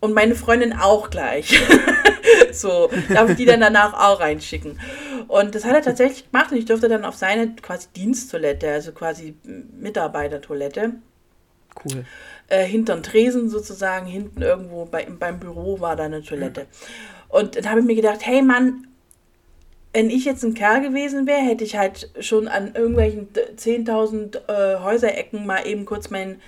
und 0.00 0.14
meine 0.14 0.34
Freundin 0.34 0.72
auch 0.72 1.10
gleich. 1.10 1.60
so, 2.52 2.90
darf 3.12 3.30
ich 3.30 3.36
die 3.36 3.46
dann 3.46 3.60
danach 3.60 3.94
auch 3.94 4.20
reinschicken. 4.20 4.80
Und 5.26 5.54
das 5.54 5.64
hat 5.64 5.74
er 5.74 5.82
tatsächlich 5.82 6.30
gemacht 6.30 6.52
und 6.52 6.58
ich 6.58 6.64
durfte 6.64 6.88
dann 6.88 7.04
auf 7.04 7.14
seine 7.14 7.54
quasi 7.56 7.88
Diensttoilette, 7.94 8.70
also 8.70 8.92
quasi 8.92 9.36
Mitarbeitertoilette. 9.44 10.92
Cool 11.84 12.04
äh, 12.48 12.64
hinterm 12.64 13.02
Tresen 13.02 13.48
sozusagen, 13.48 14.06
hinten 14.06 14.42
irgendwo 14.42 14.84
bei, 14.84 15.06
beim 15.06 15.38
Büro 15.38 15.80
war 15.80 15.96
da 15.96 16.04
eine 16.04 16.22
Toilette. 16.22 16.66
Und 17.28 17.56
dann 17.56 17.70
habe 17.70 17.80
ich 17.80 17.86
mir 17.86 17.94
gedacht, 17.94 18.20
hey 18.22 18.42
Mann, 18.42 18.86
wenn 19.92 20.10
ich 20.10 20.24
jetzt 20.24 20.44
ein 20.44 20.54
Kerl 20.54 20.80
gewesen 20.80 21.26
wäre, 21.26 21.40
hätte 21.40 21.64
ich 21.64 21.76
halt 21.76 22.10
schon 22.20 22.46
an 22.46 22.74
irgendwelchen 22.74 23.28
10.000 23.32 24.48
äh, 24.48 24.80
Häuserecken 24.80 25.44
mal 25.46 25.66
eben 25.66 25.84
kurz 25.84 26.10
meinen 26.10 26.40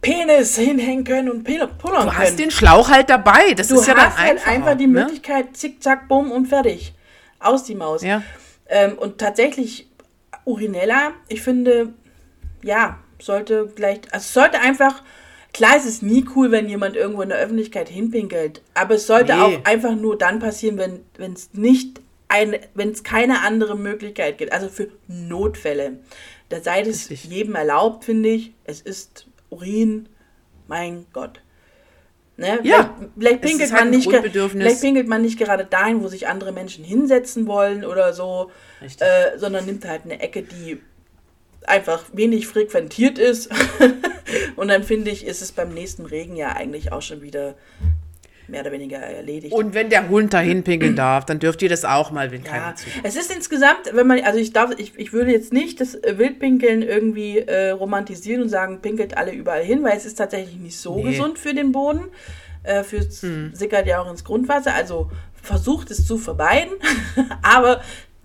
Penis 0.00 0.56
hinhängen 0.56 1.04
können 1.04 1.30
und 1.30 1.44
pullern 1.44 1.68
können. 1.78 2.06
Du 2.06 2.16
hast 2.16 2.38
den 2.38 2.50
Schlauch 2.50 2.88
halt 2.88 3.10
dabei. 3.10 3.54
Das 3.54 3.68
du 3.68 3.74
ist 3.74 3.86
ja 3.86 3.94
dann 3.94 4.06
hast 4.06 4.18
halt 4.18 4.46
einfach 4.46 4.76
die 4.76 4.86
ne? 4.86 5.00
Möglichkeit, 5.00 5.56
zick, 5.56 5.82
zack, 5.82 6.08
bumm 6.08 6.30
und 6.30 6.46
fertig. 6.46 6.94
Aus 7.38 7.64
die 7.64 7.74
Maus. 7.74 8.02
Ja. 8.02 8.22
Ähm, 8.68 8.96
und 8.96 9.18
tatsächlich, 9.18 9.88
Urinella, 10.44 11.12
ich 11.28 11.42
finde, 11.42 11.92
ja, 12.62 12.98
sollte 13.20 13.70
gleich, 13.74 14.00
also 14.10 14.24
es 14.24 14.32
sollte 14.32 14.60
einfach, 14.60 15.02
klar 15.52 15.76
ist 15.76 15.86
es 15.86 16.02
nie 16.02 16.24
cool, 16.34 16.50
wenn 16.50 16.68
jemand 16.68 16.96
irgendwo 16.96 17.22
in 17.22 17.28
der 17.28 17.38
Öffentlichkeit 17.38 17.88
hinpinkelt, 17.88 18.62
aber 18.74 18.94
es 18.94 19.06
sollte 19.06 19.34
nee. 19.34 19.40
auch 19.40 19.64
einfach 19.64 19.94
nur 19.94 20.18
dann 20.18 20.38
passieren, 20.38 20.78
wenn 21.16 21.32
es 21.32 21.50
nicht 21.52 22.00
eine, 22.28 22.60
wenn 22.74 22.90
es 22.90 23.02
keine 23.02 23.42
andere 23.42 23.76
Möglichkeit 23.76 24.38
gibt, 24.38 24.52
also 24.52 24.68
für 24.68 24.88
Notfälle. 25.08 25.98
Da 26.48 26.60
sei 26.60 26.80
es 26.82 27.08
jedem 27.24 27.54
erlaubt, 27.54 28.04
finde 28.04 28.28
ich. 28.28 28.52
Es 28.64 28.80
ist 28.80 29.26
Urin, 29.50 30.08
mein 30.68 31.06
Gott. 31.12 31.40
Ne? 32.36 32.58
Ja, 32.62 32.96
vielleicht, 32.96 33.12
vielleicht, 33.18 33.42
pinkelt 33.42 33.72
halt 33.72 33.82
man 33.82 33.90
nicht, 33.90 34.10
vielleicht 34.50 34.80
pinkelt 34.80 35.08
man 35.08 35.22
nicht 35.22 35.38
gerade 35.38 35.64
dahin, 35.64 36.02
wo 36.02 36.08
sich 36.08 36.26
andere 36.26 36.52
Menschen 36.52 36.84
hinsetzen 36.84 37.46
wollen 37.46 37.84
oder 37.84 38.14
so, 38.14 38.50
äh, 38.80 39.36
sondern 39.36 39.66
nimmt 39.66 39.86
halt 39.86 40.04
eine 40.04 40.20
Ecke, 40.20 40.42
die 40.42 40.80
einfach 41.66 42.04
wenig 42.12 42.46
frequentiert 42.46 43.18
ist. 43.18 43.50
und 44.56 44.68
dann 44.68 44.82
finde 44.82 45.10
ich, 45.10 45.26
ist 45.26 45.42
es 45.42 45.52
beim 45.52 45.72
nächsten 45.72 46.06
Regen 46.06 46.36
ja 46.36 46.52
eigentlich 46.52 46.92
auch 46.92 47.02
schon 47.02 47.22
wieder 47.22 47.54
mehr 48.50 48.62
oder 48.62 48.72
weniger 48.72 48.98
erledigt. 48.98 49.54
Und 49.54 49.74
wenn 49.74 49.90
der 49.90 50.08
Hund 50.08 50.34
dahin 50.34 50.64
pinkeln 50.64 50.96
darf, 50.96 51.24
dann 51.24 51.38
dürft 51.38 51.62
ihr 51.62 51.68
das 51.68 51.84
auch 51.84 52.10
mal, 52.10 52.30
wenn 52.30 52.42
ja, 52.42 52.50
keiner 52.50 52.74
zu. 52.74 52.86
Es 53.02 53.16
ist 53.16 53.34
insgesamt, 53.34 53.92
wenn 53.92 54.06
man, 54.06 54.20
also 54.20 54.38
ich 54.38 54.52
darf, 54.52 54.72
ich, 54.76 54.98
ich 54.98 55.12
würde 55.12 55.30
jetzt 55.30 55.52
nicht 55.52 55.80
das 55.80 55.94
Wildpinkeln 55.94 56.82
irgendwie 56.82 57.38
äh, 57.38 57.70
romantisieren 57.70 58.42
und 58.42 58.48
sagen, 58.48 58.80
pinkelt 58.80 59.16
alle 59.16 59.32
überall 59.32 59.62
hin, 59.64 59.82
weil 59.82 59.96
es 59.96 60.04
ist 60.04 60.16
tatsächlich 60.16 60.56
nicht 60.56 60.78
so 60.78 60.96
nee. 60.96 61.12
gesund 61.12 61.38
für 61.38 61.54
den 61.54 61.72
Boden. 61.72 62.08
Äh, 62.62 62.82
für 62.82 63.00
hm. 63.00 63.52
sickert 63.54 63.86
ja 63.86 64.02
auch 64.02 64.10
ins 64.10 64.24
Grundwasser. 64.24 64.74
Also 64.74 65.10
versucht 65.42 65.90
es 65.90 66.06
zu 66.06 66.18
vermeiden, 66.18 66.72
aber 67.42 67.80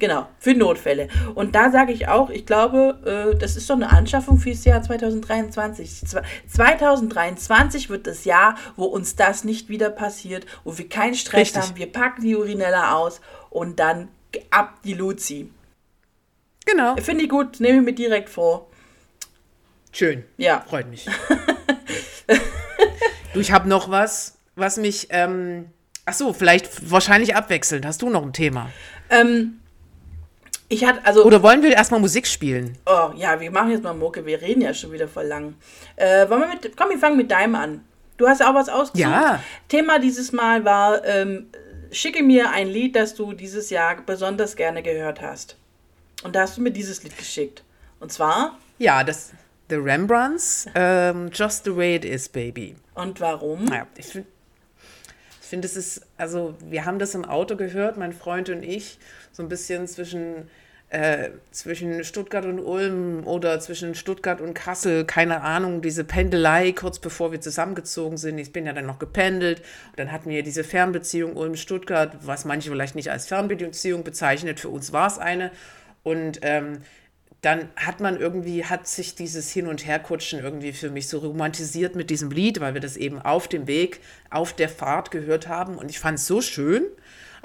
Genau, 0.05 0.27
für 0.37 0.53
Notfälle. 0.53 1.07
Und 1.33 1.55
da 1.55 1.71
sage 1.71 1.91
ich 1.91 2.07
auch, 2.07 2.29
ich 2.29 2.45
glaube, 2.45 3.33
äh, 3.33 3.35
das 3.39 3.55
ist 3.55 3.67
doch 3.71 3.75
eine 3.75 3.89
Anschaffung 3.89 4.37
fürs 4.37 4.63
Jahr 4.63 4.83
2023. 4.83 6.03
2023 6.47 7.89
wird 7.89 8.05
das 8.05 8.23
Jahr, 8.23 8.55
wo 8.75 8.85
uns 8.85 9.15
das 9.15 9.43
nicht 9.43 9.67
wieder 9.67 9.89
passiert, 9.89 10.45
wo 10.63 10.77
wir 10.77 10.87
keinen 10.87 11.15
Stress 11.15 11.55
Richtig. 11.55 11.63
haben. 11.63 11.75
Wir 11.77 11.91
packen 11.91 12.21
die 12.21 12.35
Urinella 12.35 12.93
aus 12.93 13.19
und 13.49 13.79
dann 13.79 14.09
ab 14.51 14.75
die 14.83 14.93
Luzi. 14.93 15.49
Genau. 16.67 16.95
Finde 16.97 17.23
ich 17.23 17.29
gut, 17.31 17.59
nehme 17.59 17.79
ich 17.79 17.85
mir 17.85 17.95
direkt 17.95 18.29
vor. 18.29 18.67
Schön. 19.91 20.23
Ja. 20.37 20.63
Freut 20.69 20.87
mich. 20.87 21.07
du, 23.33 23.39
ich 23.39 23.51
habe 23.51 23.67
noch 23.67 23.89
was, 23.89 24.37
was 24.55 24.77
mich, 24.77 25.07
ähm, 25.09 25.71
ach 26.05 26.13
so, 26.13 26.31
vielleicht 26.31 26.91
wahrscheinlich 26.91 27.35
abwechselnd. 27.35 27.87
Hast 27.87 28.03
du 28.03 28.11
noch 28.11 28.21
ein 28.21 28.33
Thema? 28.33 28.69
Ähm, 29.09 29.61
ich 30.67 30.86
hatte, 30.86 31.06
also. 31.06 31.23
Oder 31.23 31.43
wollen 31.43 31.62
wir 31.62 31.71
erstmal 31.71 31.99
Musik 31.99 32.25
spielen? 32.28 32.78
Oh, 32.86 33.12
ja, 33.15 33.39
wir 33.39 33.51
machen 33.51 33.71
jetzt 33.71 33.84
mal 33.84 33.93
Mucke. 33.93 34.25
Wir 34.25 34.41
reden 34.41 34.62
ja 34.62 34.73
schon 34.73 34.91
wieder 34.91 35.08
voll 35.08 35.25
lang. 35.25 35.56
Äh, 35.95 36.30
wollen 36.30 36.41
wir 36.41 36.47
mit, 36.47 36.75
komm, 36.75 36.89
wir 36.89 36.97
fangen 36.97 37.17
mit 37.17 37.32
deinem 37.32 37.56
an. 37.56 37.86
Du 38.17 38.28
hast 38.28 38.39
ja 38.39 38.49
auch 38.49 38.56
was 38.56 38.69
ausgesucht. 38.69 39.12
Ja. 39.12 39.41
Thema 39.67 39.99
dieses 39.99 40.32
Mal 40.32 40.63
war, 40.65 41.04
ähm, 41.06 41.47
schicke 41.91 42.23
mir 42.23 42.51
ein 42.51 42.67
Lied, 42.67 42.95
das 42.95 43.13
du 43.13 43.34
dieses 43.34 43.69
Jahr 43.69 43.97
besonders 44.06 44.56
gerne 44.56 44.82
gehört 44.82 45.21
hast. 45.21 45.58
Und 46.23 46.36
da 46.36 46.41
hast 46.41 46.58
du 46.58 46.62
mir 46.62 46.71
dieses 46.71 47.04
Lied 47.04 47.17
geschickt. 47.17 47.63
Und 47.99 48.12
zwar? 48.12 48.58
Ja, 48.80 49.04
das 49.04 49.32
The 49.69 49.75
Rembrandts, 49.75 50.67
ähm, 50.75 51.30
Just 51.34 51.65
the 51.65 51.75
Way 51.75 51.95
It 51.95 52.06
Is, 52.06 52.30
Baby. 52.30 52.75
Und 52.93 53.19
warum? 53.19 53.67
Ja, 53.67 53.88
ich 53.97 54.06
finde, 54.06 54.28
ich 55.45 55.49
find, 55.49 55.63
es 55.63 55.75
ist, 55.75 56.01
also 56.17 56.55
wir 56.67 56.86
haben 56.86 56.97
das 56.97 57.13
im 57.13 57.23
Auto 57.23 57.55
gehört, 57.55 57.97
mein 57.97 58.13
Freund 58.13 58.49
und 58.49 58.63
ich, 58.63 58.97
so 59.31 59.43
ein 59.43 59.47
bisschen 59.47 59.88
zwischen 59.88 60.49
äh, 60.89 61.29
zwischen 61.51 62.03
Stuttgart 62.03 62.45
und 62.45 62.60
Ulm 62.60 63.27
oder 63.27 63.60
zwischen 63.60 63.93
Stuttgart 63.93 64.41
und 64.41 64.55
Kassel, 64.55 65.05
keine 65.05 65.41
Ahnung, 65.41 65.84
diese 65.84 66.03
Pendelei 66.03 66.71
kurz 66.71 66.97
bevor 66.97 67.31
wir 67.31 67.41
zusammengezogen 67.41 68.17
sind. 68.17 68.39
Ich 68.39 68.53
bin 68.53 68.65
ja 68.65 68.73
dann 68.73 68.88
noch 68.88 68.97
gependelt. 68.97 69.60
Und 69.91 69.99
dann 69.99 70.12
hatten 70.12 70.31
wir 70.31 70.41
diese 70.41 70.63
Fernbeziehung 70.63 71.36
Ulm-Stuttgart, 71.36 72.17
was 72.21 72.45
manche 72.45 72.71
vielleicht 72.71 72.95
nicht 72.95 73.12
als 73.12 73.27
Fernbeziehung 73.27 74.03
bezeichnet. 74.03 74.60
Für 74.60 74.69
uns 74.69 74.93
war 74.93 75.08
es 75.08 75.19
eine. 75.19 75.51
Und 76.01 76.39
ähm, 76.41 76.81
dann 77.45 77.69
hat 77.75 77.99
man 77.99 78.19
irgendwie, 78.19 78.65
hat 78.65 78.88
sich 78.88 79.15
dieses 79.15 79.51
Hin- 79.51 79.67
und 79.67 79.86
Herkutschen 79.86 80.39
irgendwie 80.39 80.73
für 80.73 80.89
mich 80.89 81.08
so 81.08 81.19
romantisiert 81.19 81.95
mit 81.95 82.10
diesem 82.10 82.31
Lied, 82.31 82.60
weil 82.60 82.73
wir 82.73 82.81
das 82.81 82.97
eben 82.97 83.21
auf 83.21 83.47
dem 83.47 83.67
Weg, 83.67 83.99
auf 84.29 84.53
der 84.53 84.69
Fahrt 84.69 85.12
gehört 85.12 85.47
haben. 85.47 85.77
Und 85.77 85.89
ich 85.91 85.99
fand 85.99 86.17
es 86.17 86.25
so 86.25 86.41
schön 86.41 86.84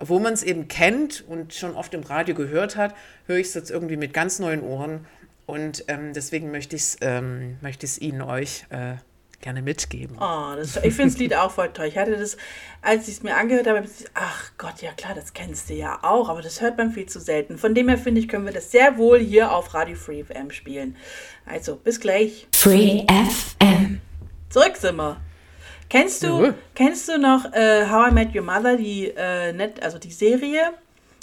wo 0.00 0.18
man 0.18 0.32
es 0.32 0.42
eben 0.42 0.66
kennt 0.68 1.24
und 1.28 1.52
schon 1.54 1.74
oft 1.74 1.92
im 1.94 2.02
Radio 2.02 2.34
gehört 2.34 2.76
hat, 2.76 2.94
höre 3.26 3.36
ich 3.36 3.48
es 3.48 3.54
jetzt 3.54 3.70
irgendwie 3.70 3.96
mit 3.96 4.14
ganz 4.14 4.38
neuen 4.38 4.62
Ohren. 4.62 5.06
Und 5.46 5.84
ähm, 5.88 6.12
deswegen 6.14 6.50
möchte 6.50 6.76
ich 6.76 6.82
es 6.82 6.96
ähm, 7.00 7.58
Ihnen 8.00 8.22
euch 8.22 8.64
äh, 8.70 8.94
gerne 9.40 9.62
mitgeben. 9.62 10.16
Oh, 10.20 10.54
das, 10.56 10.76
ich 10.76 10.94
finde 10.94 11.12
das 11.12 11.18
Lied 11.18 11.34
auch 11.34 11.50
voll 11.50 11.70
toll. 11.72 11.86
Ich 11.86 11.96
hatte 11.96 12.16
das, 12.16 12.36
als 12.82 13.08
ich 13.08 13.14
es 13.14 13.22
mir 13.22 13.36
angehört 13.36 13.66
habe, 13.66 13.84
ach 14.14 14.50
Gott, 14.58 14.82
ja 14.82 14.92
klar, 14.92 15.14
das 15.14 15.32
kennst 15.32 15.70
du 15.70 15.74
ja 15.74 15.98
auch, 16.02 16.28
aber 16.28 16.42
das 16.42 16.60
hört 16.60 16.76
man 16.78 16.92
viel 16.92 17.06
zu 17.06 17.20
selten. 17.20 17.58
Von 17.58 17.74
dem 17.74 17.88
her 17.88 17.98
finde 17.98 18.20
ich, 18.20 18.28
können 18.28 18.44
wir 18.44 18.52
das 18.52 18.70
sehr 18.70 18.98
wohl 18.98 19.18
hier 19.18 19.52
auf 19.52 19.74
Radio 19.74 19.96
Free 19.96 20.24
FM 20.24 20.50
spielen. 20.50 20.96
Also, 21.46 21.76
bis 21.76 22.00
gleich. 22.00 22.46
Free 22.54 23.04
FM. 23.08 24.00
Zurück 24.48 24.76
sind 24.76 24.96
wir. 24.96 25.20
Kennst 25.88 26.22
du, 26.22 26.44
ja. 26.44 26.54
kennst 26.74 27.08
du 27.08 27.18
noch 27.18 27.52
äh, 27.52 27.86
How 27.90 28.10
I 28.10 28.14
Met 28.14 28.34
Your 28.34 28.42
Mother, 28.42 28.76
die, 28.76 29.12
äh, 29.16 29.52
net, 29.52 29.82
also 29.82 29.98
die 29.98 30.12
Serie, 30.12 30.72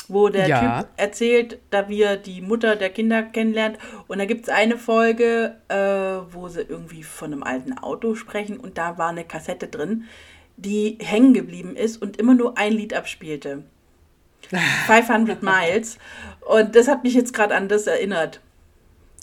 wo 0.09 0.29
der 0.29 0.47
ja. 0.47 0.81
Typ 0.81 0.89
erzählt, 0.97 1.59
da 1.69 1.89
wir 1.89 2.17
die 2.17 2.41
Mutter 2.41 2.75
der 2.75 2.89
Kinder 2.89 3.23
kennenlernt. 3.23 3.77
Und 4.07 4.19
da 4.19 4.25
gibt 4.25 4.47
es 4.47 4.49
eine 4.49 4.77
Folge, 4.77 5.55
äh, 5.67 6.33
wo 6.33 6.47
sie 6.47 6.61
irgendwie 6.61 7.03
von 7.03 7.33
einem 7.33 7.43
alten 7.43 7.77
Auto 7.77 8.15
sprechen 8.15 8.57
und 8.57 8.77
da 8.77 8.97
war 8.97 9.09
eine 9.09 9.23
Kassette 9.23 9.67
drin, 9.67 10.05
die 10.55 10.97
hängen 11.01 11.33
geblieben 11.33 11.75
ist 11.75 12.01
und 12.01 12.17
immer 12.17 12.33
nur 12.33 12.57
ein 12.57 12.73
Lied 12.73 12.93
abspielte. 12.93 13.63
500 14.87 15.43
Miles. 15.43 15.97
Und 16.41 16.75
das 16.75 16.87
hat 16.87 17.03
mich 17.03 17.13
jetzt 17.13 17.33
gerade 17.33 17.55
an 17.55 17.67
das 17.67 17.87
erinnert. 17.87 18.39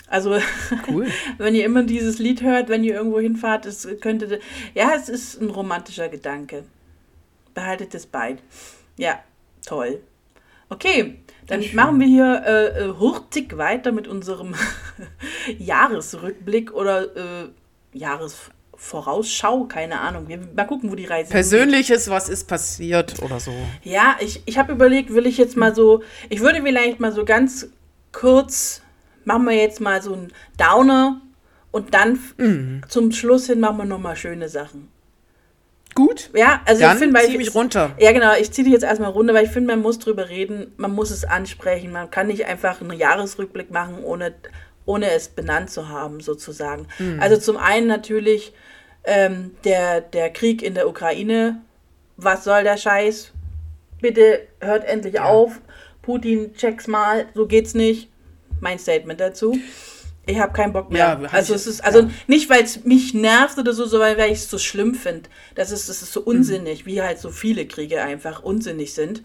Also, 0.07 0.39
cool. 0.89 1.09
wenn 1.39 1.55
ihr 1.55 1.65
immer 1.65 1.83
dieses 1.83 2.19
Lied 2.19 2.43
hört, 2.43 2.69
wenn 2.69 2.85
ihr 2.85 2.95
irgendwo 2.95 3.21
hinfahrt, 3.21 3.65
es 3.67 3.89
könnte. 4.01 4.39
Ja, 4.75 4.93
es 4.95 5.09
ist 5.09 5.41
ein 5.41 5.51
romantischer 5.51 6.09
Gedanke. 6.09 6.65
Behaltet 7.55 7.95
es 7.95 8.07
bei. 8.07 8.37
Ja, 8.97 9.21
toll. 9.65 10.03
Okay, 10.75 11.21
dann 11.47 11.63
machen 11.75 12.01
wir 12.01 12.07
hier 12.07 12.43
äh, 12.45 12.85
äh, 12.85 12.89
hurtig 12.99 13.57
weiter 13.57 13.93
mit 13.93 14.09
unserem 14.09 14.55
Jahresrückblick 15.59 16.73
oder 16.73 17.17
äh, 17.17 17.49
Jahresvorausschau, 17.93 19.65
keine 19.67 20.01
Ahnung. 20.01 20.27
Wir, 20.27 20.41
mal 20.55 20.65
gucken, 20.65 20.91
wo 20.91 20.97
die 20.97 21.05
Reise 21.05 21.31
Persönliches, 21.31 22.07
geht. 22.07 22.13
was 22.13 22.29
ist 22.29 22.49
passiert 22.49 23.23
oder 23.23 23.39
so. 23.39 23.53
Ja, 23.85 24.17
ich, 24.19 24.43
ich 24.47 24.59
habe 24.59 24.73
überlegt, 24.73 25.15
will 25.15 25.27
ich 25.27 25.39
jetzt 25.39 25.57
mal 25.57 25.75
so, 25.75 26.03
ich 26.29 26.41
würde 26.41 26.61
vielleicht 26.63 26.99
mal 26.99 27.13
so 27.13 27.25
ganz 27.25 27.69
kurz 28.11 28.83
machen 29.25 29.45
wir 29.45 29.55
jetzt 29.55 29.81
mal 29.81 30.03
so 30.03 30.15
einen 30.15 30.33
Downer 30.59 31.21
und 31.71 31.95
dann 31.95 32.19
mhm. 32.37 32.83
zum 32.89 33.13
Schluss 33.13 33.47
hin 33.47 33.61
machen 33.61 33.79
wir 33.79 33.85
nochmal 33.85 34.17
schöne 34.17 34.49
Sachen. 34.49 34.89
Gut. 35.95 36.31
Ja, 36.35 36.61
also 36.65 36.81
dann 36.81 36.97
ich 36.97 37.03
finde, 37.03 37.21
zieh 37.21 37.37
mich 37.37 37.55
runter. 37.55 37.93
Ja, 37.99 38.13
genau, 38.13 38.35
ich 38.35 38.51
ziehe 38.51 38.65
dich 38.65 38.73
jetzt 38.73 38.83
erstmal 38.83 39.11
runter, 39.11 39.35
weil 39.35 39.45
ich 39.45 39.51
finde, 39.51 39.75
man 39.75 39.83
muss 39.83 39.99
drüber 39.99 40.29
reden, 40.29 40.73
man 40.77 40.93
muss 40.93 41.11
es 41.11 41.25
ansprechen, 41.25 41.93
man 41.93 42.11
kann 42.11 42.27
nicht 42.27 42.47
einfach 42.47 42.81
einen 42.81 42.99
Jahresrückblick 42.99 43.71
machen, 43.71 44.03
ohne, 44.03 44.35
ohne 44.87 45.11
es 45.11 45.29
benannt 45.29 45.71
zu 45.71 45.89
haben, 45.89 46.21
sozusagen. 46.21 46.89
Mhm. 46.99 47.21
Also 47.21 47.37
zum 47.37 47.57
einen 47.57 47.87
natürlich 47.87 48.53
ähm, 49.05 49.53
der, 49.65 50.01
der 50.01 50.31
Krieg 50.31 50.63
in 50.63 50.75
der 50.75 50.89
Ukraine. 50.89 51.61
Was 52.17 52.45
soll 52.45 52.65
der 52.65 52.77
Scheiß? 52.77 53.33
Bitte 54.01 54.41
hört 54.61 54.85
endlich 54.85 55.15
ja. 55.15 55.25
auf. 55.25 55.61
Putin, 56.03 56.55
check's 56.55 56.87
mal, 56.87 57.27
so 57.35 57.47
geht's 57.47 57.75
nicht 57.75 58.11
mein 58.61 58.79
Statement 58.79 59.21
dazu. 59.21 59.57
Ich 60.27 60.39
habe 60.39 60.53
keinen 60.53 60.73
Bock 60.73 60.91
mehr. 60.91 61.19
Ja, 61.21 61.29
also 61.31 61.55
es 61.55 61.67
ist 61.67 61.85
also 61.85 62.01
ja. 62.01 62.11
nicht, 62.27 62.49
weil 62.49 62.63
es 62.63 62.85
mich 62.85 63.15
nervt 63.15 63.59
oder 63.59 63.73
so, 63.73 63.85
sondern 63.85 64.17
weil 64.17 64.33
ich 64.33 64.39
es 64.39 64.51
so 64.51 64.59
schlimm 64.59 64.95
finde. 64.95 65.29
Das 65.55 65.71
ist, 65.71 65.89
das 65.89 66.03
ist 66.03 66.13
so 66.13 66.21
unsinnig, 66.23 66.85
mhm. 66.85 66.91
wie 66.91 67.03
halt 67.03 67.19
so 67.19 67.31
viele 67.31 67.67
Kriege 67.67 68.03
einfach 68.03 68.43
unsinnig 68.43 68.95
sind. 68.95 69.23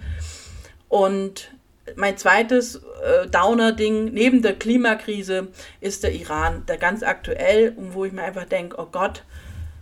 Und 0.90 1.52
mein 1.96 2.18
zweites 2.18 2.76
äh, 2.76 3.28
Downer-Ding 3.28 4.14
neben 4.14 4.42
der 4.42 4.56
Klimakrise 4.56 5.48
ist 5.82 6.04
der 6.04 6.14
Iran, 6.14 6.64
der 6.68 6.78
ganz 6.78 7.04
aktuell 7.04 7.74
und 7.76 7.94
wo 7.94 8.06
ich 8.06 8.12
mir 8.12 8.24
einfach 8.24 8.46
denke, 8.46 8.78
oh 8.80 8.88
Gott, 8.92 9.24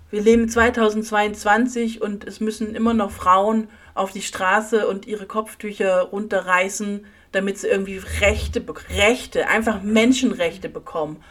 wir 0.10 0.22
leben 0.22 0.48
2022 0.48 2.02
und 2.02 2.26
es 2.26 2.40
müssen 2.40 2.76
immer 2.76 2.94
noch 2.94 3.12
Frauen 3.12 3.68
auf 3.94 4.12
die 4.12 4.22
Straße 4.22 4.88
und 4.88 5.06
ihre 5.06 5.26
Kopftücher 5.26 6.02
runterreißen 6.02 7.06
damit 7.32 7.58
sie 7.58 7.68
irgendwie 7.68 8.02
Rechte, 8.22 8.64
Rechte, 8.90 9.48
einfach 9.48 9.82
Menschenrechte 9.82 10.70
bekommen. 10.70 11.24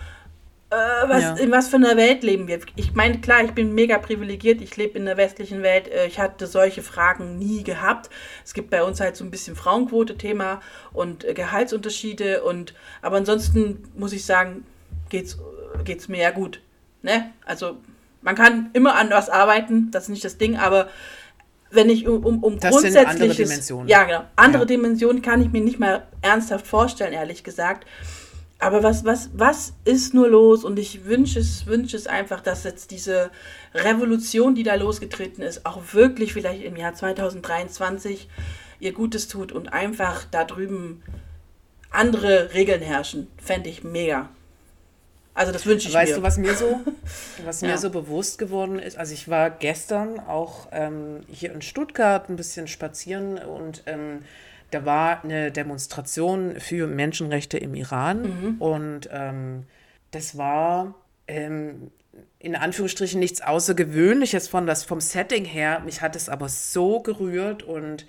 Äh, 0.68 0.74
was, 1.08 1.22
ja. 1.22 1.34
In 1.36 1.52
was 1.52 1.68
für 1.68 1.76
einer 1.76 1.96
Welt 1.96 2.24
leben 2.24 2.48
wir? 2.48 2.58
Ich 2.74 2.94
meine, 2.94 3.20
klar, 3.20 3.44
ich 3.44 3.52
bin 3.52 3.74
mega 3.74 3.98
privilegiert, 3.98 4.60
ich 4.60 4.76
lebe 4.76 4.98
in 4.98 5.06
der 5.06 5.16
westlichen 5.16 5.62
Welt, 5.62 5.86
äh, 5.86 6.06
ich 6.06 6.18
hatte 6.18 6.48
solche 6.48 6.82
Fragen 6.82 7.38
nie 7.38 7.62
gehabt. 7.62 8.10
Es 8.44 8.52
gibt 8.52 8.70
bei 8.70 8.82
uns 8.82 8.98
halt 8.98 9.16
so 9.16 9.24
ein 9.24 9.30
bisschen 9.30 9.54
Frauenquote-Thema 9.54 10.60
und 10.92 11.24
äh, 11.24 11.34
Gehaltsunterschiede 11.34 12.42
und 12.42 12.74
aber 13.00 13.16
ansonsten 13.16 13.84
muss 13.94 14.12
ich 14.12 14.24
sagen, 14.24 14.66
geht's, 15.08 15.38
geht's 15.84 16.08
mir 16.08 16.20
ja 16.20 16.30
gut. 16.32 16.60
Ne? 17.02 17.32
Also 17.44 17.76
man 18.22 18.34
kann 18.34 18.70
immer 18.72 18.96
an 18.96 19.10
was 19.10 19.30
arbeiten, 19.30 19.92
das 19.92 20.04
ist 20.04 20.08
nicht 20.08 20.24
das 20.24 20.36
Ding, 20.36 20.56
aber 20.56 20.88
wenn 21.70 21.90
ich 21.90 22.06
um, 22.06 22.24
um, 22.24 22.42
um 22.42 22.60
das 22.60 22.70
grundsätzliches... 22.70 22.92
Sind 22.92 23.22
andere 23.22 23.34
Dimensionen. 23.34 23.88
Ja, 23.88 24.04
genau. 24.04 24.24
Andere 24.36 24.62
ja. 24.62 24.66
Dimensionen 24.66 25.22
kann 25.22 25.40
ich 25.42 25.50
mir 25.50 25.60
nicht 25.60 25.78
mal 25.78 26.06
ernsthaft 26.22 26.66
vorstellen, 26.66 27.12
ehrlich 27.12 27.44
gesagt. 27.44 27.86
Aber 28.58 28.82
was, 28.82 29.04
was, 29.04 29.30
was 29.34 29.74
ist 29.84 30.14
nur 30.14 30.28
los? 30.28 30.64
Und 30.64 30.78
ich 30.78 31.04
wünsche 31.04 31.40
es, 31.40 31.66
wünsche 31.66 31.96
es 31.96 32.06
einfach, 32.06 32.40
dass 32.40 32.64
jetzt 32.64 32.90
diese 32.90 33.30
Revolution, 33.74 34.54
die 34.54 34.62
da 34.62 34.74
losgetreten 34.76 35.42
ist, 35.42 35.66
auch 35.66 35.80
wirklich 35.92 36.32
vielleicht 36.32 36.62
im 36.62 36.76
Jahr 36.76 36.94
2023 36.94 38.28
ihr 38.80 38.92
Gutes 38.92 39.28
tut 39.28 39.52
und 39.52 39.68
einfach 39.68 40.24
da 40.30 40.44
drüben 40.44 41.02
andere 41.90 42.54
Regeln 42.54 42.80
herrschen. 42.80 43.28
Fände 43.36 43.68
ich 43.68 43.84
mega. 43.84 44.30
Also 45.36 45.52
das 45.52 45.66
wünsche 45.66 45.88
ich 45.88 45.94
weißt 45.94 46.16
mir. 46.16 46.22
Weißt 46.22 46.38
du, 46.38 46.44
was 46.44 46.48
mir 46.48 46.54
so, 46.54 46.80
was 47.44 47.60
ja. 47.60 47.68
mir 47.68 47.78
so 47.78 47.90
bewusst 47.90 48.38
geworden 48.38 48.78
ist? 48.78 48.96
Also 48.96 49.12
ich 49.12 49.28
war 49.28 49.50
gestern 49.50 50.18
auch 50.18 50.68
ähm, 50.72 51.20
hier 51.28 51.52
in 51.52 51.60
Stuttgart 51.60 52.30
ein 52.30 52.36
bisschen 52.36 52.66
spazieren 52.66 53.36
und 53.36 53.82
ähm, 53.84 54.22
da 54.70 54.86
war 54.86 55.22
eine 55.22 55.52
Demonstration 55.52 56.58
für 56.58 56.86
Menschenrechte 56.86 57.58
im 57.58 57.74
Iran 57.74 58.22
mhm. 58.22 58.56
und 58.60 59.10
ähm, 59.12 59.64
das 60.10 60.38
war 60.38 60.94
ähm, 61.28 61.90
in 62.38 62.56
Anführungsstrichen 62.56 63.20
nichts 63.20 63.42
Außergewöhnliches 63.42 64.48
von 64.48 64.66
das 64.66 64.84
vom 64.84 65.02
Setting 65.02 65.44
her. 65.44 65.82
Mich 65.84 66.00
hat 66.00 66.16
es 66.16 66.30
aber 66.30 66.48
so 66.48 67.00
gerührt 67.00 67.62
und 67.62 68.06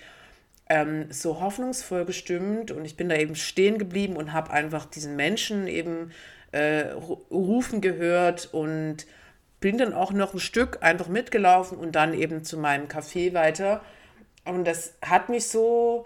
ähm, 0.70 1.08
so 1.10 1.42
hoffnungsvoll 1.42 2.06
gestimmt 2.06 2.72
und 2.72 2.86
ich 2.86 2.96
bin 2.96 3.10
da 3.10 3.18
eben 3.18 3.36
stehen 3.36 3.78
geblieben 3.78 4.16
und 4.16 4.32
habe 4.32 4.52
einfach 4.52 4.86
diesen 4.86 5.18
Menschen 5.18 5.68
eben 5.68 6.12
äh, 6.52 6.92
rufen 7.32 7.82
gehört 7.82 8.50
und 8.54 9.06
bin 9.60 9.78
dann 9.78 9.94
auch 9.94 10.12
noch 10.12 10.34
ein 10.34 10.40
Stück 10.40 10.80
einfach 10.82 11.08
mitgelaufen 11.08 11.78
und 11.78 11.94
dann 11.96 12.14
eben 12.14 12.44
zu 12.44 12.58
meinem 12.58 12.88
Café 12.88 13.34
weiter. 13.34 13.82
Und 14.46 14.66
das 14.66 14.94
hat 15.02 15.30
mich 15.30 15.48
so 15.48 16.06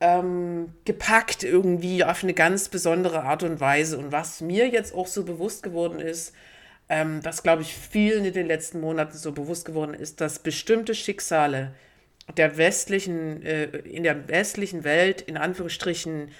ähm, 0.00 0.72
gepackt 0.84 1.42
irgendwie 1.42 2.04
auf 2.04 2.22
eine 2.22 2.34
ganz 2.34 2.68
besondere 2.68 3.22
Art 3.22 3.42
und 3.42 3.60
Weise. 3.60 3.98
Und 3.98 4.12
was 4.12 4.40
mir 4.40 4.68
jetzt 4.68 4.94
auch 4.94 5.06
so 5.06 5.24
bewusst 5.24 5.62
geworden 5.62 6.00
ist, 6.00 6.34
ähm, 6.88 7.24
was 7.24 7.42
glaube 7.42 7.62
ich 7.62 7.74
vielen 7.74 8.24
in 8.24 8.32
den 8.32 8.46
letzten 8.46 8.80
Monaten 8.80 9.16
so 9.16 9.32
bewusst 9.32 9.64
geworden 9.64 9.94
ist, 9.94 10.20
dass 10.20 10.38
bestimmte 10.38 10.94
Schicksale 10.94 11.72
der 12.36 12.56
westlichen, 12.56 13.42
äh, 13.42 13.64
in 13.78 14.02
der 14.02 14.28
westlichen 14.28 14.84
Welt 14.84 15.20
in 15.22 15.36
Anführungsstrichen 15.36 16.30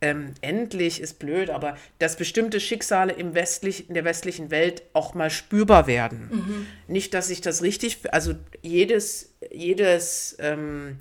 ähm, 0.00 0.34
endlich 0.40 1.00
ist 1.00 1.18
blöd, 1.18 1.50
aber 1.50 1.76
dass 1.98 2.16
bestimmte 2.16 2.60
Schicksale 2.60 3.12
im 3.12 3.34
westlich, 3.34 3.88
in 3.88 3.94
der 3.94 4.04
westlichen 4.04 4.50
Welt 4.50 4.82
auch 4.92 5.14
mal 5.14 5.30
spürbar 5.30 5.86
werden. 5.86 6.28
Mhm. 6.30 6.66
Nicht, 6.88 7.14
dass 7.14 7.30
ich 7.30 7.40
das 7.40 7.62
richtig, 7.62 8.00
also 8.12 8.34
jedes, 8.62 9.34
jedes, 9.50 10.36
ähm, 10.40 10.98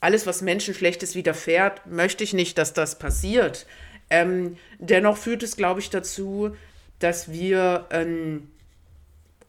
alles, 0.00 0.26
was 0.26 0.42
Menschen 0.42 0.74
Schlechtes 0.74 1.14
widerfährt, 1.14 1.86
möchte 1.86 2.24
ich 2.24 2.34
nicht, 2.34 2.58
dass 2.58 2.74
das 2.74 2.98
passiert. 2.98 3.66
Ähm, 4.10 4.58
dennoch 4.78 5.16
führt 5.16 5.42
es, 5.42 5.56
glaube 5.56 5.80
ich, 5.80 5.88
dazu, 5.88 6.54
dass 6.98 7.32
wir 7.32 7.86
ähm, 7.90 8.50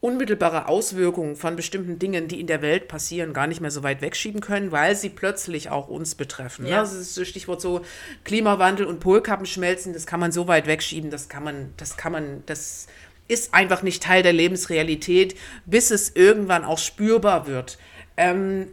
unmittelbare 0.00 0.68
Auswirkungen 0.68 1.36
von 1.36 1.56
bestimmten 1.56 1.98
Dingen, 1.98 2.28
die 2.28 2.40
in 2.40 2.46
der 2.46 2.62
Welt 2.62 2.86
passieren, 2.86 3.32
gar 3.32 3.46
nicht 3.46 3.60
mehr 3.60 3.70
so 3.70 3.82
weit 3.82 4.02
wegschieben 4.02 4.40
können, 4.40 4.70
weil 4.70 4.94
sie 4.94 5.08
plötzlich 5.08 5.70
auch 5.70 5.88
uns 5.88 6.14
betreffen. 6.14 6.66
Ja. 6.66 6.80
Das 6.80 6.92
ist 6.92 7.14
so 7.14 7.24
Stichwort 7.24 7.60
so 7.60 7.80
Klimawandel 8.24 8.86
und 8.86 9.00
Polkappenschmelzen, 9.00 9.92
das 9.92 10.06
kann 10.06 10.20
man 10.20 10.32
so 10.32 10.48
weit 10.48 10.66
wegschieben, 10.66 11.10
das 11.10 11.28
kann 11.28 11.42
man, 11.42 11.72
das 11.76 11.96
kann 11.96 12.12
man, 12.12 12.42
das 12.46 12.86
ist 13.28 13.54
einfach 13.54 13.82
nicht 13.82 14.02
Teil 14.02 14.22
der 14.22 14.32
Lebensrealität, 14.32 15.36
bis 15.64 15.90
es 15.90 16.14
irgendwann 16.14 16.64
auch 16.64 16.78
spürbar 16.78 17.46
wird. 17.46 17.78
Ähm, 18.16 18.68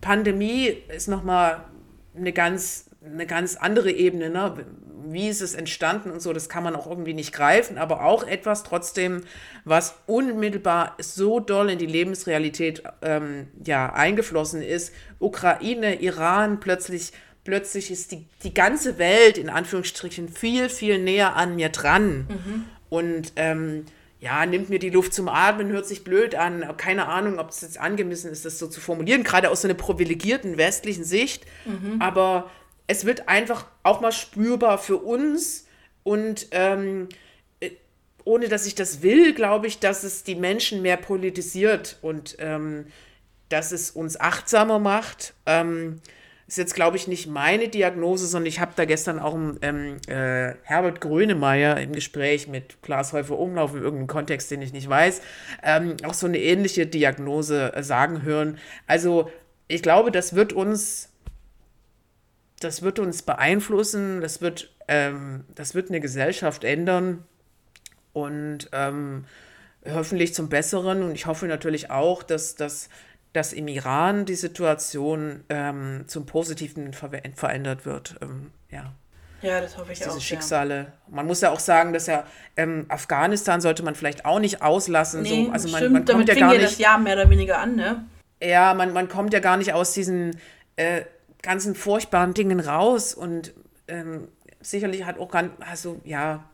Pandemie 0.00 0.76
ist 0.88 1.08
nochmal 1.08 1.64
eine 2.16 2.32
ganz, 2.32 2.87
eine 3.04 3.26
ganz 3.26 3.56
andere 3.56 3.90
Ebene. 3.90 4.30
Ne? 4.30 4.66
Wie 5.06 5.28
ist 5.28 5.40
es 5.40 5.54
entstanden 5.54 6.10
und 6.10 6.20
so, 6.20 6.32
das 6.32 6.48
kann 6.48 6.64
man 6.64 6.76
auch 6.76 6.86
irgendwie 6.88 7.14
nicht 7.14 7.32
greifen, 7.32 7.78
aber 7.78 8.04
auch 8.04 8.26
etwas 8.26 8.62
trotzdem, 8.62 9.22
was 9.64 9.94
unmittelbar 10.06 10.96
so 10.98 11.40
doll 11.40 11.70
in 11.70 11.78
die 11.78 11.86
Lebensrealität 11.86 12.82
ähm, 13.02 13.48
ja, 13.64 13.92
eingeflossen 13.92 14.62
ist. 14.62 14.92
Ukraine, 15.18 16.00
Iran, 16.02 16.60
plötzlich, 16.60 17.12
plötzlich 17.44 17.90
ist 17.90 18.12
die, 18.12 18.26
die 18.42 18.52
ganze 18.52 18.98
Welt 18.98 19.38
in 19.38 19.48
Anführungsstrichen 19.48 20.28
viel, 20.28 20.68
viel 20.68 20.98
näher 20.98 21.36
an 21.36 21.56
mir 21.56 21.70
dran. 21.70 22.26
Und 22.90 23.32
ähm, 23.36 23.84
ja, 24.20 24.44
nimmt 24.46 24.68
mir 24.68 24.80
die 24.80 24.90
Luft 24.90 25.14
zum 25.14 25.28
Atmen, 25.28 25.68
hört 25.68 25.86
sich 25.86 26.02
blöd 26.02 26.34
an. 26.34 26.76
Keine 26.76 27.06
Ahnung, 27.06 27.38
ob 27.38 27.50
es 27.50 27.60
jetzt 27.60 27.78
angemessen 27.78 28.32
ist, 28.32 28.44
das 28.44 28.58
so 28.58 28.66
zu 28.66 28.80
formulieren, 28.80 29.22
gerade 29.22 29.48
aus 29.48 29.62
so 29.62 29.68
einer 29.68 29.76
privilegierten 29.76 30.56
westlichen 30.58 31.04
Sicht. 31.04 31.46
Aber 32.00 32.50
es 32.88 33.04
wird 33.04 33.28
einfach 33.28 33.66
auch 33.84 34.00
mal 34.00 34.12
spürbar 34.12 34.78
für 34.78 34.96
uns 34.96 35.66
und 36.02 36.48
ähm, 36.50 37.08
äh, 37.60 37.70
ohne 38.24 38.48
dass 38.48 38.66
ich 38.66 38.74
das 38.74 39.02
will, 39.02 39.34
glaube 39.34 39.68
ich, 39.68 39.78
dass 39.78 40.02
es 40.02 40.24
die 40.24 40.34
Menschen 40.34 40.82
mehr 40.82 40.96
politisiert 40.96 41.98
und 42.02 42.36
ähm, 42.40 42.86
dass 43.50 43.72
es 43.72 43.90
uns 43.92 44.18
achtsamer 44.18 44.78
macht. 44.78 45.34
Ähm, 45.46 46.00
ist 46.46 46.56
jetzt, 46.56 46.74
glaube 46.74 46.96
ich, 46.96 47.06
nicht 47.06 47.26
meine 47.26 47.68
Diagnose, 47.68 48.26
sondern 48.26 48.46
ich 48.46 48.58
habe 48.58 48.72
da 48.74 48.86
gestern 48.86 49.18
auch 49.18 49.34
ähm, 49.60 49.98
äh, 50.06 50.54
Herbert 50.62 51.02
Grönemeyer 51.02 51.78
im 51.78 51.92
Gespräch 51.92 52.48
mit 52.48 52.80
Klaas 52.80 53.12
Häufer 53.12 53.38
Umlauf 53.38 53.74
in 53.74 53.82
irgendeinem 53.82 54.06
Kontext, 54.06 54.50
den 54.50 54.62
ich 54.62 54.72
nicht 54.72 54.88
weiß, 54.88 55.20
ähm, 55.62 55.98
auch 56.04 56.14
so 56.14 56.26
eine 56.26 56.38
ähnliche 56.38 56.86
Diagnose 56.86 57.74
äh, 57.74 57.82
sagen 57.82 58.22
hören. 58.22 58.56
Also 58.86 59.30
ich 59.68 59.82
glaube, 59.82 60.10
das 60.10 60.34
wird 60.34 60.54
uns, 60.54 61.10
das 62.60 62.82
wird 62.82 62.98
uns 62.98 63.22
beeinflussen, 63.22 64.20
das 64.20 64.40
wird, 64.40 64.74
ähm, 64.88 65.44
das 65.54 65.74
wird 65.74 65.90
eine 65.90 66.00
Gesellschaft 66.00 66.64
ändern 66.64 67.24
und 68.12 68.68
ähm, 68.72 69.24
hoffentlich 69.88 70.34
zum 70.34 70.48
Besseren. 70.48 71.02
Und 71.02 71.12
ich 71.12 71.26
hoffe 71.26 71.46
natürlich 71.46 71.90
auch, 71.90 72.22
dass, 72.22 72.56
dass, 72.56 72.88
dass 73.32 73.52
im 73.52 73.68
Iran 73.68 74.24
die 74.24 74.34
Situation 74.34 75.44
ähm, 75.48 76.04
zum 76.06 76.26
Positiven 76.26 76.92
ver 76.92 77.10
verändert 77.36 77.86
wird. 77.86 78.16
Ähm, 78.22 78.50
ja, 78.70 78.92
Ja, 79.40 79.60
das 79.60 79.78
hoffe 79.78 79.92
ich 79.92 79.98
diese 79.98 80.10
auch. 80.10 80.20
Schicksale. 80.20 80.92
Man 81.08 81.26
muss 81.26 81.40
ja 81.40 81.50
auch 81.50 81.60
sagen, 81.60 81.92
dass 81.92 82.06
ja 82.06 82.24
ähm, 82.56 82.86
Afghanistan 82.88 83.60
sollte 83.60 83.84
man 83.84 83.94
vielleicht 83.94 84.24
auch 84.24 84.40
nicht 84.40 84.62
auslassen. 84.62 85.24
Ja. 85.24 85.32
Nee, 85.32 85.44
so. 85.46 85.52
Also 85.52 85.68
man, 85.68 85.78
stimmt, 85.78 85.92
man 85.92 86.04
damit 86.04 86.16
kommt 86.16 86.28
ja 86.28 86.34
fing 86.34 86.42
gar 86.42 86.54
ja 86.54 86.60
das 86.60 86.70
nicht. 86.72 86.80
Jahr 86.80 86.98
mehr 86.98 87.14
oder 87.14 87.30
weniger 87.30 87.58
an, 87.58 87.76
ne? 87.76 88.04
Ja, 88.42 88.74
man, 88.74 88.92
man 88.92 89.08
kommt 89.08 89.32
ja 89.32 89.40
gar 89.40 89.56
nicht 89.56 89.72
aus 89.72 89.92
diesen 89.92 90.36
äh, 90.76 91.02
ganzen 91.48 91.74
furchtbaren 91.74 92.34
Dingen 92.34 92.60
raus 92.60 93.14
und 93.14 93.54
ähm, 93.88 94.28
sicherlich 94.60 95.06
hat 95.06 95.18
auch 95.18 95.30
ganz, 95.30 95.50
also 95.60 95.98
ja, 96.04 96.44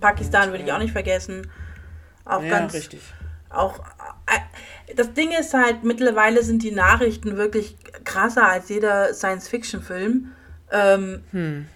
Pakistan 0.00 0.52
würde 0.52 0.62
ich 0.62 0.72
auch 0.72 0.78
nicht 0.78 0.92
vergessen. 0.92 1.50
Auch 2.24 2.40
ja, 2.42 2.48
ganz 2.48 2.74
richtig. 2.74 3.00
auch 3.50 3.80
äh, 3.80 4.94
das 4.94 5.12
Ding 5.14 5.32
ist 5.32 5.52
halt, 5.52 5.82
mittlerweile 5.82 6.44
sind 6.44 6.62
die 6.62 6.70
Nachrichten 6.70 7.36
wirklich 7.36 7.76
krasser 8.04 8.46
als 8.48 8.68
jeder 8.68 9.12
Science-Fiction-Film. 9.12 10.30
Ähm, 10.70 11.24
Hm. 11.32 11.66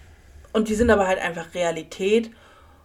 Und 0.53 0.69
die 0.69 0.75
sind 0.75 0.89
aber 0.91 1.07
halt 1.07 1.19
einfach 1.19 1.53
Realität. 1.53 2.31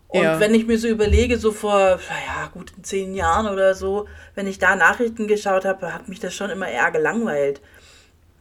Und 0.08 0.22
Ja. 0.22 0.40
wenn 0.40 0.54
ich 0.54 0.66
mir 0.66 0.78
so 0.78 0.88
überlege, 0.88 1.38
so 1.38 1.52
vor, 1.52 1.78
naja, 1.78 2.50
gut 2.52 2.72
zehn 2.82 3.14
Jahren 3.14 3.46
oder 3.46 3.74
so, 3.74 4.06
wenn 4.34 4.46
ich 4.48 4.58
da 4.58 4.74
Nachrichten 4.76 5.28
geschaut 5.28 5.64
habe, 5.64 5.94
hat 5.94 6.08
mich 6.08 6.18
das 6.20 6.34
schon 6.34 6.50
immer 6.50 6.68
eher 6.68 6.90
gelangweilt. 6.90 7.60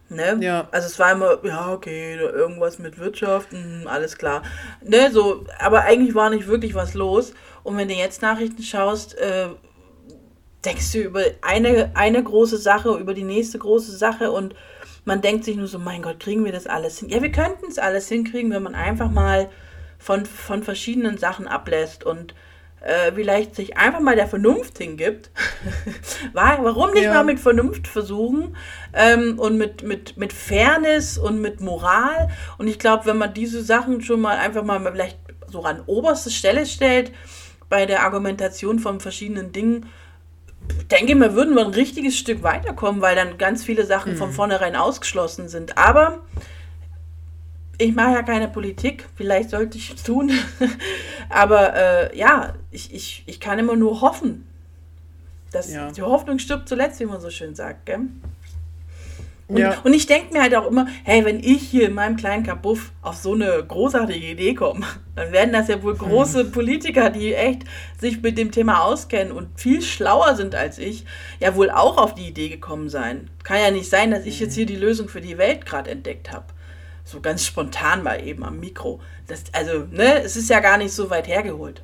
Ne? 0.09 0.37
Ja. 0.41 0.67
Also 0.71 0.87
es 0.87 0.99
war 0.99 1.13
immer, 1.13 1.39
ja, 1.43 1.71
okay, 1.71 2.15
irgendwas 2.15 2.77
mit 2.77 2.99
Wirtschaft, 2.99 3.51
hm, 3.51 3.87
alles 3.87 4.17
klar. 4.17 4.43
Ne, 4.81 5.09
so, 5.11 5.45
aber 5.59 5.81
eigentlich 5.81 6.13
war 6.13 6.29
nicht 6.29 6.47
wirklich 6.47 6.75
was 6.75 6.93
los. 6.93 7.33
Und 7.63 7.77
wenn 7.77 7.87
du 7.87 7.93
jetzt 7.93 8.21
Nachrichten 8.21 8.61
schaust, 8.61 9.17
äh, 9.17 9.47
denkst 10.65 10.91
du 10.91 10.99
über 10.99 11.21
eine, 11.41 11.91
eine 11.95 12.23
große 12.23 12.57
Sache, 12.57 12.95
über 12.97 13.13
die 13.13 13.23
nächste 13.23 13.57
große 13.59 13.95
Sache 13.95 14.31
und 14.31 14.55
man 15.05 15.21
denkt 15.21 15.43
sich 15.45 15.57
nur 15.57 15.67
so, 15.67 15.79
mein 15.79 16.01
Gott, 16.01 16.19
kriegen 16.19 16.45
wir 16.45 16.51
das 16.51 16.67
alles 16.67 16.99
hin? 16.99 17.09
Ja, 17.09 17.21
wir 17.21 17.31
könnten 17.31 17.65
es 17.67 17.77
alles 17.77 18.07
hinkriegen, 18.07 18.51
wenn 18.51 18.63
man 18.63 18.75
einfach 18.75 19.11
mal 19.11 19.49
von, 19.97 20.25
von 20.25 20.63
verschiedenen 20.63 21.17
Sachen 21.17 21.47
ablässt 21.47 22.03
und 22.03 22.33
äh, 22.83 23.11
vielleicht 23.13 23.55
sich 23.55 23.77
einfach 23.77 23.99
mal 24.01 24.15
der 24.15 24.27
Vernunft 24.27 24.77
hingibt. 24.77 25.31
War- 26.33 26.63
Warum 26.63 26.91
nicht 26.91 27.03
Ja. 27.05 27.13
mal 27.13 27.23
mit 27.23 27.39
Vernunft 27.39 27.87
versuchen 27.87 28.55
ähm, 28.93 29.39
und 29.39 29.57
mit, 29.57 29.83
mit, 29.83 30.17
mit 30.17 30.33
Fairness 30.33 31.17
und 31.17 31.41
mit 31.41 31.61
Moral? 31.61 32.29
Und 32.57 32.67
ich 32.67 32.79
glaube, 32.79 33.05
wenn 33.05 33.17
man 33.17 33.33
diese 33.33 33.63
Sachen 33.63 34.01
schon 34.01 34.21
mal 34.21 34.37
einfach 34.37 34.63
mal 34.63 34.79
vielleicht 34.91 35.17
so 35.47 35.63
an 35.63 35.81
oberste 35.85 36.29
Stelle 36.29 36.65
stellt, 36.65 37.11
bei 37.69 37.85
der 37.85 38.03
Argumentation 38.03 38.79
von 38.79 38.99
verschiedenen 38.99 39.51
Dingen, 39.51 39.87
denke 40.91 41.15
mal, 41.15 41.33
würden 41.35 41.55
wir 41.55 41.65
ein 41.65 41.71
richtiges 41.73 42.17
Stück 42.17 42.43
weiterkommen, 42.43 43.01
weil 43.01 43.15
dann 43.15 43.37
ganz 43.37 43.63
viele 43.63 43.85
Sachen 43.85 44.15
von 44.15 44.31
vornherein 44.31 44.75
ausgeschlossen 44.75 45.47
sind. 45.49 45.77
Aber 45.77 46.19
ich 47.77 47.93
mache 47.95 48.11
ja 48.13 48.21
keine 48.23 48.47
Politik, 48.47 49.07
vielleicht 49.15 49.49
sollte 49.49 49.77
ich 49.77 49.93
es 49.95 50.03
tun. 50.03 50.31
Aber 51.29 51.73
äh, 51.75 52.17
ja, 52.17 52.53
ich, 52.73 52.93
ich, 52.93 53.23
ich 53.25 53.39
kann 53.39 53.59
immer 53.59 53.75
nur 53.75 54.01
hoffen. 54.01 54.47
Dass 55.51 55.71
Ja. 55.71 55.91
Die 55.91 56.01
Hoffnung 56.01 56.39
stirbt 56.39 56.67
zuletzt, 56.67 56.99
wie 56.99 57.05
man 57.05 57.21
so 57.21 57.29
schön 57.29 57.53
sagt. 57.55 57.85
Gell? 57.85 57.99
Und, 59.47 59.57
Ja. 59.57 59.79
und 59.83 59.93
ich 59.93 60.07
denke 60.07 60.33
mir 60.33 60.41
halt 60.41 60.55
auch 60.55 60.65
immer, 60.65 60.87
hey, 61.03 61.23
wenn 61.25 61.39
ich 61.39 61.61
hier 61.61 61.87
in 61.87 61.93
meinem 61.93 62.15
kleinen 62.15 62.43
Kabuff 62.43 62.91
auf 63.01 63.15
so 63.15 63.33
eine 63.33 63.63
großartige 63.63 64.25
Idee 64.25 64.55
komme, 64.55 64.85
dann 65.15 65.31
werden 65.31 65.51
das 65.53 65.67
ja 65.67 65.83
wohl 65.83 65.95
große 65.95 66.45
Politiker, 66.45 67.09
die 67.09 67.33
echt 67.35 67.63
sich 67.99 68.21
mit 68.21 68.37
dem 68.37 68.51
Thema 68.51 68.83
auskennen 68.83 69.31
und 69.33 69.59
viel 69.59 69.81
schlauer 69.81 70.35
sind 70.35 70.55
als 70.55 70.79
ich, 70.79 71.05
ja 71.39 71.55
wohl 71.55 71.69
auch 71.69 71.97
auf 71.97 72.15
die 72.15 72.27
Idee 72.27 72.49
gekommen 72.49 72.89
sein. 72.89 73.29
Kann 73.43 73.59
ja 73.59 73.69
nicht 73.69 73.89
sein, 73.89 74.11
dass 74.11 74.25
ich 74.25 74.39
jetzt 74.39 74.55
hier 74.55 74.65
die 74.65 74.77
Lösung 74.77 75.07
für 75.09 75.21
die 75.21 75.37
Welt 75.37 75.65
gerade 75.65 75.91
entdeckt 75.91 76.31
habe. 76.31 76.45
So 77.03 77.19
ganz 77.19 77.45
spontan 77.45 78.01
mal 78.01 78.25
eben 78.25 78.43
am 78.45 78.59
Mikro. 78.59 79.01
Das, 79.27 79.43
also, 79.51 79.85
ne, 79.91 80.23
es 80.23 80.37
ist 80.37 80.49
ja 80.49 80.61
gar 80.61 80.77
nicht 80.77 80.93
so 80.93 81.09
weit 81.09 81.27
hergeholt. 81.27 81.83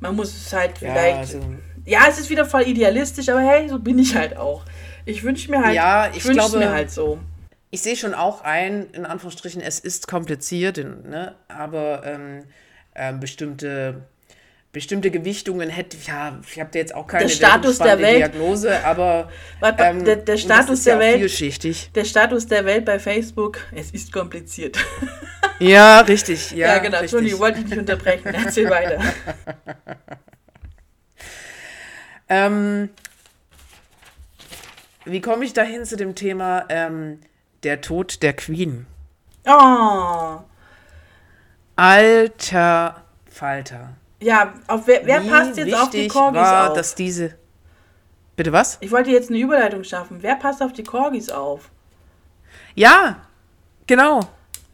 Man 0.00 0.14
muss 0.16 0.34
es 0.34 0.52
halt 0.52 0.72
Ja, 0.80 0.92
vielleicht. 0.92 1.18
also- 1.18 1.40
ja, 1.84 2.00
es 2.08 2.18
ist 2.18 2.30
wieder 2.30 2.44
voll 2.44 2.62
idealistisch, 2.62 3.28
aber 3.28 3.40
hey, 3.40 3.68
so 3.68 3.78
bin 3.78 3.98
ich 3.98 4.14
halt 4.16 4.36
auch. 4.36 4.64
Ich 5.04 5.22
wünsche 5.22 5.50
mir 5.50 5.62
halt, 5.62 5.74
Ja, 5.74 6.08
ich 6.12 6.24
wünsch's 6.24 6.50
glaube- 6.50 6.58
mir 6.58 6.70
halt 6.72 6.90
so. 6.90 7.18
Ich 7.70 7.82
sehe 7.82 7.96
schon 7.96 8.14
auch 8.14 8.42
ein, 8.42 8.86
in 8.92 9.04
Anführungsstrichen, 9.06 9.60
es 9.60 9.78
ist 9.80 10.08
kompliziert, 10.08 10.78
ne? 10.78 11.34
aber 11.48 12.02
ähm, 12.04 12.44
ähm, 12.94 13.20
bestimmte, 13.20 14.02
bestimmte 14.72 15.10
Gewichtungen 15.10 15.68
hätte, 15.70 15.96
ja, 16.06 16.38
ich 16.48 16.58
habe 16.60 16.70
da 16.72 16.78
jetzt 16.78 16.94
auch 16.94 17.06
keine 17.06 17.24
Der 17.24 17.30
Status 17.30 17.78
der 17.78 17.98
Welt. 17.98 18.18
Diagnose, 18.18 18.84
aber 18.84 19.30
Warte, 19.60 19.82
ähm, 19.84 20.04
der- 20.04 20.16
der 20.16 20.36
Status 20.36 20.84
der 20.84 20.94
ja 20.94 21.00
Welt- 21.00 21.18
vielschichtig. 21.18 21.90
Der 21.94 22.04
Status 22.04 22.46
der 22.46 22.64
Welt 22.64 22.84
bei 22.84 22.98
Facebook, 22.98 23.58
es 23.74 23.90
ist 23.90 24.12
kompliziert. 24.12 24.78
Ja, 25.60 26.00
richtig. 26.00 26.50
Ja, 26.50 26.74
Ja, 26.74 26.78
genau. 26.78 26.98
Entschuldigung, 26.98 27.40
richtig. 27.40 27.40
wollte 27.40 27.58
ich 27.60 27.66
nicht 27.66 27.78
unterbrechen. 27.78 28.34
Erzähl 28.34 28.68
weiter. 28.70 29.00
Ähm, 32.28 32.90
wie 35.04 35.20
komme 35.20 35.44
ich 35.44 35.52
dahin 35.52 35.84
zu 35.84 35.96
dem 35.96 36.14
Thema 36.16 36.64
ähm, 36.68 37.20
der 37.62 37.80
Tod 37.80 38.22
der 38.22 38.32
Queen? 38.32 38.86
Oh. 39.46 40.40
Alter 41.76 43.04
Falter. 43.30 43.90
Ja, 44.20 44.54
auf 44.66 44.86
wer, 44.86 45.06
wer 45.06 45.20
passt 45.20 45.56
jetzt 45.56 45.74
auf 45.74 45.90
die 45.90 46.08
Corgis 46.08 46.40
war, 46.40 46.70
auf? 46.70 46.76
dass 46.76 46.94
diese. 46.94 47.34
Bitte 48.34 48.52
was? 48.52 48.78
Ich 48.80 48.90
wollte 48.90 49.10
jetzt 49.10 49.30
eine 49.30 49.38
Überleitung 49.38 49.84
schaffen. 49.84 50.18
Wer 50.22 50.34
passt 50.36 50.62
auf 50.62 50.72
die 50.72 50.82
Corgis 50.82 51.30
auf? 51.30 51.70
Ja, 52.74 53.18
genau. 53.86 54.20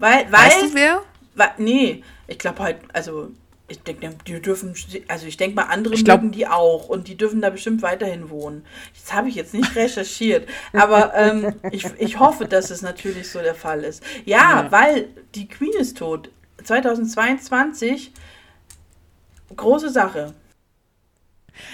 Weil, 0.03 0.25
weil, 0.33 0.47
Weißt 0.49 0.63
du 0.63 0.75
wer? 0.75 1.03
weil 1.37 1.51
nee, 1.59 2.03
ich 2.27 2.37
glaube 2.37 2.61
halt, 2.61 2.79
also 2.93 3.31
ich 3.69 3.81
denke, 3.85 4.11
die 4.27 4.43
dürfen, 4.43 4.75
also 5.07 5.27
ich 5.29 5.37
denke 5.37 5.55
mal, 5.55 5.67
andere 5.67 5.95
Ich 5.95 6.05
glaub- 6.05 6.23
mögen 6.23 6.33
die 6.33 6.49
auch 6.49 6.89
und 6.89 7.07
die 7.07 7.17
dürfen 7.17 7.41
da 7.41 7.51
bestimmt 7.51 7.83
weiterhin 7.83 8.29
wohnen. 8.29 8.67
Das 9.01 9.13
habe 9.13 9.29
ich 9.29 9.37
jetzt 9.37 9.55
nicht 9.55 9.77
recherchiert, 9.77 10.49
aber 10.73 11.15
ähm, 11.15 11.55
ich, 11.71 11.87
ich 12.01 12.19
hoffe, 12.19 12.47
dass 12.47 12.71
es 12.71 12.83
natürlich 12.83 13.31
so 13.31 13.39
der 13.43 13.55
Fall 13.55 13.85
ist. 13.85 14.03
Ja, 14.25 14.67
weil 14.71 15.07
die 15.37 15.47
Queen 15.47 15.73
ist 15.79 15.99
tot. 15.99 16.31
2022, 16.65 18.11
große 19.55 19.91
Sache. 19.91 20.35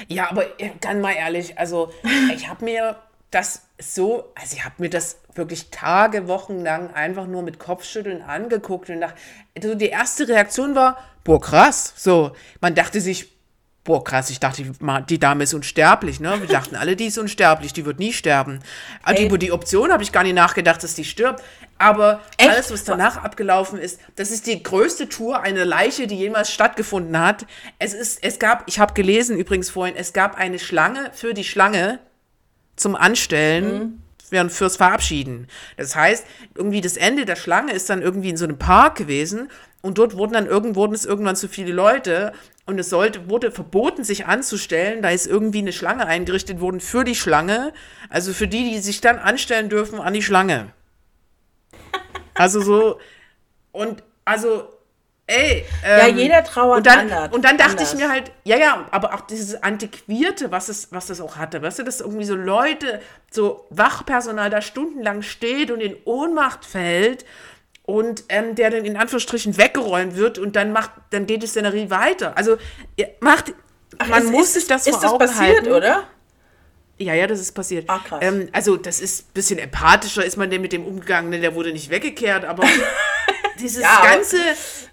Ja, 0.06 0.30
aber 0.30 0.44
dann 0.82 1.00
mal 1.00 1.12
ehrlich, 1.14 1.58
also 1.58 1.90
ich 2.34 2.46
habe 2.46 2.62
mir 2.66 2.96
das 3.30 3.62
so, 3.78 4.32
also 4.34 4.56
ich 4.56 4.64
habe 4.64 4.76
mir 4.78 4.90
das 4.90 5.18
wirklich 5.34 5.70
Tage, 5.70 6.28
Wochen 6.28 6.62
lang 6.62 6.92
einfach 6.92 7.26
nur 7.26 7.42
mit 7.42 7.58
Kopfschütteln 7.58 8.22
angeguckt 8.22 8.90
und 8.90 9.00
dachte, 9.00 9.16
also 9.56 9.74
die 9.74 9.88
erste 9.88 10.26
Reaktion 10.26 10.74
war, 10.74 10.98
boah, 11.24 11.40
krass. 11.40 11.92
So, 11.96 12.32
man 12.60 12.74
dachte 12.74 13.00
sich, 13.00 13.38
boah, 13.84 14.02
krass, 14.02 14.30
ich 14.30 14.40
dachte, 14.40 14.64
die 15.08 15.18
Dame 15.18 15.44
ist 15.44 15.54
unsterblich, 15.54 16.20
ne? 16.20 16.40
Wir 16.40 16.48
dachten 16.48 16.76
alle, 16.76 16.96
die 16.96 17.06
ist 17.06 17.18
unsterblich, 17.18 17.72
die 17.72 17.86
wird 17.86 17.98
nie 17.98 18.12
sterben. 18.12 18.60
Aber 19.02 19.20
über 19.20 19.38
die 19.38 19.52
Option 19.52 19.92
habe 19.92 20.02
ich 20.02 20.12
gar 20.12 20.24
nicht 20.24 20.34
nachgedacht, 20.34 20.82
dass 20.82 20.94
die 20.94 21.04
stirbt. 21.04 21.42
Aber 21.78 22.20
Echt? 22.36 22.50
alles, 22.50 22.72
was 22.72 22.84
danach 22.84 23.16
abgelaufen 23.22 23.78
ist, 23.78 24.00
das 24.16 24.30
ist 24.30 24.46
die 24.46 24.62
größte 24.62 25.08
Tour 25.08 25.40
einer 25.40 25.64
Leiche, 25.64 26.06
die 26.06 26.16
jemals 26.16 26.50
stattgefunden 26.50 27.18
hat. 27.18 27.46
Es 27.78 27.94
ist, 27.94 28.22
es 28.22 28.38
gab, 28.38 28.64
ich 28.66 28.78
habe 28.78 28.94
gelesen 28.94 29.38
übrigens 29.38 29.70
vorhin, 29.70 29.96
es 29.96 30.12
gab 30.12 30.36
eine 30.36 30.58
Schlange 30.58 31.10
für 31.14 31.32
die 31.34 31.44
Schlange 31.44 32.00
zum 32.78 32.96
Anstellen. 32.96 34.02
während 34.30 34.52
fürs 34.52 34.76
Verabschieden. 34.76 35.46
Das 35.78 35.96
heißt, 35.96 36.26
irgendwie 36.54 36.82
das 36.82 36.98
Ende 36.98 37.24
der 37.24 37.34
Schlange 37.34 37.72
ist 37.72 37.88
dann 37.88 38.02
irgendwie 38.02 38.28
in 38.28 38.36
so 38.36 38.44
einem 38.44 38.58
Park 38.58 38.96
gewesen 38.96 39.48
und 39.80 39.96
dort 39.96 40.18
wurden 40.18 40.34
dann 40.34 40.46
irgend, 40.46 40.76
wurden 40.76 40.92
es 40.92 41.06
irgendwann 41.06 41.34
zu 41.34 41.48
viele 41.48 41.72
Leute 41.72 42.34
und 42.66 42.78
es 42.78 42.90
sollte, 42.90 43.30
wurde 43.30 43.50
verboten, 43.50 44.04
sich 44.04 44.26
anzustellen. 44.26 45.00
Da 45.00 45.08
ist 45.08 45.26
irgendwie 45.26 45.60
eine 45.60 45.72
Schlange 45.72 46.06
eingerichtet 46.06 46.60
worden 46.60 46.80
für 46.80 47.04
die 47.04 47.14
Schlange. 47.14 47.72
Also 48.10 48.34
für 48.34 48.48
die, 48.48 48.70
die 48.70 48.80
sich 48.80 49.00
dann 49.00 49.18
anstellen 49.18 49.70
dürfen 49.70 49.98
an 49.98 50.12
die 50.12 50.22
Schlange. 50.22 50.72
Also 52.34 52.60
so, 52.60 53.00
und 53.72 54.02
also, 54.24 54.68
ey. 55.28 55.64
Ja, 55.84 56.06
ähm, 56.08 56.18
jeder 56.18 56.42
trauert 56.42 56.78
und 56.78 56.86
dann, 56.86 56.98
anders- 57.10 57.32
Und 57.32 57.44
dann 57.44 57.56
dachte 57.56 57.70
anders. 57.72 57.92
ich 57.94 57.98
mir 58.00 58.08
halt, 58.10 58.32
ja, 58.44 58.56
ja, 58.56 58.86
aber 58.90 59.14
auch 59.14 59.20
dieses 59.22 59.62
Antiquierte, 59.62 60.50
was 60.50 60.68
es, 60.68 60.88
was 60.90 61.08
es 61.10 61.20
auch 61.20 61.36
hatte, 61.36 61.62
weißt 61.62 61.78
du, 61.78 61.84
dass 61.84 62.00
irgendwie 62.00 62.24
so 62.24 62.34
Leute, 62.34 63.00
so 63.30 63.64
Wachpersonal 63.70 64.50
da 64.50 64.60
stundenlang 64.60 65.22
steht 65.22 65.70
und 65.70 65.80
in 65.80 65.94
Ohnmacht 66.04 66.64
fällt 66.64 67.24
und 67.84 68.24
ähm, 68.28 68.54
der 68.54 68.70
dann 68.70 68.84
in 68.84 68.96
Anführungsstrichen 68.96 69.56
weggeräumt 69.56 70.16
wird 70.16 70.38
und 70.38 70.56
dann 70.56 70.72
macht, 70.72 70.90
dann 71.10 71.26
geht 71.26 71.42
die 71.42 71.46
Szenerie 71.46 71.88
weiter. 71.90 72.36
Also 72.36 72.56
macht, 73.20 73.52
man 74.08 74.24
Ist- 74.24 74.30
muss 74.32 74.46
ist, 74.48 74.54
sich 74.54 74.66
das 74.66 74.86
Ist 74.86 74.94
vor 74.94 75.02
das 75.02 75.10
Augen 75.12 75.18
passiert, 75.26 75.56
halten. 75.60 75.72
oder? 75.72 76.04
Ja, 77.00 77.14
ja, 77.14 77.28
das 77.28 77.38
ist 77.38 77.52
passiert. 77.52 77.84
Ah, 77.88 78.00
krass. 78.04 78.18
Ähm, 78.22 78.48
also, 78.52 78.76
das 78.76 79.00
ist 79.00 79.28
ein 79.28 79.32
bisschen 79.32 79.58
empathischer, 79.60 80.24
ist 80.24 80.36
man 80.36 80.50
denn 80.50 80.60
mit 80.60 80.72
dem 80.72 80.84
umgegangen, 80.84 81.30
denn 81.30 81.42
der 81.42 81.54
wurde 81.54 81.70
nicht 81.72 81.90
weggekehrt, 81.90 82.44
aber 82.44 82.64
dieses 83.60 83.82
Ja, 83.82 84.02
ganze, 84.02 84.36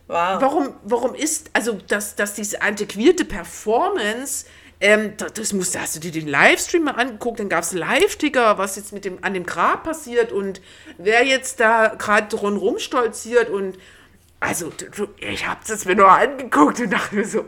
Wow. 0.08 0.42
warum, 0.42 0.76
warum 0.84 1.16
ist, 1.16 1.50
also, 1.54 1.74
dass, 1.74 2.16
dass 2.16 2.34
diese 2.36 2.62
antiquierte 2.62 3.26
Performance, 3.26 4.46
ähm, 4.82 5.14
das, 5.18 5.34
das 5.34 5.54
musste, 5.54 5.82
hast 5.82 5.96
du 5.96 6.00
dir 6.00 6.12
den 6.12 6.28
Livestream 6.28 6.84
mal 6.84 6.92
angeguckt, 6.92 7.40
dann 7.40 7.50
gab 7.50 7.64
es 7.64 7.72
Live-Ticker, 7.74 8.58
was 8.58 8.76
jetzt 8.76 8.94
mit 8.94 9.06
dem, 9.06 9.24
an 9.24 9.34
dem 9.34 9.46
Grab 9.46 9.84
passiert 9.84 10.32
und 10.32 10.62
wer 10.98 11.26
jetzt 11.26 11.60
da 11.60 11.96
gerade 11.98 12.36
rundherum 12.36 12.78
stolziert 12.80 13.50
und, 13.50 13.78
also, 14.40 14.72
ich 15.18 15.48
habe 15.48 15.62
das 15.68 15.86
mir 15.86 15.96
nur 15.96 16.10
angeguckt 16.12 16.80
und 16.80 16.92
dachte 16.92 17.16
mir 17.16 17.26
so, 17.26 17.46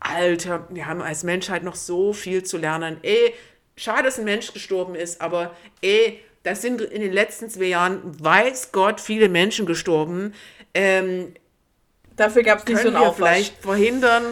Alter, 0.00 0.66
wir 0.70 0.86
haben 0.86 1.02
als 1.02 1.22
Menschheit 1.24 1.62
noch 1.62 1.74
so 1.74 2.12
viel 2.12 2.42
zu 2.44 2.58
lernen. 2.58 2.98
Ey, 3.02 3.34
schade, 3.76 4.04
dass 4.04 4.18
ein 4.18 4.24
Mensch 4.24 4.52
gestorben 4.52 4.94
ist, 4.94 5.20
aber 5.20 5.54
ey, 5.82 6.20
da 6.46 6.54
sind 6.54 6.80
in 6.80 7.00
den 7.00 7.12
letzten 7.12 7.50
zwei 7.50 7.64
Jahren, 7.64 8.00
weiß 8.22 8.70
Gott, 8.70 9.00
viele 9.00 9.28
Menschen 9.28 9.66
gestorben. 9.66 10.32
Ähm, 10.74 11.34
Dafür 12.14 12.44
gab 12.44 12.60
es 12.60 12.66
nicht 12.66 12.82
so 12.82 12.86
einen 12.86 12.96
wir 12.96 13.08
Aufwasch. 13.08 13.16
vielleicht 13.16 13.62
verhindern, 13.62 14.22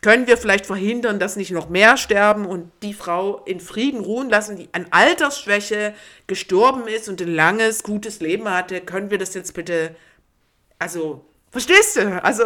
können 0.00 0.28
wir 0.28 0.36
vielleicht 0.36 0.66
verhindern, 0.66 1.18
dass 1.18 1.34
nicht 1.34 1.50
noch 1.50 1.68
mehr 1.68 1.96
sterben 1.96 2.46
und 2.46 2.70
die 2.84 2.94
Frau 2.94 3.42
in 3.44 3.58
Frieden 3.58 3.98
ruhen 3.98 4.30
lassen, 4.30 4.56
die 4.56 4.68
an 4.70 4.86
Altersschwäche 4.90 5.94
gestorben 6.28 6.86
ist 6.86 7.08
und 7.08 7.20
ein 7.20 7.34
langes, 7.34 7.82
gutes 7.82 8.20
Leben 8.20 8.48
hatte? 8.48 8.80
Können 8.80 9.10
wir 9.10 9.18
das 9.18 9.34
jetzt 9.34 9.52
bitte, 9.54 9.96
also, 10.78 11.24
verstehst 11.50 11.96
du? 11.96 12.22
Also, 12.22 12.44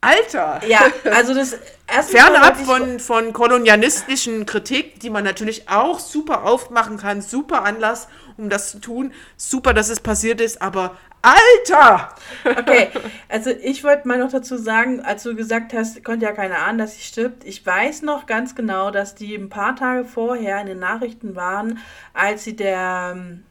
Alter! 0.00 0.60
Ja, 0.66 0.80
also 1.04 1.34
das 1.34 1.56
erste 1.88 2.16
Mal 2.16 2.22
Fernab 2.22 2.56
von, 2.56 3.00
von 3.00 3.32
kolonialistischen 3.32 4.46
Kritik, 4.46 5.00
die 5.00 5.10
man 5.10 5.24
natürlich 5.24 5.68
auch 5.68 5.98
super 5.98 6.44
aufmachen 6.44 6.98
kann, 6.98 7.20
super 7.20 7.64
Anlass, 7.64 8.06
um 8.36 8.48
das 8.48 8.70
zu 8.70 8.78
tun, 8.78 9.12
super, 9.36 9.74
dass 9.74 9.88
es 9.88 10.00
passiert 10.00 10.40
ist, 10.40 10.62
aber 10.62 10.96
Alter! 11.20 12.14
Okay, 12.44 12.90
also 13.28 13.50
ich 13.50 13.82
wollte 13.82 14.06
mal 14.06 14.18
noch 14.18 14.30
dazu 14.30 14.56
sagen, 14.56 15.00
als 15.00 15.24
du 15.24 15.34
gesagt 15.34 15.72
hast, 15.72 16.04
konnte 16.04 16.26
ja 16.26 16.32
keiner 16.32 16.58
ahnen, 16.58 16.78
dass 16.78 16.94
sie 16.94 17.02
stirbt. 17.02 17.42
Ich 17.44 17.66
weiß 17.66 18.02
noch 18.02 18.26
ganz 18.26 18.54
genau, 18.54 18.92
dass 18.92 19.16
die 19.16 19.34
ein 19.34 19.48
paar 19.48 19.74
Tage 19.74 20.04
vorher 20.04 20.60
in 20.60 20.68
den 20.68 20.78
Nachrichten 20.78 21.34
waren, 21.34 21.78
als 22.14 22.44
sie 22.44 22.54
der 22.54 23.14
ähm, 23.16 23.42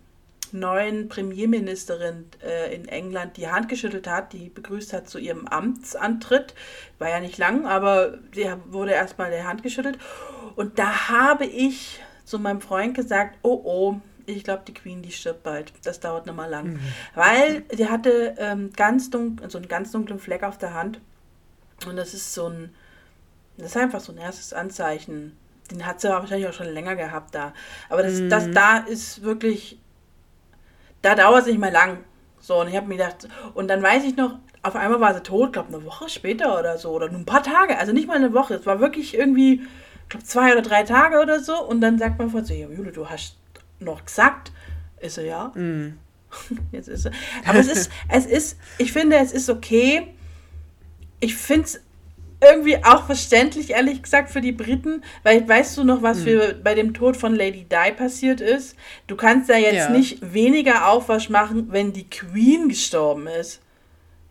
neuen 0.53 1.09
Premierministerin 1.09 2.25
äh, 2.43 2.73
in 2.73 2.87
England 2.87 3.37
die 3.37 3.49
Hand 3.49 3.69
geschüttelt 3.69 4.07
hat, 4.07 4.33
die 4.33 4.49
begrüßt 4.49 4.93
hat 4.93 5.09
zu 5.09 5.19
ihrem 5.19 5.47
Amtsantritt. 5.47 6.53
War 6.99 7.09
ja 7.09 7.19
nicht 7.19 7.37
lang, 7.37 7.65
aber 7.65 8.17
die 8.35 8.45
wurde 8.67 8.91
erstmal 8.91 9.31
der 9.31 9.47
Hand 9.47 9.63
geschüttelt. 9.63 9.97
Und 10.55 10.79
da 10.79 11.09
habe 11.09 11.45
ich 11.45 12.01
zu 12.25 12.39
meinem 12.39 12.61
Freund 12.61 12.95
gesagt, 12.95 13.37
oh 13.41 13.61
oh, 13.63 14.01
ich 14.27 14.43
glaube, 14.43 14.63
die 14.67 14.73
Queen, 14.73 15.01
die 15.01 15.11
stirbt 15.11 15.43
bald. 15.43 15.71
Das 15.83 15.99
dauert 15.99 16.25
noch 16.25 16.35
mal 16.35 16.49
lang. 16.49 16.79
Weil 17.15 17.61
die 17.61 17.87
hatte 17.87 18.35
ähm, 18.37 18.73
ganz 18.75 19.09
dunkel, 19.09 19.49
so 19.49 19.57
einen 19.57 19.69
ganz 19.69 19.91
dunklen 19.91 20.19
Fleck 20.19 20.43
auf 20.43 20.57
der 20.57 20.73
Hand. 20.73 20.99
Und 21.87 21.95
das 21.95 22.13
ist 22.13 22.33
so 22.33 22.49
ein, 22.49 22.75
das 23.57 23.67
ist 23.67 23.77
einfach 23.77 24.01
so 24.01 24.11
ein 24.11 24.17
erstes 24.17 24.51
Anzeichen. 24.51 25.37
Den 25.71 25.85
hat 25.85 26.01
sie 26.01 26.09
wahrscheinlich 26.09 26.47
auch 26.47 26.53
schon 26.53 26.67
länger 26.67 26.95
gehabt 26.95 27.33
da. 27.35 27.53
Aber 27.89 28.03
das, 28.03 28.21
das 28.29 28.51
da 28.51 28.77
ist 28.77 29.23
wirklich, 29.23 29.79
da 31.01 31.15
dauert 31.15 31.41
es 31.41 31.47
nicht 31.47 31.59
mehr 31.59 31.71
lang. 31.71 31.99
So, 32.39 32.61
und 32.61 32.69
ich 32.69 32.75
habe 32.75 32.87
mir 32.87 32.97
gedacht, 32.97 33.27
und 33.53 33.67
dann 33.67 33.81
weiß 33.81 34.03
ich 34.03 34.15
noch, 34.15 34.37
auf 34.63 34.75
einmal 34.75 34.99
war 34.99 35.13
sie 35.13 35.23
tot, 35.23 35.53
glaube 35.53 35.75
eine 35.75 35.85
Woche 35.85 36.09
später 36.09 36.59
oder 36.59 36.77
so, 36.77 36.91
oder 36.91 37.09
nur 37.09 37.19
ein 37.19 37.25
paar 37.25 37.43
Tage, 37.43 37.77
also 37.77 37.93
nicht 37.93 38.07
mal 38.07 38.17
eine 38.17 38.33
Woche. 38.33 38.55
Es 38.55 38.65
war 38.65 38.79
wirklich 38.79 39.15
irgendwie, 39.15 39.61
ich 40.03 40.09
glaube, 40.09 40.25
zwei 40.25 40.51
oder 40.51 40.61
drei 40.61 40.83
Tage 40.83 41.19
oder 41.19 41.39
so. 41.39 41.61
Und 41.61 41.81
dann 41.81 41.97
sagt 41.97 42.19
man 42.19 42.29
von 42.29 42.45
so, 42.45 42.53
Jule, 42.53 42.91
du 42.91 43.09
hast 43.09 43.37
noch 43.79 44.05
gesagt. 44.05 44.51
Ist 44.99 45.15
so, 45.15 45.21
ja. 45.21 45.51
Jetzt 46.71 46.87
ist 46.87 47.03
sie. 47.03 47.11
Aber 47.45 47.59
es 47.59 47.67
ist, 47.67 47.91
es 48.09 48.25
ist, 48.25 48.57
ich 48.77 48.91
finde, 48.91 49.17
es 49.17 49.31
ist 49.31 49.49
okay. 49.49 50.13
Ich 51.19 51.35
finde 51.35 51.65
es 51.65 51.81
irgendwie 52.39 52.83
auch 52.83 53.05
verständlich, 53.05 53.71
ehrlich 53.71 54.03
gesagt, 54.03 54.29
für 54.29 54.41
die 54.41 54.51
Briten, 54.51 55.03
weil 55.23 55.47
weißt 55.47 55.77
du 55.77 55.83
noch, 55.83 56.03
was 56.03 56.21
für 56.21 56.53
bei 56.63 56.75
dem 56.75 56.93
Tod 56.93 57.17
von 57.17 57.33
Lady 57.35 57.65
Di 57.65 57.91
passiert 57.93 58.41
ist? 58.41 58.75
Du 59.07 59.15
kannst 59.15 59.49
da 59.49 59.57
jetzt 59.57 59.87
Ja. 59.87 59.89
nicht 59.89 60.33
weniger 60.33 60.87
Aufwasch 60.89 61.29
machen, 61.29 61.67
wenn 61.71 61.93
die 61.93 62.07
Queen 62.09 62.69
gestorben 62.69 63.27
ist. 63.27 63.59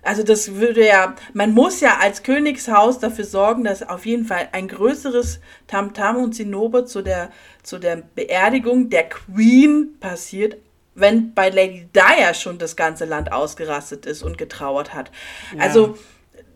Also 0.03 0.23
das 0.23 0.55
würde 0.55 0.87
ja, 0.87 1.17
man 1.33 1.53
muss 1.53 1.81
ja 1.81 1.99
als 2.01 2.23
Königshaus 2.23 3.01
dafür 3.01 3.25
sorgen, 3.25 3.65
dass 3.65 3.83
auf 3.83 4.07
jeden 4.07 4.25
Fall 4.25 4.49
ein 4.53 4.69
größeres 4.69 5.41
Tamtam 5.67 6.17
und 6.23 6.33
Zinnober 6.33 6.87
zu 6.87 7.03
der, 7.03 7.31
zu 7.65 7.79
der 7.79 8.03
Beerdigung 8.15 8.89
der 8.89 9.09
Queen 9.09 9.97
passiert, 9.99 10.59
wenn 10.95 11.35
bei 11.35 11.49
Lady 11.51 11.89
Di 11.93 12.21
ja 12.23 12.35
schon 12.35 12.59
das 12.59 12.77
ganze 12.77 13.05
Land 13.05 13.33
ausgerastet 13.33 14.07
ist 14.07 14.23
und 14.23 14.39
getrauert 14.39 14.95
hat. 14.95 15.11
Also 15.59 15.99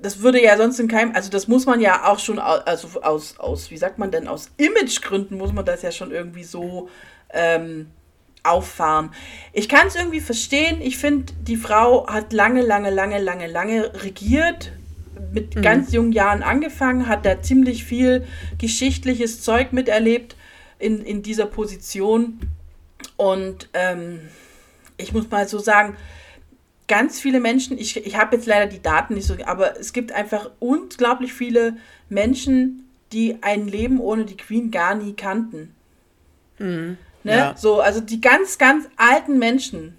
das 0.02 0.20
würde 0.20 0.42
ja 0.42 0.56
sonst 0.56 0.78
in 0.80 0.88
keinem, 0.88 1.14
also 1.14 1.30
das 1.30 1.48
muss 1.48 1.66
man 1.66 1.80
ja 1.80 2.08
auch 2.08 2.18
schon, 2.18 2.38
also 2.38 3.02
aus, 3.02 3.38
aus 3.38 3.70
wie 3.70 3.76
sagt 3.76 3.98
man 3.98 4.10
denn, 4.10 4.28
aus 4.28 4.50
Imagegründen 4.56 5.36
muss 5.36 5.52
man 5.52 5.64
das 5.64 5.82
ja 5.82 5.92
schon 5.92 6.10
irgendwie 6.10 6.44
so 6.44 6.88
ähm, 7.32 7.90
auffahren. 8.42 9.10
Ich 9.52 9.68
kann 9.68 9.86
es 9.86 9.96
irgendwie 9.96 10.20
verstehen. 10.20 10.80
Ich 10.80 10.98
finde, 10.98 11.32
die 11.42 11.56
Frau 11.56 12.06
hat 12.06 12.32
lange, 12.32 12.62
lange, 12.62 12.90
lange, 12.90 13.18
lange, 13.18 13.46
lange 13.46 13.92
regiert. 14.02 14.72
Mit 15.32 15.62
ganz 15.62 15.92
jungen 15.92 16.12
Jahren 16.12 16.42
angefangen, 16.42 17.06
hat 17.06 17.26
da 17.26 17.42
ziemlich 17.42 17.84
viel 17.84 18.24
geschichtliches 18.58 19.42
Zeug 19.42 19.72
miterlebt 19.72 20.34
in, 20.78 21.04
in 21.04 21.22
dieser 21.22 21.46
Position. 21.46 22.40
Und 23.16 23.68
ähm, 23.74 24.20
ich 24.96 25.12
muss 25.12 25.30
mal 25.30 25.46
so 25.46 25.58
sagen, 25.58 25.96
ganz 26.90 27.20
viele 27.20 27.38
Menschen, 27.38 27.78
ich, 27.78 27.96
ich 28.04 28.16
habe 28.16 28.34
jetzt 28.34 28.46
leider 28.46 28.66
die 28.66 28.82
Daten 28.82 29.14
nicht 29.14 29.26
so, 29.28 29.36
aber 29.46 29.78
es 29.78 29.92
gibt 29.92 30.10
einfach 30.10 30.50
unglaublich 30.58 31.32
viele 31.32 31.76
Menschen, 32.08 32.88
die 33.12 33.38
ein 33.42 33.68
Leben 33.68 34.00
ohne 34.00 34.24
die 34.24 34.36
Queen 34.36 34.72
gar 34.72 34.96
nie 34.96 35.14
kannten. 35.14 35.72
Ne? 37.22 37.36
Ja. 37.36 37.54
So, 37.56 37.80
also 37.80 38.00
die 38.00 38.20
ganz, 38.20 38.58
ganz 38.58 38.88
alten 38.96 39.38
Menschen 39.38 39.96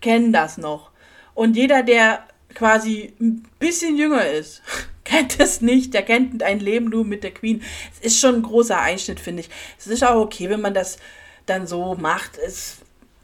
kennen 0.00 0.32
das 0.32 0.56
noch. 0.56 0.90
Und 1.34 1.56
jeder, 1.56 1.82
der 1.82 2.24
quasi 2.54 3.12
ein 3.20 3.46
bisschen 3.58 3.98
jünger 3.98 4.26
ist, 4.26 4.62
kennt 5.04 5.38
es 5.40 5.60
nicht. 5.60 5.92
Der 5.92 6.02
kennt 6.02 6.42
ein 6.42 6.58
Leben 6.60 6.86
nur 6.86 7.04
mit 7.04 7.22
der 7.22 7.34
Queen. 7.34 7.62
Es 7.92 8.06
ist 8.06 8.18
schon 8.18 8.36
ein 8.36 8.42
großer 8.42 8.80
Einschnitt, 8.80 9.20
finde 9.20 9.42
ich. 9.42 9.50
Es 9.78 9.88
ist 9.88 10.02
auch 10.02 10.16
okay, 10.16 10.48
wenn 10.48 10.62
man 10.62 10.72
das 10.72 10.96
dann 11.44 11.66
so 11.66 11.96
macht. 11.96 12.38
Es 12.38 12.78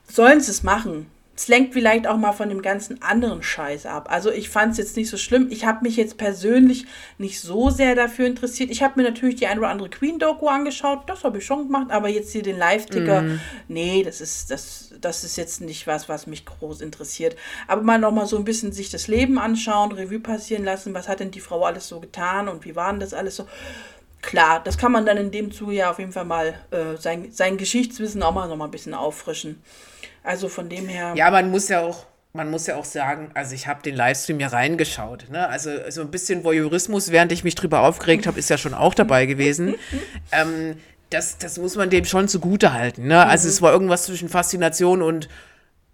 sollen 0.07 0.43
sie 0.43 0.51
es 0.51 0.63
machen. 0.63 1.07
Es 1.37 1.49
lenkt 1.49 1.75
vielleicht 1.75 2.07
auch 2.07 2.17
mal 2.17 2.33
von 2.33 2.49
dem 2.49 2.63
ganzen 2.63 3.03
anderen 3.03 3.43
Scheiß 3.43 3.85
ab. 3.85 4.09
Also 4.11 4.33
ich 4.33 4.49
fand 4.49 4.73
es 4.73 4.79
jetzt 4.79 4.97
nicht 4.97 5.11
so 5.11 5.19
schlimm. 5.19 5.49
Ich 5.51 5.67
habe 5.67 5.83
mich 5.83 5.97
jetzt 5.97 6.17
persönlich 6.17 6.87
nicht 7.19 7.41
so 7.43 7.69
sehr 7.69 7.95
dafür 7.95 8.27
interessiert. 8.27 8.71
Ich 8.71 8.83
habe 8.83 8.99
mir 8.99 9.07
natürlich 9.07 9.37
die 9.37 9.47
ein 9.47 9.59
oder 9.59 9.69
andere 9.69 9.91
Queen-Doku 9.91 10.49
angeschaut. 10.49 11.03
Das 11.09 11.25
habe 11.25 11.37
ich 11.39 11.45
schon 11.45 11.67
gemacht. 11.67 11.91
Aber 11.91 12.09
jetzt 12.09 12.33
hier 12.33 12.43
den 12.43 12.57
Live-Ticker, 12.57 13.21
mm. 13.21 13.41
nee, 13.69 14.03
das 14.03 14.23
ist, 14.23 14.51
das, 14.51 14.95
das 14.99 15.25
ist 15.25 15.37
jetzt 15.37 15.61
nicht 15.61 15.87
was, 15.87 16.09
was 16.09 16.27
mich 16.27 16.47
groß 16.47 16.81
interessiert. 16.81 17.37
Aber 17.69 17.83
mal 17.83 17.99
noch 17.99 18.13
mal 18.13 18.27
so 18.27 18.39
ein 18.39 18.45
bisschen 18.45 18.73
sich 18.73 18.89
das 18.89 19.07
Leben 19.07 19.39
anschauen, 19.39 19.93
Revue 19.93 20.21
passieren 20.21 20.65
lassen. 20.65 20.95
Was 20.95 21.07
hat 21.07 21.21
denn 21.21 21.33
die 21.33 21.41
Frau 21.41 21.65
alles 21.67 21.87
so 21.87 22.01
getan 22.01 22.49
und 22.49 22.65
wie 22.65 22.75
war 22.75 22.91
denn 22.91 23.01
das 23.01 23.13
alles 23.13 23.37
so? 23.37 23.47
Klar, 24.23 24.63
das 24.65 24.79
kann 24.79 24.91
man 24.91 25.05
dann 25.05 25.19
in 25.19 25.31
dem 25.31 25.53
Zuge 25.53 25.75
ja 25.75 25.91
auf 25.91 25.99
jeden 25.99 26.13
Fall 26.13 26.25
mal 26.25 26.55
äh, 26.71 26.97
sein, 26.99 27.31
sein 27.31 27.59
Geschichtswissen 27.59 28.23
auch 28.23 28.33
mal 28.33 28.49
noch 28.49 28.57
mal 28.57 28.65
ein 28.65 28.71
bisschen 28.71 28.95
auffrischen. 28.95 29.63
Also 30.27 30.49
von 30.49 30.69
dem 30.69 30.89
her. 30.89 31.13
Ja, 31.15 31.31
man 31.31 31.53
muss 31.53 31.69
ja 31.69 31.81
auch, 31.83 32.05
man 32.33 32.51
muss 32.51 32.67
ja 32.67 32.75
auch 32.75 32.85
sagen, 32.85 33.31
also 33.35 33.55
ich 33.55 33.69
habe 33.69 33.81
den 33.83 33.95
Livestream 33.95 34.41
ja 34.41 34.49
reingeschaut. 34.49 35.31
Ne? 35.31 35.49
Also 35.49 35.71
so 35.89 36.01
ein 36.01 36.11
bisschen 36.11 36.43
Voyeurismus, 36.43 37.13
während 37.13 37.31
ich 37.31 37.45
mich 37.45 37.55
drüber 37.55 37.83
aufgeregt 37.83 38.27
habe, 38.27 38.37
ist 38.37 38.51
ja 38.51 38.59
schon 38.59 38.75
auch 38.75 38.93
dabei 38.93 39.27
gewesen. 39.27 39.77
ähm, 40.33 40.79
das, 41.11 41.39
das 41.39 41.59
muss 41.59 41.77
man 41.77 41.91
dem 41.91 42.05
schon 42.05 42.27
zugute 42.27 42.73
halten. 42.73 43.07
Ne? 43.07 43.25
Also 43.25 43.47
mhm. 43.47 43.51
es 43.51 43.63
war 43.63 43.73
irgendwas 43.73 44.03
zwischen 44.03 44.29
Faszination 44.29 45.01
und 45.01 45.29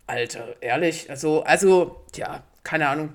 Alter, 0.07 0.57
ehrlich. 0.63 1.11
Also, 1.11 1.43
also, 1.43 2.03
ja, 2.17 2.43
keine 2.65 2.89
Ahnung. 2.89 3.11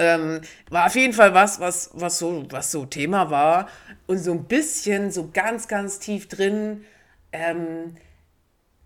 Ähm, 0.00 0.40
war 0.68 0.86
auf 0.86 0.96
jeden 0.96 1.12
Fall 1.12 1.32
was, 1.32 1.60
was, 1.60 1.90
was 1.94 2.18
so, 2.18 2.44
was 2.50 2.72
so 2.72 2.86
Thema 2.86 3.30
war. 3.30 3.68
Und 4.08 4.18
so 4.18 4.32
ein 4.32 4.44
bisschen, 4.44 5.12
so 5.12 5.30
ganz, 5.32 5.68
ganz 5.68 6.00
tief 6.00 6.26
drin, 6.26 6.84
ähm, 7.30 7.94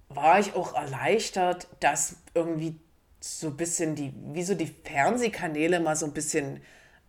war 0.08 0.38
ich 0.38 0.54
auch 0.54 0.74
erleichtert, 0.74 1.68
dass 1.80 2.16
irgendwie 2.34 2.76
so 3.20 3.48
ein 3.48 3.56
bisschen 3.56 3.94
die, 3.94 4.12
wie 4.32 4.42
so 4.42 4.54
die 4.54 4.72
Fernsehkanäle 4.84 5.80
mal 5.80 5.96
so 5.96 6.06
ein 6.06 6.12
bisschen 6.12 6.62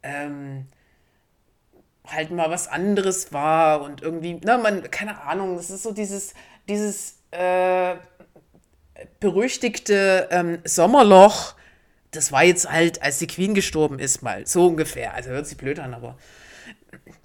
ähm, 0.03 0.67
halt 2.05 2.31
mal 2.31 2.49
was 2.49 2.67
anderes 2.67 3.31
war 3.31 3.81
und 3.81 4.01
irgendwie, 4.01 4.39
na, 4.43 4.57
man, 4.57 4.89
keine 4.89 5.21
Ahnung, 5.21 5.55
das 5.55 5.69
ist 5.69 5.83
so 5.83 5.91
dieses, 5.91 6.33
dieses 6.67 7.19
äh, 7.31 7.95
berüchtigte 9.19 10.27
ähm, 10.31 10.59
Sommerloch, 10.63 11.55
das 12.11 12.31
war 12.31 12.43
jetzt 12.43 12.71
halt, 12.71 13.01
als 13.03 13.19
die 13.19 13.27
Queen 13.27 13.53
gestorben 13.53 13.99
ist, 13.99 14.23
mal 14.23 14.47
so 14.47 14.67
ungefähr. 14.67 15.13
Also 15.13 15.29
hört 15.29 15.45
sich 15.45 15.57
blöd 15.57 15.79
an, 15.79 15.93
aber 15.93 16.17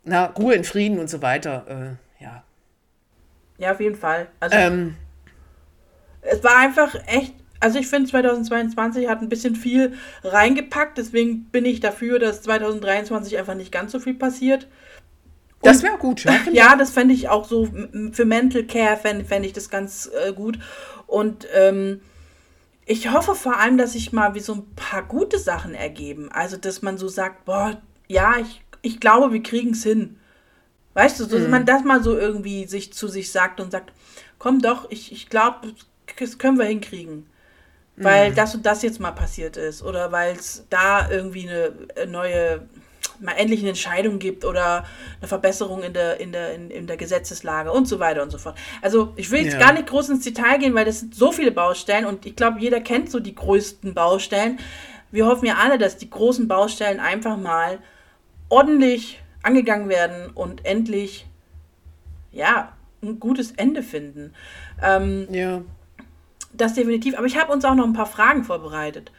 na, 0.04 0.26
Ruhe 0.26 0.54
in 0.54 0.64
Frieden 0.64 0.98
und 0.98 1.08
so 1.08 1.22
weiter, 1.22 1.96
äh, 2.20 2.22
ja. 2.22 2.44
Ja, 3.56 3.72
auf 3.72 3.80
jeden 3.80 3.96
Fall. 3.96 4.28
Also, 4.40 4.56
ähm, 4.56 4.96
es 6.24 6.42
war 6.42 6.56
einfach 6.56 6.94
echt, 7.06 7.34
also 7.60 7.78
ich 7.78 7.86
finde 7.86 8.10
2022 8.10 9.08
hat 9.08 9.22
ein 9.22 9.28
bisschen 9.28 9.56
viel 9.56 9.94
reingepackt, 10.22 10.98
deswegen 10.98 11.44
bin 11.46 11.64
ich 11.64 11.80
dafür, 11.80 12.18
dass 12.18 12.42
2023 12.42 13.38
einfach 13.38 13.54
nicht 13.54 13.72
ganz 13.72 13.92
so 13.92 14.00
viel 14.00 14.14
passiert. 14.14 14.66
Und, 15.60 15.70
das 15.70 15.82
wäre 15.82 15.96
gut, 15.96 16.24
ja. 16.24 16.34
Ja, 16.52 16.76
das 16.76 16.90
fände 16.90 17.14
ich 17.14 17.28
auch 17.28 17.46
so 17.46 17.68
für 18.12 18.24
Mental 18.24 18.64
Care 18.64 18.96
fände 18.96 19.24
fänd 19.24 19.46
ich 19.46 19.52
das 19.52 19.70
ganz 19.70 20.10
äh, 20.26 20.32
gut. 20.32 20.58
Und 21.06 21.46
ähm, 21.54 22.00
ich 22.86 23.10
hoffe 23.10 23.34
vor 23.34 23.58
allem, 23.58 23.78
dass 23.78 23.92
sich 23.92 24.12
mal 24.12 24.34
wie 24.34 24.40
so 24.40 24.54
ein 24.54 24.74
paar 24.76 25.02
gute 25.02 25.38
Sachen 25.38 25.74
ergeben. 25.74 26.30
Also, 26.32 26.56
dass 26.56 26.82
man 26.82 26.98
so 26.98 27.08
sagt, 27.08 27.46
boah, 27.46 27.80
ja, 28.08 28.34
ich, 28.38 28.62
ich 28.82 29.00
glaube, 29.00 29.32
wir 29.32 29.42
kriegen 29.42 29.70
es 29.70 29.82
hin. 29.82 30.18
Weißt 30.92 31.18
du, 31.18 31.24
so, 31.24 31.36
dass 31.36 31.46
mhm. 31.46 31.50
man 31.50 31.66
das 31.66 31.82
mal 31.82 32.02
so 32.02 32.16
irgendwie 32.16 32.66
sich 32.66 32.92
zu 32.92 33.08
sich 33.08 33.32
sagt 33.32 33.60
und 33.60 33.72
sagt, 33.72 33.92
komm 34.38 34.60
doch, 34.60 34.90
ich, 34.90 35.12
ich 35.12 35.28
glaube, 35.28 35.72
das 36.18 36.38
können 36.38 36.58
wir 36.58 36.66
hinkriegen. 36.66 37.26
Weil 37.96 38.30
mhm. 38.30 38.34
das 38.34 38.54
und 38.54 38.66
das 38.66 38.82
jetzt 38.82 39.00
mal 39.00 39.12
passiert 39.12 39.56
ist. 39.56 39.82
Oder 39.82 40.10
weil 40.10 40.34
es 40.34 40.66
da 40.68 41.08
irgendwie 41.08 41.48
eine 41.48 42.06
neue, 42.06 42.66
mal 43.20 43.32
endlich 43.32 43.60
eine 43.60 43.68
Entscheidung 43.68 44.18
gibt 44.18 44.44
oder 44.44 44.84
eine 45.20 45.28
Verbesserung 45.28 45.82
in 45.84 45.92
der, 45.92 46.18
in 46.18 46.32
der, 46.32 46.54
in, 46.54 46.70
in 46.70 46.86
der 46.88 46.96
Gesetzeslage 46.96 47.70
und 47.70 47.86
so 47.86 48.00
weiter 48.00 48.22
und 48.22 48.30
so 48.30 48.38
fort. 48.38 48.56
Also 48.82 49.12
ich 49.16 49.30
will 49.30 49.42
jetzt 49.44 49.54
ja. 49.54 49.60
gar 49.60 49.72
nicht 49.72 49.86
groß 49.86 50.08
ins 50.08 50.24
Detail 50.24 50.58
gehen, 50.58 50.74
weil 50.74 50.84
das 50.84 51.00
sind 51.00 51.14
so 51.14 51.30
viele 51.30 51.52
Baustellen 51.52 52.04
und 52.04 52.26
ich 52.26 52.34
glaube, 52.34 52.58
jeder 52.58 52.80
kennt 52.80 53.10
so 53.10 53.20
die 53.20 53.34
größten 53.34 53.94
Baustellen. 53.94 54.58
Wir 55.12 55.26
hoffen 55.26 55.46
ja 55.46 55.58
alle, 55.62 55.78
dass 55.78 55.96
die 55.96 56.10
großen 56.10 56.48
Baustellen 56.48 56.98
einfach 56.98 57.36
mal 57.36 57.78
ordentlich 58.48 59.22
angegangen 59.42 59.88
werden 59.88 60.30
und 60.34 60.64
endlich, 60.64 61.26
ja, 62.32 62.72
ein 63.02 63.20
gutes 63.20 63.52
Ende 63.52 63.82
finden. 63.82 64.34
Ähm, 64.82 65.28
ja. 65.30 65.62
Das 66.56 66.74
definitiv. 66.74 67.16
Aber 67.16 67.26
ich 67.26 67.36
habe 67.36 67.52
uns 67.52 67.64
auch 67.64 67.74
noch 67.74 67.84
ein 67.84 67.92
paar 67.92 68.06
Fragen 68.06 68.44
vorbereitet. 68.44 69.10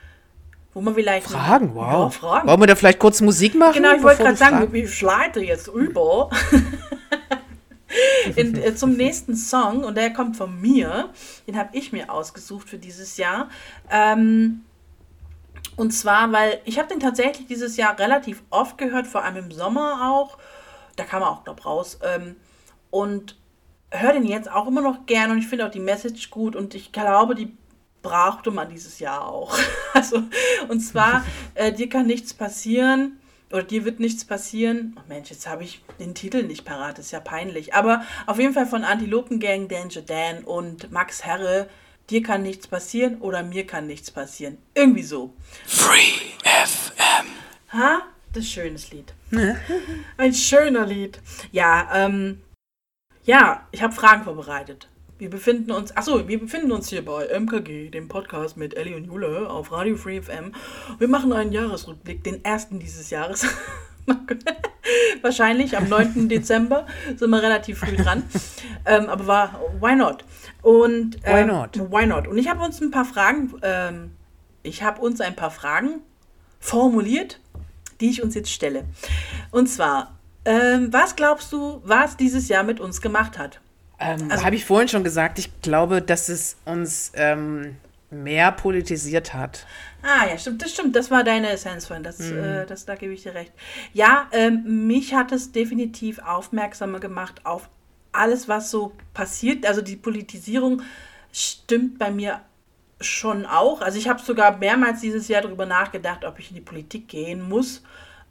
Wo 0.74 0.82
man 0.82 0.94
vielleicht. 0.94 1.28
Fragen, 1.28 1.68
noch, 1.68 1.76
wow. 1.76 1.92
Ja, 1.92 2.10
Fragen. 2.10 2.48
Wollen 2.48 2.60
wir 2.60 2.68
da 2.68 2.76
vielleicht 2.76 3.00
kurz 3.00 3.22
Musik 3.22 3.56
machen? 3.56 3.76
Genau, 3.76 3.94
ich 3.94 4.04
wollte 4.04 4.24
gerade 4.24 4.36
sagen, 4.36 4.76
ich 4.76 4.94
schleite 4.94 5.40
jetzt 5.40 5.68
über 5.68 6.30
in, 8.36 8.56
äh, 8.56 8.76
zum 8.76 8.94
nächsten 8.94 9.36
Song. 9.36 9.84
Und 9.84 9.96
der 9.96 10.12
kommt 10.12 10.36
von 10.36 10.60
mir. 10.60 11.10
Den 11.48 11.58
habe 11.58 11.70
ich 11.74 11.92
mir 11.92 12.12
ausgesucht 12.12 12.70
für 12.70 12.78
dieses 12.78 13.18
Jahr. 13.18 13.50
Ähm, 13.90 14.62
und 15.78 15.92
zwar, 15.92 16.32
weil 16.32 16.60
ich 16.66 16.78
habe 16.78 16.88
den 16.88 17.00
tatsächlich 17.00 17.48
dieses 17.48 17.78
Jahr 17.78 17.98
relativ 18.00 18.44
oft 18.50 18.78
gehört, 18.78 19.08
vor 19.08 19.24
allem 19.24 19.38
im 19.38 19.52
Sommer 19.52 20.12
auch. 20.12 20.38
Da 20.96 21.04
kam 21.04 21.22
er 21.22 21.30
auch, 21.30 21.44
glaube 21.44 21.64
raus. 21.64 22.00
Ähm, 22.02 22.36
und 22.92 23.38
höre 23.92 24.14
den 24.14 24.26
jetzt 24.26 24.52
auch 24.52 24.68
immer 24.68 24.82
noch 24.82 25.06
gern 25.06 25.32
und 25.32 25.38
ich 25.38 25.48
finde 25.48 25.66
auch 25.66 25.72
die 25.72 25.80
Message 25.80 26.30
gut 26.30 26.56
und 26.56 26.76
ich 26.76 26.92
glaube, 26.92 27.36
die 27.36 27.56
brauchte 28.02 28.52
man 28.52 28.70
dieses 28.70 29.00
Jahr 29.00 29.28
auch. 29.28 29.58
Also, 29.94 30.24
und 30.68 30.82
zwar, 30.82 31.24
äh, 31.56 31.72
dir 31.72 31.88
kann 31.88 32.06
nichts 32.06 32.34
passieren 32.34 33.18
oder 33.50 33.64
dir 33.64 33.86
wird 33.86 34.02
nichts 34.02 34.26
passieren. 34.26 34.94
Oh 35.00 35.04
Mensch, 35.08 35.30
jetzt 35.30 35.48
habe 35.48 35.64
ich 35.64 35.82
den 36.00 36.14
Titel 36.14 36.44
nicht 36.44 36.66
parat, 36.66 37.00
ist 37.00 37.12
ja 37.12 37.22
peinlich. 37.22 37.74
Aber 37.74 38.04
auf 38.26 38.38
jeden 38.38 38.54
Fall 38.54 38.66
von 38.66 38.84
Antilopengang, 38.84 39.70
Danger 39.70 40.02
Dan 40.02 40.44
und 40.44 40.92
Max 40.92 41.24
Herre. 41.24 41.70
Dir 42.10 42.22
kann 42.22 42.44
nichts 42.44 42.68
passieren 42.68 43.22
oder 43.22 43.42
mir 43.42 43.66
kann 43.66 43.88
nichts 43.88 44.12
passieren. 44.12 44.58
Irgendwie 44.74 45.04
so. 45.04 45.34
Free 45.66 46.36
FM. 46.44 47.28
Ha? 47.72 48.02
Das 48.34 48.44
ist 48.44 48.50
ein 48.50 48.64
schönes 48.64 48.92
Lied. 48.92 49.14
Ein 50.18 50.34
schöner 50.34 50.86
Lied. 50.86 51.22
Ja, 51.54 51.90
ähm, 51.94 52.42
ja, 53.26 53.62
ich 53.72 53.82
habe 53.82 53.94
Fragen 53.94 54.24
vorbereitet. 54.24 54.88
Wir 55.18 55.30
befinden 55.30 55.72
uns, 55.72 55.96
achso, 55.96 56.28
wir 56.28 56.40
befinden 56.40 56.72
uns 56.72 56.90
hier 56.90 57.04
bei 57.04 57.28
MKG, 57.28 57.90
dem 57.90 58.08
Podcast 58.08 58.58
mit 58.58 58.76
Ellie 58.76 58.96
und 58.96 59.06
Jule 59.06 59.50
auf 59.50 59.72
Radio 59.72 59.96
Free 59.96 60.22
FM. 60.22 60.54
Wir 61.00 61.08
machen 61.08 61.34
einen 61.34 61.52
Jahresrückblick, 61.52 62.24
den 62.24 62.44
ersten 62.44 62.80
dieses 62.80 63.10
Jahres. 63.10 63.48
Wahrscheinlich 65.22 65.78
am 65.78 65.90
9. 65.90 66.30
Dezember 66.30 66.86
sind 67.16 67.30
wir 67.30 67.42
relativ 67.42 67.80
früh 67.80 67.96
dran. 67.96 68.24
ähm, 68.86 69.08
aber 69.08 69.26
war, 69.26 69.62
why 69.80 69.96
not? 69.96 70.24
Und, 70.62 71.18
ähm, 71.24 71.48
why 71.48 71.52
not? 71.52 71.92
Why 71.92 72.06
not? 72.06 72.28
Und 72.28 72.38
ich 72.38 72.50
habe 72.50 72.64
uns 72.64 72.82
ein 72.82 72.92
paar 72.92 73.06
Fragen, 73.06 73.54
ähm, 73.64 74.12
ich 74.62 74.84
habe 74.84 75.02
uns 75.02 75.22
ein 75.22 75.36
paar 75.36 75.52
Fragen 75.52 76.02
formuliert, 76.60 77.40
die 78.02 78.10
ich 78.10 78.22
uns 78.22 78.36
jetzt 78.36 78.52
stelle. 78.52 78.84
Und 79.52 79.68
zwar, 79.68 80.15
ähm, 80.46 80.94
was 80.94 81.16
glaubst 81.16 81.52
du, 81.52 81.82
was 81.84 82.18
dieses 82.18 82.48
Jahr 82.48 82.64
mit 82.64 82.80
uns 82.80 83.02
gemacht 83.02 83.38
hat? 83.38 83.60
Ähm, 84.00 84.30
also, 84.30 84.46
Habe 84.46 84.56
ich 84.56 84.66
vorhin 84.66 84.88
schon 84.88 85.04
gesagt, 85.04 85.40
ich 85.40 85.62
glaube, 85.62 86.02
dass 86.02 86.30
es 86.30 86.58
uns 86.66 87.12
ähm, 87.16 87.78
mehr 88.12 88.52
politisiert 88.52 89.34
hat. 89.34 89.66
Ah, 90.04 90.28
ja, 90.30 90.38
stimmt, 90.38 90.62
das 90.62 90.72
stimmt. 90.72 90.96
Das 90.96 91.10
war 91.10 91.24
deine 91.24 91.50
Essenz 91.50 91.88
von. 91.88 92.04
Das, 92.04 92.20
mhm. 92.20 92.38
äh, 92.38 92.66
das, 92.66 92.86
da 92.86 92.96
gebe 92.96 93.14
ich 93.14 93.24
dir 93.24 93.34
recht. 93.34 93.52
Ja, 93.94 94.28
ähm, 94.32 94.88
mich 94.88 95.16
hat 95.16 95.32
es 95.32 95.52
definitiv 95.52 96.20
aufmerksamer 96.20 97.00
gemacht 97.00 97.42
auf 97.44 97.70
alles, 98.12 98.48
was 98.48 98.70
so 98.70 98.94
passiert. 99.14 99.66
Also 99.66 99.82
die 99.82 99.96
Politisierung 99.96 100.82
stimmt 101.32 101.98
bei 101.98 102.12
mir 102.12 102.42
schon 103.02 103.46
auch. 103.46 103.82
Also 103.82 103.98
ich 103.98 104.08
habe 104.08 104.22
sogar 104.22 104.58
mehrmals 104.58 105.02
dieses 105.02 105.28
Jahr 105.28 105.42
darüber 105.42 105.66
nachgedacht, 105.66 106.24
ob 106.24 106.40
ich 106.40 106.50
in 106.50 106.56
die 106.56 106.62
Politik 106.62 107.08
gehen 107.08 107.42
muss 107.42 107.82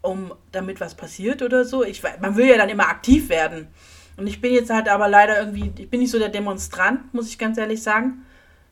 um 0.05 0.35
damit 0.53 0.81
was 0.81 0.95
passiert 0.95 1.43
oder 1.43 1.65
so. 1.65 1.83
Ich, 1.83 2.03
man 2.21 2.37
will 2.37 2.47
ja 2.47 2.59
dann 2.59 2.69
immer 2.69 2.89
aktiv 2.89 3.29
werden. 3.29 3.69
Und 4.17 4.27
ich 4.27 4.41
bin 4.41 4.53
jetzt 4.53 4.71
halt 4.71 4.89
aber 4.89 5.09
leider 5.09 5.39
irgendwie, 5.39 5.73
ich 5.79 5.89
bin 5.89 6.01
nicht 6.01 6.11
so 6.11 6.19
der 6.19 6.29
Demonstrant, 6.29 7.13
muss 7.15 7.29
ich 7.29 7.39
ganz 7.39 7.59
ehrlich 7.59 7.83
sagen. 7.83 8.25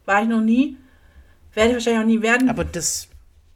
War 0.05 0.22
ich 0.22 0.28
noch 0.28 0.41
nie. 0.41 0.76
Werde 1.55 1.70
ich 1.70 1.76
wahrscheinlich 1.76 2.03
auch 2.03 2.07
nie 2.07 2.22
werden. 2.22 2.49
Aber 2.49 2.64
das 2.64 3.09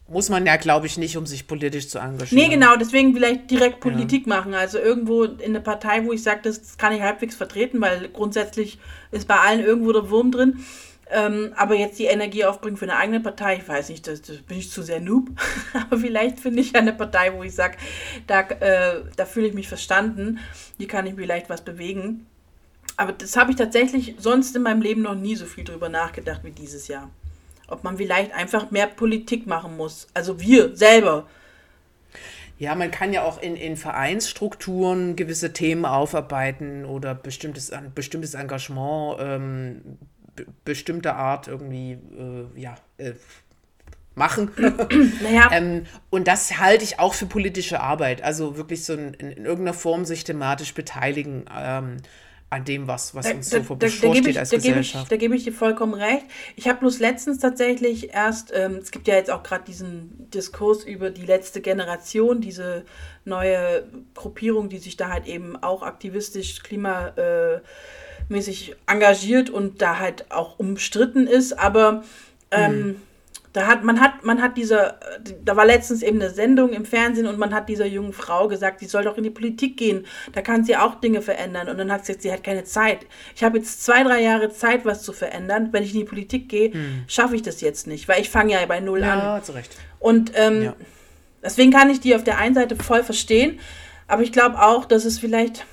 muss 0.09 0.29
man 0.31 0.47
ja, 0.47 0.57
glaube 0.57 0.87
ich, 0.87 0.97
nicht, 0.97 1.17
um 1.17 1.27
sich 1.27 1.47
politisch 1.47 1.89
zu 1.89 1.99
engagieren. 1.99 2.43
Nee, 2.43 2.55
genau, 2.55 2.77
deswegen 2.77 3.13
vielleicht 3.13 3.51
direkt 3.51 3.81
Politik 3.81 4.27
ja. 4.27 4.37
machen. 4.37 4.55
Also 4.55 4.79
irgendwo 4.79 5.25
in 5.25 5.53
der 5.53 5.61
Partei, 5.61 6.05
wo 6.05 6.13
ich 6.13 6.23
sage, 6.23 6.41
das 6.45 6.79
kann 6.79 6.93
ich 6.93 7.03
halbwegs 7.03 7.35
vertreten, 7.35 7.81
weil 7.81 8.09
grundsätzlich 8.09 8.79
ist 9.11 9.29
bei 9.29 9.37
allen 9.37 9.65
irgendwo 9.65 9.93
der 9.93 10.09
Wurm 10.09 10.33
drin. 10.33 10.65
Ähm, 11.09 11.53
aber 11.57 11.77
jetzt 11.77 11.99
die 12.01 12.07
Energie 12.07 12.45
aufbringen 12.45 12.77
für 12.77 12.87
eine 12.87 12.97
eigene 12.97 13.21
Partei, 13.21 13.57
ich 13.57 13.69
weiß 13.69 13.91
nicht, 13.91 14.09
das, 14.09 14.23
das 14.23 14.39
bin 14.39 14.59
ich 14.59 14.71
zu 14.71 14.83
sehr 14.83 15.01
noob. 15.01 15.29
aber 15.73 15.99
vielleicht 15.99 16.41
finde 16.41 16.61
ich 16.61 16.75
eine 16.75 16.93
Partei, 16.93 17.33
wo 17.33 17.43
ich 17.45 17.55
sage, 17.55 17.77
da, 18.27 18.41
äh, 18.41 19.03
da 19.17 19.25
fühle 19.25 19.47
ich 19.47 19.55
mich 19.55 19.69
verstanden, 19.69 20.41
hier 20.79 20.89
kann 20.89 21.07
ich 21.07 21.15
vielleicht 21.15 21.49
was 21.49 21.63
bewegen. 21.63 22.27
Aber 22.97 23.13
das 23.13 23.37
habe 23.37 23.51
ich 23.51 23.57
tatsächlich 23.57 24.17
sonst 24.19 24.57
in 24.57 24.63
meinem 24.63 24.83
Leben 24.83 25.03
noch 25.03 25.15
nie 25.15 25.37
so 25.37 25.45
viel 25.45 25.65
drüber 25.65 25.89
nachgedacht 25.89 26.41
wie 26.43 26.51
dieses 26.51 26.89
Jahr. 26.89 27.11
Ob 27.69 27.85
man 27.85 27.99
vielleicht 27.99 28.33
einfach 28.33 28.71
mehr 28.71 28.87
Politik 28.87 29.47
machen 29.47 29.77
muss. 29.77 30.09
Also 30.15 30.41
wir 30.41 30.75
selber. 30.75 31.27
Ja, 32.59 32.75
man 32.75 32.91
kann 32.91 33.13
ja 33.13 33.23
auch 33.23 33.41
in, 33.43 33.55
in 33.55 33.77
Vereinsstrukturen 33.77 35.15
gewisse 35.15 35.53
Themen 35.53 35.85
aufarbeiten 35.85 36.87
oder 36.87 37.15
bestimmtes, 37.15 37.71
bestimmtes 37.95 38.33
Engagement 38.33 39.19
ähm, 39.21 39.99
be- 40.37 40.47
bestimmter 40.65 41.17
Art 41.17 41.49
irgendwie 41.49 41.93
äh, 41.93 42.61
ja, 42.61 42.77
äh, 42.99 43.13
machen. 44.15 44.51
Naja, 45.23 45.51
ähm, 45.53 45.87
und 46.11 46.29
das 46.29 46.59
halte 46.59 46.85
ich 46.85 46.99
auch 46.99 47.15
für 47.15 47.27
politische 47.27 47.81
Arbeit. 47.81 48.23
Also 48.23 48.57
wirklich 48.57 48.85
so 48.85 48.95
in, 48.95 49.15
in, 49.15 49.31
in 49.31 49.45
irgendeiner 49.45 49.75
Form 49.75 50.05
sich 50.05 50.25
thematisch 50.25 50.75
beteiligen 50.75 51.45
ähm, 51.55 51.99
an 52.49 52.65
dem, 52.65 52.87
was, 52.87 53.15
was 53.15 53.31
uns 53.31 53.51
so 53.51 53.59
gebe 53.59 53.75
bevorsteht 53.77 54.27
ich, 54.29 54.39
als 54.39 54.51
da 54.51 54.57
gebe 54.57 54.69
ich, 54.69 54.75
Gesellschaft. 54.75 55.11
da 55.11 55.17
gebe 55.17 55.35
ich 55.35 55.45
dir 55.45 55.53
vollkommen 55.53 55.95
recht. 55.95 56.25
Ich 56.55 56.69
habe 56.69 56.79
bloß 56.79 57.01
letztens 57.01 57.41
tatsächlich 57.41 58.15
erst, 58.15 58.53
ähm, 58.55 58.77
es 58.77 58.93
gibt 58.93 59.09
ja 59.09 59.15
jetzt 59.15 59.31
auch 59.31 59.43
gerade 59.43 59.65
diesen 59.65 60.31
Diskurs 60.31 60.85
über 60.85 61.11
die 61.11 61.27
letzte 61.27 61.61
Generation, 61.61 62.41
diese 62.41 62.85
neue 63.25 63.85
Gruppierung, 64.15 64.69
die 64.69 64.79
sich 64.79 64.97
da 64.97 65.11
halt 65.11 65.27
eben 65.27 65.57
auch 65.61 65.83
aktivistisch 65.83 66.63
klimamäßig 68.29 68.75
engagiert 68.87 69.51
und 69.51 69.83
da 69.83 69.99
halt 69.99 70.31
auch 70.31 70.59
umstritten 70.59 71.27
ist, 71.27 71.59
aber 71.59 72.03
ähm, 72.51 73.01
da 73.53 73.67
hat 73.67 73.85
man 73.85 74.01
hat 74.01 74.23
man 74.23 74.43
hat 74.43 74.57
dieser 74.59 74.99
da 75.45 75.57
war 75.57 75.65
letztens 75.65 76.03
eben 76.03 76.21
eine 76.21 76.31
Sendung 76.31 76.73
im 76.75 76.85
Fernsehen 76.85 77.27
und 77.27 77.39
man 77.39 77.55
hat 77.55 77.69
dieser 77.71 77.87
jungen 77.87 78.13
Frau 78.13 78.49
gesagt, 78.49 78.81
sie 78.81 78.87
soll 78.87 79.05
doch 79.05 79.17
in 79.17 79.23
die 79.25 79.31
Politik 79.31 79.77
gehen, 79.79 80.07
da 80.35 80.43
kann 80.43 80.63
sie 80.65 80.77
auch 80.77 80.97
Dinge 81.01 81.23
verändern 81.23 81.69
und 81.69 81.79
dann 81.79 81.91
hat 81.91 82.05
sie 82.05 82.13
gesagt, 82.13 82.23
sie 82.23 82.33
hat 82.33 82.45
keine 82.45 82.65
Zeit. 82.65 83.07
Ich 83.35 83.43
habe 83.43 83.59
jetzt 83.59 83.83
zwei 83.85 84.03
drei 84.03 84.23
Jahre 84.23 84.51
Zeit, 84.53 84.85
was 84.85 85.03
zu 85.03 85.13
verändern. 85.13 85.69
Wenn 85.73 85.83
ich 85.85 85.95
in 85.95 86.01
die 86.01 86.05
Politik 86.07 86.49
gehe, 86.49 86.73
schaffe 87.07 87.35
ich 87.35 87.43
das 87.43 87.61
jetzt 87.63 87.87
nicht, 87.87 88.09
weil 88.09 88.21
ich 88.21 88.29
fange 88.29 88.53
ja 88.53 88.67
bei 88.67 88.81
null 88.81 89.03
an. 89.03 89.19
ja, 89.19 89.43
zu 89.43 89.53
Recht. 89.53 89.75
Und 90.01 90.33
ähm, 90.35 90.63
Ja. 90.63 90.77
deswegen 91.43 91.71
kann 91.73 91.89
ich 91.89 92.01
die 92.01 92.15
auf 92.15 92.25
der 92.25 92.39
einen 92.39 92.55
Seite 92.55 92.77
voll 92.77 93.03
verstehen, 93.03 93.59
aber 94.07 94.23
ich 94.23 94.33
glaube 94.33 94.61
auch, 94.63 94.85
dass 94.85 95.05
es 95.07 95.19
vielleicht 95.19 95.65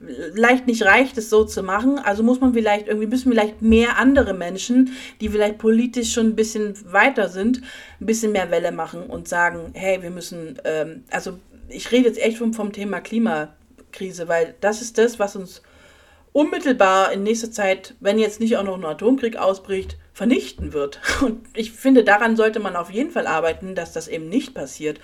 leicht 0.00 0.66
nicht 0.66 0.82
reicht, 0.82 1.18
es 1.18 1.30
so 1.30 1.44
zu 1.44 1.62
machen. 1.62 1.98
Also 1.98 2.22
muss 2.22 2.40
man 2.40 2.54
vielleicht 2.54 2.88
irgendwie, 2.88 3.06
müssen 3.06 3.30
vielleicht 3.30 3.62
mehr 3.62 3.98
andere 3.98 4.34
Menschen, 4.34 4.92
die 5.20 5.28
vielleicht 5.28 5.58
politisch 5.58 6.12
schon 6.12 6.28
ein 6.28 6.36
bisschen 6.36 6.74
weiter 6.90 7.28
sind, 7.28 7.60
ein 8.00 8.06
bisschen 8.06 8.32
mehr 8.32 8.50
Welle 8.50 8.72
machen 8.72 9.04
und 9.04 9.28
sagen, 9.28 9.70
hey, 9.74 10.02
wir 10.02 10.10
müssen, 10.10 10.58
ähm, 10.64 11.04
also 11.10 11.38
ich 11.68 11.92
rede 11.92 12.08
jetzt 12.08 12.20
echt 12.20 12.38
vom, 12.38 12.54
vom 12.54 12.72
Thema 12.72 13.00
Klimakrise, 13.00 14.28
weil 14.28 14.54
das 14.60 14.80
ist 14.80 14.98
das, 14.98 15.18
was 15.18 15.36
uns 15.36 15.62
unmittelbar 16.32 17.12
in 17.12 17.22
nächster 17.22 17.50
Zeit, 17.50 17.94
wenn 18.00 18.18
jetzt 18.18 18.40
nicht 18.40 18.56
auch 18.56 18.64
noch 18.64 18.76
ein 18.76 18.84
Atomkrieg 18.84 19.36
ausbricht, 19.36 19.98
vernichten 20.12 20.72
wird. 20.72 21.00
Und 21.22 21.40
ich 21.54 21.72
finde, 21.72 22.04
daran 22.04 22.36
sollte 22.36 22.60
man 22.60 22.76
auf 22.76 22.90
jeden 22.90 23.10
Fall 23.10 23.26
arbeiten, 23.26 23.74
dass 23.74 23.92
das 23.92 24.08
eben 24.08 24.28
nicht 24.28 24.54
passiert. 24.54 25.00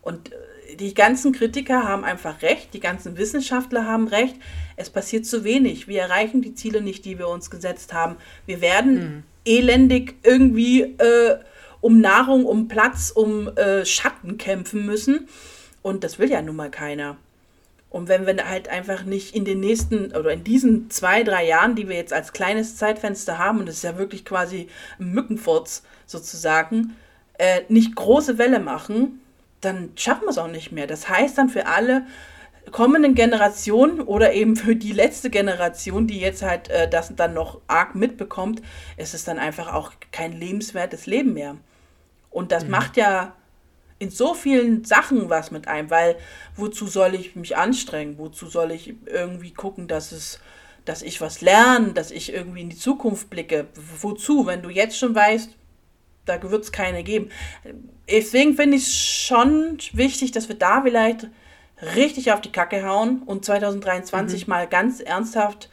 Und 0.00 0.32
äh, 0.32 0.36
die 0.76 0.94
ganzen 0.94 1.32
Kritiker 1.32 1.82
haben 1.84 2.04
einfach 2.04 2.42
recht, 2.42 2.74
die 2.74 2.80
ganzen 2.80 3.16
Wissenschaftler 3.16 3.86
haben 3.86 4.08
recht. 4.08 4.36
Es 4.76 4.90
passiert 4.90 5.26
zu 5.26 5.44
wenig. 5.44 5.88
Wir 5.88 6.02
erreichen 6.02 6.42
die 6.42 6.54
Ziele 6.54 6.80
nicht, 6.80 7.04
die 7.04 7.18
wir 7.18 7.28
uns 7.28 7.50
gesetzt 7.50 7.92
haben. 7.92 8.16
Wir 8.46 8.60
werden 8.60 9.24
elendig 9.44 10.14
irgendwie 10.22 10.82
äh, 10.82 11.38
um 11.80 12.00
Nahrung, 12.00 12.44
um 12.46 12.68
Platz, 12.68 13.10
um 13.10 13.48
äh, 13.56 13.84
Schatten 13.84 14.38
kämpfen 14.38 14.86
müssen. 14.86 15.28
Und 15.82 16.04
das 16.04 16.18
will 16.18 16.30
ja 16.30 16.42
nun 16.42 16.56
mal 16.56 16.70
keiner. 16.70 17.16
Und 17.90 18.08
wenn 18.08 18.26
wir 18.26 18.48
halt 18.48 18.68
einfach 18.68 19.04
nicht 19.04 19.36
in 19.36 19.44
den 19.44 19.60
nächsten 19.60 20.16
oder 20.16 20.32
in 20.32 20.44
diesen 20.44 20.88
zwei, 20.88 21.24
drei 21.24 21.46
Jahren, 21.46 21.74
die 21.74 21.88
wir 21.88 21.96
jetzt 21.96 22.12
als 22.12 22.32
kleines 22.32 22.76
Zeitfenster 22.76 23.38
haben, 23.38 23.58
und 23.58 23.66
das 23.66 23.76
ist 23.76 23.84
ja 23.84 23.98
wirklich 23.98 24.24
quasi 24.24 24.68
ein 24.98 25.12
Mückenfurz 25.12 25.82
sozusagen, 26.06 26.96
äh, 27.36 27.62
nicht 27.68 27.94
große 27.94 28.38
Welle 28.38 28.60
machen, 28.60 29.20
dann 29.62 29.92
schaffen 29.96 30.24
wir 30.24 30.30
es 30.30 30.38
auch 30.38 30.48
nicht 30.48 30.72
mehr. 30.72 30.86
Das 30.86 31.08
heißt 31.08 31.38
dann 31.38 31.48
für 31.48 31.66
alle 31.66 32.06
kommenden 32.70 33.14
Generationen 33.14 34.00
oder 34.00 34.34
eben 34.34 34.56
für 34.56 34.76
die 34.76 34.92
letzte 34.92 35.30
Generation, 35.30 36.06
die 36.06 36.20
jetzt 36.20 36.42
halt 36.42 36.68
äh, 36.68 36.88
das 36.88 37.14
dann 37.16 37.34
noch 37.34 37.60
arg 37.66 37.94
mitbekommt, 37.94 38.62
ist 38.96 39.14
es 39.14 39.24
dann 39.24 39.38
einfach 39.38 39.72
auch 39.72 39.92
kein 40.12 40.32
lebenswertes 40.32 41.06
Leben 41.06 41.32
mehr. 41.34 41.56
Und 42.30 42.52
das 42.52 42.66
macht 42.66 42.96
ja 42.96 43.34
in 43.98 44.10
so 44.10 44.34
vielen 44.34 44.84
Sachen 44.84 45.28
was 45.28 45.50
mit 45.50 45.68
einem, 45.68 45.90
weil 45.90 46.16
wozu 46.56 46.86
soll 46.86 47.14
ich 47.14 47.36
mich 47.36 47.56
anstrengen? 47.56 48.18
Wozu 48.18 48.46
soll 48.46 48.72
ich 48.72 48.94
irgendwie 49.06 49.52
gucken, 49.52 49.86
dass 49.86 50.12
es, 50.12 50.40
dass 50.84 51.02
ich 51.02 51.20
was 51.20 51.40
lerne, 51.40 51.92
dass 51.92 52.10
ich 52.10 52.32
irgendwie 52.32 52.62
in 52.62 52.70
die 52.70 52.78
Zukunft 52.78 53.28
blicke? 53.30 53.66
Wozu, 54.00 54.46
wenn 54.46 54.62
du 54.62 54.70
jetzt 54.70 54.98
schon 54.98 55.14
weißt, 55.14 55.50
da 56.24 56.40
wird 56.50 56.64
es 56.64 56.72
keine 56.72 57.02
geben. 57.02 57.30
Deswegen 58.10 58.54
finde 58.54 58.76
ich 58.76 58.84
es 58.84 58.96
schon 58.96 59.78
wichtig, 59.92 60.32
dass 60.32 60.48
wir 60.48 60.56
da 60.56 60.82
vielleicht 60.82 61.26
richtig 61.96 62.32
auf 62.32 62.40
die 62.40 62.52
Kacke 62.52 62.84
hauen 62.86 63.22
und 63.24 63.44
2023 63.44 64.46
mal 64.46 64.66
ganz 64.68 65.00
ernsthaft 65.00 65.68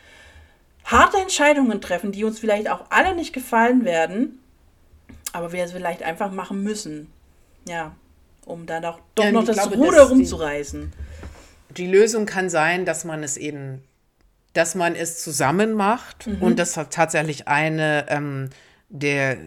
harte 0.86 1.18
Entscheidungen 1.18 1.82
treffen, 1.82 2.12
die 2.12 2.24
uns 2.24 2.40
vielleicht 2.40 2.70
auch 2.70 2.86
alle 2.90 3.14
nicht 3.16 3.32
gefallen 3.34 3.86
werden, 3.86 4.40
aber 5.34 5.52
wir 5.52 5.64
es 5.64 5.72
vielleicht 5.72 6.02
einfach 6.02 6.32
machen 6.32 6.64
müssen. 6.64 7.12
Ja, 7.68 7.96
um 8.46 8.66
dann 8.66 8.84
auch 8.86 9.00
doch 9.14 9.26
Ja, 9.26 9.32
noch 9.32 9.44
das 9.46 9.58
glaube, 9.58 9.76
Ruder 9.76 9.98
dass 9.98 10.08
die- 10.08 10.14
rumzureißen. 10.16 10.94
Die 11.78 11.86
Lösung 11.86 12.26
kann 12.26 12.50
sein, 12.50 12.86
dass 12.86 13.06
man 13.06 13.22
es 13.22 13.38
eben, 13.38 13.84
dass 14.54 14.74
man 14.74 14.96
es 14.96 15.22
zusammen 15.24 15.74
macht 15.74 16.28
und 16.40 16.58
dass 16.58 16.76
hat 16.78 16.92
tatsächlich 16.92 17.48
eine 17.48 18.08
ähm, 18.10 18.50
der, 18.90 19.38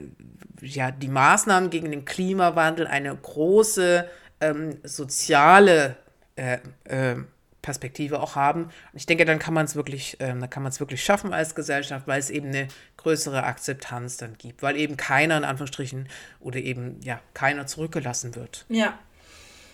ja, 0.62 0.90
die 0.90 1.08
Maßnahmen 1.08 1.70
gegen 1.70 1.90
den 1.90 2.04
Klimawandel 2.04 2.86
eine 2.86 3.14
große 3.14 4.08
ähm, 4.40 4.78
soziale 4.84 5.96
äh, 6.36 6.58
äh, 6.84 7.16
Perspektive 7.62 8.20
auch 8.20 8.34
haben. 8.34 8.64
Und 8.64 8.72
ich 8.94 9.06
denke, 9.06 9.24
dann 9.24 9.38
kann 9.38 9.54
man 9.54 9.64
es 9.64 9.76
wirklich, 9.76 10.16
ähm, 10.20 10.40
dann 10.40 10.50
kann 10.50 10.62
man 10.62 10.70
es 10.70 10.80
wirklich 10.80 11.02
schaffen 11.02 11.32
als 11.32 11.54
Gesellschaft, 11.54 12.06
weil 12.08 12.18
es 12.18 12.28
eben 12.28 12.48
eine 12.48 12.68
größere 12.96 13.44
Akzeptanz 13.44 14.16
dann 14.16 14.36
gibt, 14.36 14.62
weil 14.62 14.76
eben 14.76 14.96
keiner 14.96 15.36
in 15.36 15.44
Anführungsstrichen 15.44 16.08
oder 16.40 16.58
eben 16.58 17.00
ja 17.02 17.20
keiner 17.34 17.66
zurückgelassen 17.66 18.34
wird. 18.34 18.64
Ja, 18.68 18.98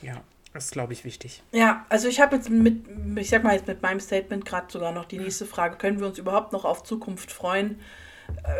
Ja, 0.02 0.20
das 0.52 0.66
ist 0.66 0.72
glaube 0.72 0.92
ich 0.92 1.04
wichtig. 1.04 1.42
Ja, 1.52 1.86
also 1.88 2.08
ich 2.08 2.20
habe 2.20 2.36
jetzt 2.36 2.50
mit, 2.50 2.84
ich 3.16 3.30
sag 3.30 3.42
mal 3.42 3.54
jetzt 3.54 3.66
mit 3.66 3.80
meinem 3.80 4.00
Statement 4.00 4.44
gerade 4.44 4.70
sogar 4.70 4.92
noch 4.92 5.06
die 5.06 5.18
nächste 5.18 5.46
Frage, 5.46 5.76
können 5.76 5.98
wir 5.98 6.06
uns 6.06 6.18
überhaupt 6.18 6.52
noch 6.52 6.64
auf 6.64 6.84
Zukunft 6.84 7.32
freuen? 7.32 7.80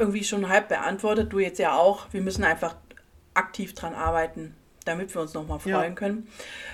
Irgendwie 0.01 0.25
schon 0.25 0.49
halb 0.49 0.69
beantwortet, 0.69 1.33
du 1.33 1.39
jetzt 1.39 1.59
ja 1.59 1.77
auch. 1.77 2.07
Wir 2.13 2.21
müssen 2.21 2.45
einfach 2.45 2.77
aktiv 3.35 3.75
dran 3.75 3.95
arbeiten, 3.95 4.55
damit 4.85 5.15
wir 5.15 5.23
uns 5.23 5.35
nochmal 5.35 5.59
Ja. 5.65 5.79
freuen 5.79 5.95
können. 5.95 6.29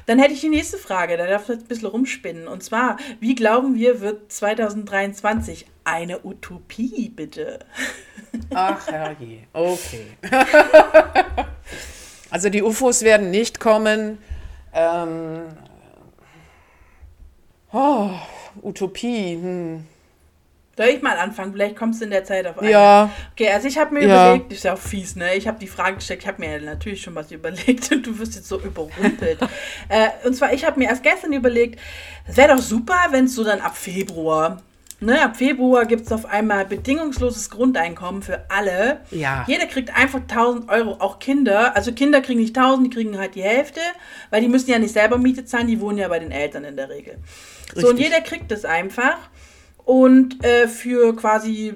Dann 0.07 0.19
hätte 0.19 0.33
ich 0.35 0.41
die 0.41 0.49
nächste 0.49 0.79
Frage, 0.79 1.17
da 1.17 1.27
darf 1.27 1.43
ich 1.45 1.49
jetzt 1.51 1.63
ein 1.65 1.69
bisschen 1.69 1.89
rumspinnen. 1.89 2.49
Und 2.49 2.63
zwar, 2.63 2.97
wie 3.21 3.35
glauben 3.35 3.75
wir, 3.75 4.01
wird 4.01 4.33
2023 4.33 5.67
eine 5.85 6.25
Utopie, 6.25 7.11
bitte? 7.15 7.61
Ach, 8.55 8.87
herrje. 8.87 9.45
Okay. 9.53 10.07
also 12.31 12.49
die 12.49 12.63
UFOs 12.63 13.03
werden 13.03 13.31
nicht 13.31 13.61
kommen. 13.61 14.19
Ähm, 14.73 15.43
oh, 17.73 18.11
Utopie. 18.63 19.35
Hm. 19.35 19.87
Soll 20.77 20.87
ich 20.87 21.03
mal 21.03 21.17
anfangen? 21.17 21.53
Vielleicht 21.53 21.77
kommst 21.77 22.01
du 22.01 22.05
in 22.05 22.11
der 22.11 22.25
Zeit 22.25 22.47
auf 22.47 22.59
eine. 22.59 22.71
Ja, 22.71 23.11
Okay, 23.33 23.51
also 23.51 23.69
ich 23.69 23.79
habe 23.79 23.95
mir 23.95 24.07
Ja. 24.07 24.27
überlegt, 24.35 24.53
ist 24.53 24.65
ja 24.65 24.75
auch 24.75 24.79
fies, 24.79 25.15
ne? 25.17 25.35
Ich 25.37 25.47
habe 25.47 25.59
die 25.59 25.67
Frage 25.69 25.97
gestellt, 25.97 26.21
ich 26.23 26.27
habe 26.29 26.41
mir 26.45 26.61
natürlich 26.61 27.03
schon 27.03 27.15
was 27.15 27.31
überlegt 27.31 27.91
und 27.93 28.07
du 28.07 28.19
wirst 28.19 28.35
jetzt 28.35 28.49
so 28.49 28.59
überrumpelt. 28.61 29.39
äh, 29.89 30.09
und 30.27 30.35
zwar, 30.35 30.53
ich 30.53 30.65
habe 30.65 30.79
mir 30.79 30.89
erst 30.89 31.03
gestern 31.03 31.33
überlegt, 31.33 31.79
es 32.27 32.37
wäre 32.37 32.55
doch 32.57 32.63
super, 32.63 32.97
wenn 33.11 33.27
es 33.27 33.35
so 33.35 33.45
dann 33.45 33.61
ab 33.61 33.77
Februar, 33.77 34.63
ne? 35.01 35.23
Ab 35.23 35.37
Februar 35.37 35.85
gibt 35.87 36.07
es 36.07 36.13
auf 36.13 36.27
einmal 36.27 36.65
bedingungsloses 36.65 37.51
Grundeinkommen 37.51 38.23
für 38.23 38.45
alle. 38.49 39.01
Ja. 39.11 39.45
Jeder 39.47 39.67
kriegt 39.67 39.95
einfach 39.97 40.21
1000 40.21 40.69
Euro, 40.71 40.93
auch 41.01 41.19
Kinder. 41.19 41.77
Also 41.77 41.93
Kinder 41.93 42.21
kriegen 42.21 42.41
nicht 42.41 42.57
1000, 42.57 42.87
die 42.87 42.91
kriegen 42.97 43.19
halt 43.19 43.35
die 43.37 43.43
Hälfte, 43.43 43.81
weil 44.31 44.41
die 44.41 44.49
müssen 44.49 44.71
ja 44.71 44.79
nicht 44.79 44.93
selber 44.93 45.19
Miete 45.19 45.45
zahlen, 45.45 45.67
die 45.67 45.81
wohnen 45.81 45.99
ja 45.99 46.09
bei 46.09 46.19
den 46.19 46.31
Eltern 46.33 46.65
in 46.65 46.77
der 46.77 46.89
Regel. 46.89 47.19
So, 47.75 47.89
und 47.89 47.97
Richtig. 47.97 48.07
jeder 48.13 48.21
kriegt 48.23 48.51
das 48.51 48.65
einfach. 48.65 49.17
Und 49.85 50.45
äh, 50.45 50.67
für 50.69 51.15
quasi 51.15 51.75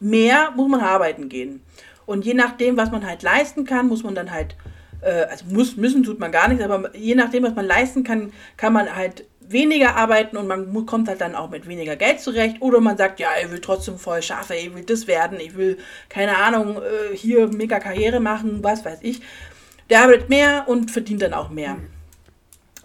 mehr 0.00 0.52
muss 0.54 0.68
man 0.68 0.80
arbeiten 0.80 1.28
gehen. 1.28 1.62
Und 2.04 2.24
je 2.24 2.34
nachdem, 2.34 2.76
was 2.76 2.90
man 2.90 3.06
halt 3.06 3.22
leisten 3.22 3.64
kann, 3.64 3.88
muss 3.88 4.04
man 4.04 4.14
dann 4.14 4.30
halt, 4.30 4.54
äh, 5.00 5.24
also 5.24 5.44
muss, 5.48 5.76
müssen 5.76 6.02
tut 6.02 6.20
man 6.20 6.30
gar 6.30 6.48
nichts, 6.48 6.62
aber 6.62 6.94
je 6.94 7.14
nachdem, 7.14 7.42
was 7.42 7.54
man 7.54 7.66
leisten 7.66 8.04
kann, 8.04 8.32
kann 8.56 8.72
man 8.72 8.94
halt 8.94 9.24
weniger 9.48 9.96
arbeiten 9.96 10.36
und 10.36 10.46
man 10.46 10.86
kommt 10.86 11.08
halt 11.08 11.20
dann 11.20 11.34
auch 11.34 11.50
mit 11.50 11.66
weniger 11.68 11.96
Geld 11.96 12.20
zurecht. 12.20 12.56
Oder 12.60 12.80
man 12.80 12.96
sagt, 12.96 13.20
ja, 13.20 13.30
ich 13.42 13.50
will 13.50 13.60
trotzdem 13.60 13.98
voll 13.98 14.22
schaffen, 14.22 14.56
ich 14.58 14.74
will 14.74 14.84
das 14.84 15.06
werden, 15.06 15.40
ich 15.40 15.56
will, 15.56 15.78
keine 16.08 16.36
Ahnung, 16.36 16.76
äh, 16.76 17.16
hier 17.16 17.48
mega 17.48 17.78
Karriere 17.78 18.20
machen, 18.20 18.62
was 18.62 18.84
weiß 18.84 18.98
ich. 19.02 19.20
Der 19.88 20.02
arbeitet 20.02 20.28
mehr 20.28 20.64
und 20.66 20.90
verdient 20.90 21.22
dann 21.22 21.34
auch 21.34 21.50
mehr. 21.50 21.76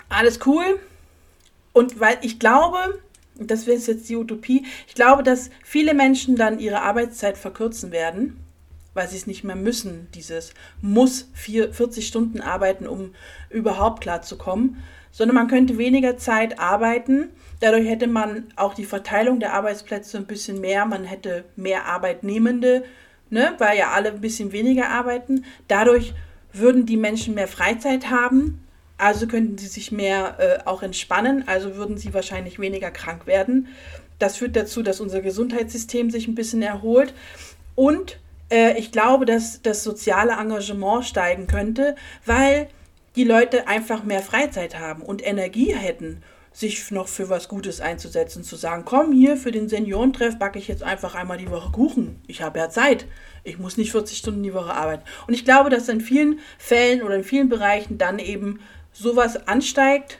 Alles 0.09 0.39
cool. 0.45 0.79
Und 1.73 1.99
weil 1.99 2.17
ich 2.21 2.37
glaube, 2.37 2.99
das 3.47 3.67
wäre 3.67 3.77
jetzt 3.77 4.09
die 4.09 4.15
Utopie, 4.15 4.65
ich 4.87 4.95
glaube, 4.95 5.23
dass 5.23 5.49
viele 5.63 5.93
Menschen 5.93 6.35
dann 6.35 6.59
ihre 6.59 6.81
Arbeitszeit 6.81 7.37
verkürzen 7.37 7.91
werden 7.91 8.37
weil 8.93 9.07
sie 9.07 9.17
es 9.17 9.27
nicht 9.27 9.43
mehr 9.43 9.55
müssen, 9.55 10.07
dieses 10.13 10.53
muss 10.81 11.29
vier, 11.33 11.73
40 11.73 12.07
Stunden 12.07 12.41
arbeiten, 12.41 12.87
um 12.87 13.13
überhaupt 13.49 14.01
klarzukommen, 14.01 14.83
sondern 15.11 15.35
man 15.35 15.47
könnte 15.47 15.77
weniger 15.77 16.17
Zeit 16.17 16.59
arbeiten. 16.59 17.29
Dadurch 17.59 17.87
hätte 17.87 18.07
man 18.07 18.45
auch 18.55 18.73
die 18.73 18.85
Verteilung 18.85 19.39
der 19.39 19.53
Arbeitsplätze 19.53 20.17
ein 20.17 20.25
bisschen 20.25 20.59
mehr, 20.59 20.85
man 20.85 21.03
hätte 21.03 21.45
mehr 21.55 21.85
Arbeitnehmende, 21.85 22.83
ne, 23.29 23.53
weil 23.59 23.77
ja 23.77 23.91
alle 23.91 24.09
ein 24.09 24.21
bisschen 24.21 24.51
weniger 24.51 24.89
arbeiten. 24.89 25.45
Dadurch 25.67 26.13
würden 26.53 26.85
die 26.85 26.97
Menschen 26.97 27.33
mehr 27.33 27.47
Freizeit 27.47 28.09
haben, 28.09 28.60
also 29.01 29.25
könnten 29.25 29.57
sie 29.57 29.67
sich 29.67 29.91
mehr 29.91 30.35
äh, 30.39 30.67
auch 30.67 30.83
entspannen, 30.83 31.47
also 31.47 31.75
würden 31.75 31.97
sie 31.97 32.13
wahrscheinlich 32.13 32.59
weniger 32.59 32.91
krank 32.91 33.25
werden. 33.25 33.67
Das 34.19 34.37
führt 34.37 34.55
dazu, 34.55 34.83
dass 34.83 35.01
unser 35.01 35.21
Gesundheitssystem 35.21 36.11
sich 36.11 36.27
ein 36.27 36.35
bisschen 36.35 36.61
erholt. 36.61 37.13
Und 37.73 38.19
äh, 38.51 38.77
ich 38.77 38.91
glaube, 38.91 39.25
dass 39.25 39.63
das 39.63 39.83
soziale 39.83 40.33
Engagement 40.33 41.03
steigen 41.03 41.47
könnte, 41.47 41.95
weil 42.27 42.69
die 43.15 43.23
Leute 43.23 43.67
einfach 43.67 44.03
mehr 44.03 44.21
Freizeit 44.21 44.77
haben 44.77 45.01
und 45.01 45.25
Energie 45.25 45.73
hätten, 45.73 46.21
sich 46.53 46.91
noch 46.91 47.07
für 47.07 47.29
was 47.29 47.47
Gutes 47.47 47.81
einzusetzen, 47.81 48.43
zu 48.43 48.55
sagen, 48.55 48.83
komm 48.85 49.13
hier 49.13 49.37
für 49.37 49.51
den 49.51 49.69
Seniorentreff 49.69 50.37
backe 50.37 50.59
ich 50.59 50.67
jetzt 50.67 50.83
einfach 50.83 51.15
einmal 51.15 51.37
die 51.37 51.49
Woche 51.49 51.71
Kuchen. 51.71 52.21
Ich 52.27 52.41
habe 52.41 52.59
ja 52.59 52.69
Zeit. 52.69 53.07
Ich 53.43 53.57
muss 53.57 53.77
nicht 53.77 53.91
40 53.91 54.17
Stunden 54.17 54.43
die 54.43 54.53
Woche 54.53 54.73
arbeiten. 54.73 55.03
Und 55.27 55.33
ich 55.33 55.45
glaube, 55.45 55.69
dass 55.69 55.89
in 55.89 56.01
vielen 56.01 56.39
Fällen 56.59 57.01
oder 57.01 57.15
in 57.15 57.23
vielen 57.23 57.49
Bereichen 57.49 57.97
dann 57.97 58.19
eben 58.19 58.59
sowas 58.91 59.47
ansteigt, 59.47 60.19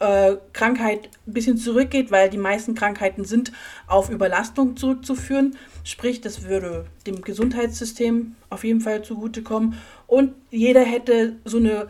äh, 0.00 0.36
Krankheit 0.52 1.10
ein 1.26 1.32
bisschen 1.32 1.58
zurückgeht, 1.58 2.10
weil 2.10 2.30
die 2.30 2.38
meisten 2.38 2.74
Krankheiten 2.74 3.24
sind 3.24 3.52
auf 3.86 4.10
Überlastung 4.10 4.76
zurückzuführen. 4.76 5.56
Sprich, 5.84 6.20
das 6.20 6.44
würde 6.44 6.86
dem 7.06 7.20
Gesundheitssystem 7.20 8.34
auf 8.48 8.64
jeden 8.64 8.80
Fall 8.80 9.02
zugutekommen. 9.02 9.74
Und 10.06 10.34
jeder 10.50 10.82
hätte 10.82 11.36
so 11.44 11.58
eine, 11.58 11.88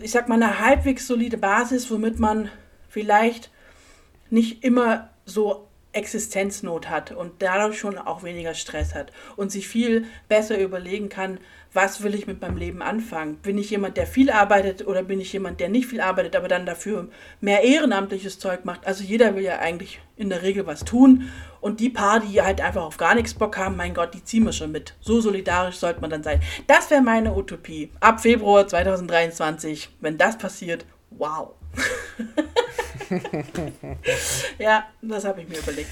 ich 0.00 0.10
sag 0.10 0.28
mal, 0.28 0.34
eine 0.34 0.58
halbwegs 0.58 1.06
solide 1.06 1.38
Basis, 1.38 1.90
womit 1.90 2.18
man 2.18 2.50
vielleicht 2.88 3.50
nicht 4.28 4.64
immer 4.64 5.10
so 5.24 5.68
Existenznot 5.92 6.88
hat 6.88 7.12
und 7.12 7.32
dadurch 7.40 7.78
schon 7.78 7.98
auch 7.98 8.22
weniger 8.22 8.54
Stress 8.54 8.94
hat 8.94 9.12
und 9.36 9.52
sich 9.52 9.68
viel 9.68 10.06
besser 10.26 10.58
überlegen 10.58 11.08
kann, 11.08 11.38
was 11.74 12.02
will 12.02 12.14
ich 12.14 12.26
mit 12.26 12.40
meinem 12.40 12.56
Leben 12.56 12.82
anfangen? 12.82 13.36
Bin 13.36 13.56
ich 13.56 13.70
jemand, 13.70 13.96
der 13.96 14.06
viel 14.06 14.30
arbeitet 14.30 14.86
oder 14.86 15.02
bin 15.02 15.20
ich 15.20 15.32
jemand, 15.32 15.58
der 15.60 15.68
nicht 15.68 15.86
viel 15.86 16.00
arbeitet, 16.00 16.36
aber 16.36 16.48
dann 16.48 16.66
dafür 16.66 17.08
mehr 17.40 17.62
ehrenamtliches 17.62 18.38
Zeug 18.38 18.64
macht? 18.64 18.86
Also 18.86 19.04
jeder 19.04 19.34
will 19.34 19.42
ja 19.42 19.58
eigentlich 19.58 20.00
in 20.16 20.28
der 20.28 20.42
Regel 20.42 20.66
was 20.66 20.84
tun 20.84 21.30
und 21.60 21.80
die 21.80 21.88
paar, 21.88 22.20
die 22.20 22.42
halt 22.42 22.60
einfach 22.60 22.82
auf 22.82 22.98
gar 22.98 23.14
nichts 23.14 23.34
Bock 23.34 23.56
haben, 23.56 23.76
mein 23.76 23.94
Gott, 23.94 24.12
die 24.12 24.22
ziehen 24.22 24.44
wir 24.44 24.52
schon 24.52 24.72
mit. 24.72 24.94
So 25.00 25.20
solidarisch 25.20 25.76
sollte 25.76 26.00
man 26.00 26.10
dann 26.10 26.22
sein. 26.22 26.42
Das 26.66 26.90
wäre 26.90 27.02
meine 27.02 27.34
Utopie. 27.34 27.90
Ab 28.00 28.20
Februar 28.20 28.68
2023, 28.68 29.88
wenn 30.00 30.18
das 30.18 30.36
passiert, 30.36 30.84
wow. 31.10 31.54
ja, 34.58 34.86
das 35.00 35.24
habe 35.24 35.40
ich 35.40 35.48
mir 35.48 35.58
überlegt. 35.58 35.90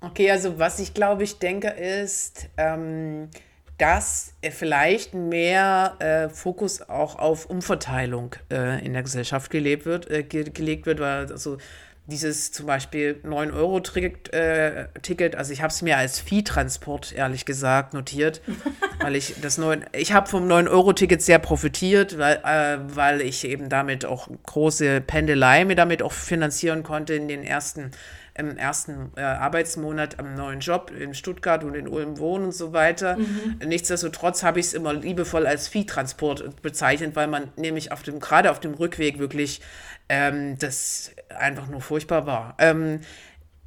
Okay, 0.00 0.30
also 0.30 0.58
was 0.58 0.78
ich 0.78 0.92
glaube, 0.92 1.24
ich 1.24 1.38
denke 1.38 1.68
ist, 1.68 2.48
ähm, 2.58 3.30
dass 3.78 4.34
vielleicht 4.50 5.12
mehr 5.12 5.96
äh, 5.98 6.28
Fokus 6.28 6.88
auch 6.88 7.16
auf 7.16 7.46
Umverteilung 7.46 8.34
äh, 8.50 8.84
in 8.84 8.94
der 8.94 9.02
Gesellschaft 9.02 9.50
gelebt 9.50 9.84
wird, 9.84 10.10
äh, 10.10 10.22
ge 10.22 10.44
gelegt 10.50 10.86
wird, 10.86 11.00
weil 11.00 11.30
also 11.30 11.58
dieses 12.06 12.52
zum 12.52 12.66
Beispiel 12.66 13.20
9-Euro-Ticket, 13.24 14.32
äh, 14.32 14.86
Ticket, 15.02 15.34
also 15.34 15.52
ich 15.52 15.60
habe 15.60 15.72
es 15.72 15.82
mir 15.82 15.96
als 15.96 16.20
Viehtransport, 16.20 17.12
ehrlich 17.12 17.44
gesagt, 17.44 17.94
notiert, 17.94 18.40
weil 19.00 19.16
ich 19.16 19.34
das 19.42 19.58
9, 19.58 19.84
ich 19.92 20.12
habe 20.12 20.28
vom 20.28 20.46
9-Euro-Ticket 20.46 21.20
sehr 21.20 21.40
profitiert, 21.40 22.16
weil, 22.16 22.36
äh, 22.44 22.78
weil 22.94 23.20
ich 23.20 23.44
eben 23.44 23.68
damit 23.68 24.04
auch 24.04 24.28
große 24.44 25.00
Pendelei 25.00 25.64
mir 25.64 25.76
damit 25.76 26.00
auch 26.02 26.12
finanzieren 26.12 26.82
konnte 26.82 27.14
in 27.14 27.26
den 27.28 27.42
ersten 27.42 27.90
im 28.38 28.56
ersten 28.56 29.12
äh, 29.16 29.22
Arbeitsmonat 29.22 30.18
am 30.18 30.34
neuen 30.34 30.60
Job 30.60 30.90
in 30.90 31.14
Stuttgart 31.14 31.64
und 31.64 31.74
in 31.74 31.88
Ulm 31.88 32.18
wohnen 32.18 32.46
und 32.46 32.52
so 32.52 32.72
weiter. 32.72 33.16
Mhm. 33.16 33.58
Nichtsdestotrotz 33.66 34.42
habe 34.42 34.60
ich 34.60 34.66
es 34.66 34.74
immer 34.74 34.92
liebevoll 34.92 35.46
als 35.46 35.68
Viehtransport 35.68 36.62
bezeichnet, 36.62 37.16
weil 37.16 37.28
man 37.28 37.50
nämlich 37.56 37.92
auf 37.92 38.02
dem, 38.02 38.20
gerade 38.20 38.50
auf 38.50 38.60
dem 38.60 38.74
Rückweg 38.74 39.18
wirklich 39.18 39.60
ähm, 40.08 40.58
das 40.58 41.12
einfach 41.28 41.68
nur 41.68 41.80
furchtbar 41.80 42.26
war. 42.26 42.54
Ähm, 42.58 43.00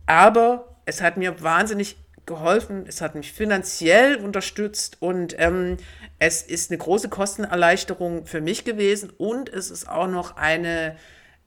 aber 0.05 0.76
es 0.86 1.01
hat 1.01 1.17
mir 1.17 1.41
wahnsinnig 1.41 1.97
geholfen, 2.26 2.86
es 2.88 3.01
hat 3.01 3.15
mich 3.15 3.34
finanziell 3.34 4.15
unterstützt 4.15 4.97
und 5.01 5.36
ähm, 5.39 5.78
es 6.20 6.43
ist 6.43 6.70
eine 6.70 6.78
große 6.78 7.09
Kostenerleichterung 7.09 8.26
für 8.26 8.39
mich 8.39 8.65
gewesen 8.65 9.11
und 9.17 9.49
es 9.49 9.72
ist 9.72 9.89
auch 9.89 10.07
noch 10.07 10.38
eine 10.38 10.95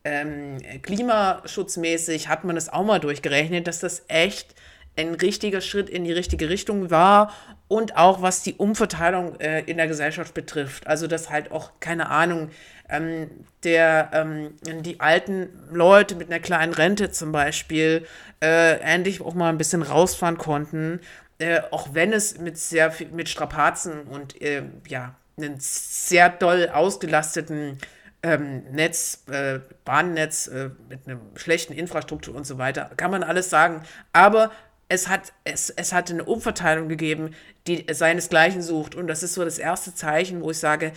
ähm, 0.05 0.59
klimaschutzmäßig 0.83 2.29
hat 2.29 2.45
man 2.45 2.55
das 2.55 2.69
auch 2.69 2.85
mal 2.85 3.01
durchgerechnet, 3.01 3.67
dass 3.67 3.81
das 3.81 4.05
echt 4.09 4.55
ein 4.97 5.15
richtiger 5.15 5.61
Schritt 5.61 5.89
in 5.89 6.05
die 6.05 6.13
richtige 6.13 6.49
Richtung 6.49 6.91
war 6.91 7.33
und 7.69 7.97
auch 7.97 8.21
was 8.21 8.43
die 8.43 8.55
Umverteilung 8.55 9.41
äh, 9.41 9.61
in 9.61 9.79
der 9.79 9.87
Gesellschaft 9.87 10.35
betrifft. 10.35 10.87
Also 10.87 11.07
dass 11.07 11.31
halt 11.31 11.51
auch, 11.51 11.71
keine 11.81 12.11
Ahnung, 12.11 12.51
ähm, 12.91 13.31
der, 13.65 14.11
ähm, 14.13 14.55
die 14.83 15.01
alten 15.01 15.49
Leute 15.71 16.15
mit 16.15 16.29
einer 16.29 16.41
kleinen 16.41 16.75
Rente 16.75 17.11
zum 17.11 17.33
Beispiel 17.33 18.07
äh, 18.43 18.79
endlich 18.81 19.23
auch 19.23 19.35
mal 19.35 19.49
ein 19.49 19.59
bisschen 19.59 19.83
rausfahren 19.83 20.37
konnten, 20.37 21.01
äh, 21.39 21.61
auch 21.71 21.95
wenn 21.95 22.13
es 22.13 22.39
mit 22.39 22.59
sehr 22.59 22.91
viel, 22.91 23.09
mit 23.09 23.31
Strapazen 23.31 24.03
und 24.03 24.41
äh, 24.43 24.65
ja, 24.89 25.15
einen 25.39 25.57
sehr 25.59 26.29
doll 26.29 26.69
ausgelasteten 26.69 27.79
ähm, 28.23 28.63
Netz, 28.71 29.25
äh, 29.31 29.61
Bahnnetz 29.85 30.47
äh, 30.47 30.71
mit 30.89 31.07
einer 31.07 31.21
schlechten 31.35 31.73
Infrastruktur 31.73 32.35
und 32.35 32.47
so 32.47 32.59
weiter, 32.59 32.91
kann 32.97 33.11
man 33.11 33.23
alles 33.23 33.51
sagen. 33.51 33.83
Aber 34.13 34.53
es 34.89 35.09
hat, 35.09 35.33
es, 35.45 35.71
es 35.71 35.93
hat 35.93 36.11
eine 36.11 36.25
Umverteilung 36.25 36.89
gegeben, 36.89 37.35
die 37.67 37.87
seinesgleichen 37.91 38.63
sucht. 38.63 38.95
Und 38.95 39.07
das 39.07 39.23
ist 39.23 39.35
so 39.35 39.45
das 39.45 39.59
erste 39.59 39.95
Zeichen, 39.95 40.43
wo 40.43 40.51
ich 40.51 40.59
sage, 40.59 40.93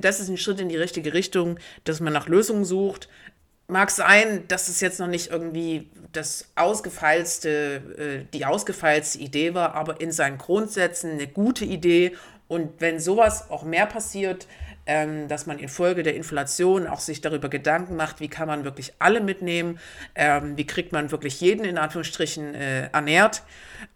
das 0.00 0.20
ist 0.20 0.28
ein 0.28 0.38
Schritt 0.38 0.60
in 0.60 0.68
die 0.68 0.76
richtige 0.76 1.12
Richtung, 1.12 1.58
dass 1.84 2.00
man 2.00 2.12
nach 2.12 2.28
Lösungen 2.28 2.64
sucht. 2.64 3.08
Mag 3.68 3.90
sein, 3.90 4.44
dass 4.48 4.68
es 4.68 4.80
jetzt 4.80 5.00
noch 5.00 5.08
nicht 5.08 5.30
irgendwie 5.30 5.90
das 6.12 6.50
ausgefeilste, 6.54 8.24
äh, 8.30 8.32
die 8.32 8.46
ausgefeilste 8.46 9.18
Idee 9.18 9.54
war, 9.54 9.74
aber 9.74 10.00
in 10.00 10.12
seinen 10.12 10.38
Grundsätzen 10.38 11.12
eine 11.12 11.26
gute 11.26 11.64
Idee. 11.64 12.16
Und 12.48 12.80
wenn 12.80 13.00
sowas 13.00 13.50
auch 13.50 13.64
mehr 13.64 13.86
passiert, 13.86 14.46
ähm, 14.86 15.28
dass 15.28 15.46
man 15.46 15.58
infolge 15.58 16.02
der 16.02 16.14
Inflation 16.14 16.86
auch 16.86 17.00
sich 17.00 17.20
darüber 17.20 17.48
Gedanken 17.48 17.96
macht, 17.96 18.20
wie 18.20 18.28
kann 18.28 18.46
man 18.46 18.64
wirklich 18.64 18.94
alle 18.98 19.20
mitnehmen, 19.20 19.78
ähm, 20.14 20.56
wie 20.56 20.66
kriegt 20.66 20.92
man 20.92 21.10
wirklich 21.10 21.40
jeden 21.40 21.64
in 21.64 21.78
Anführungsstrichen 21.78 22.54
äh, 22.54 22.88
ernährt. 22.90 23.42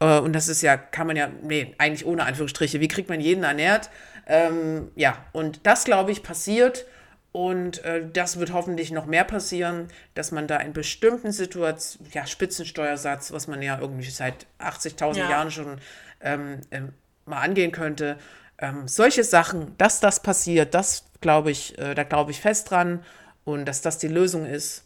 Äh, 0.01 0.19
und 0.19 0.33
das 0.33 0.49
ist 0.49 0.63
ja, 0.63 0.77
kann 0.77 1.07
man 1.07 1.17
ja, 1.17 1.29
nee, 1.43 1.75
eigentlich 1.79 2.07
ohne 2.07 2.25
Anführungsstriche, 2.25 2.81
wie 2.81 2.89
kriegt 2.89 3.09
man 3.09 3.21
jeden 3.21 3.45
ernährt? 3.45 3.91
Ähm, 4.27 4.91
ja, 4.97 5.25
und 5.33 5.67
das, 5.67 5.85
glaube 5.85 6.13
ich, 6.13 6.23
passiert. 6.23 6.87
Und 7.33 7.85
äh, 7.85 8.09
das 8.13 8.41
wird 8.41 8.53
hoffentlich 8.53 8.91
noch 8.91 9.07
mehr 9.07 9.23
passieren, 9.23 9.87
dass 10.15 10.33
man 10.33 10.49
da 10.49 10.57
in 10.57 10.73
bestimmten 10.73 11.31
Situationen, 11.31 12.11
ja, 12.13 12.27
Spitzensteuersatz, 12.27 13.33
was 13.33 13.47
man 13.47 13.63
ja 13.63 13.79
irgendwie 13.81 14.11
seit 14.11 14.47
80.000 14.59 15.19
ja. 15.19 15.31
Jahren 15.31 15.51
schon 15.53 15.79
ähm, 16.21 16.61
ähm, 16.73 16.93
mal 17.27 17.41
angehen 17.41 17.71
könnte, 17.71 18.19
ähm, 18.61 18.87
solche 18.87 19.25
Sachen, 19.25 19.75
dass 19.79 20.01
das 20.01 20.23
passiert, 20.23 20.75
das 20.75 21.05
glaube 21.21 21.51
ich, 21.51 21.79
äh, 21.79 21.95
da 21.95 22.05
glaube 22.05 22.31
ich 22.31 22.41
fest 22.41 22.71
dran 22.71 23.03
und 23.45 23.67
dass 23.67 23.83
das 23.83 23.99
die 23.99 24.09
Lösung 24.09 24.47
ist. 24.47 24.85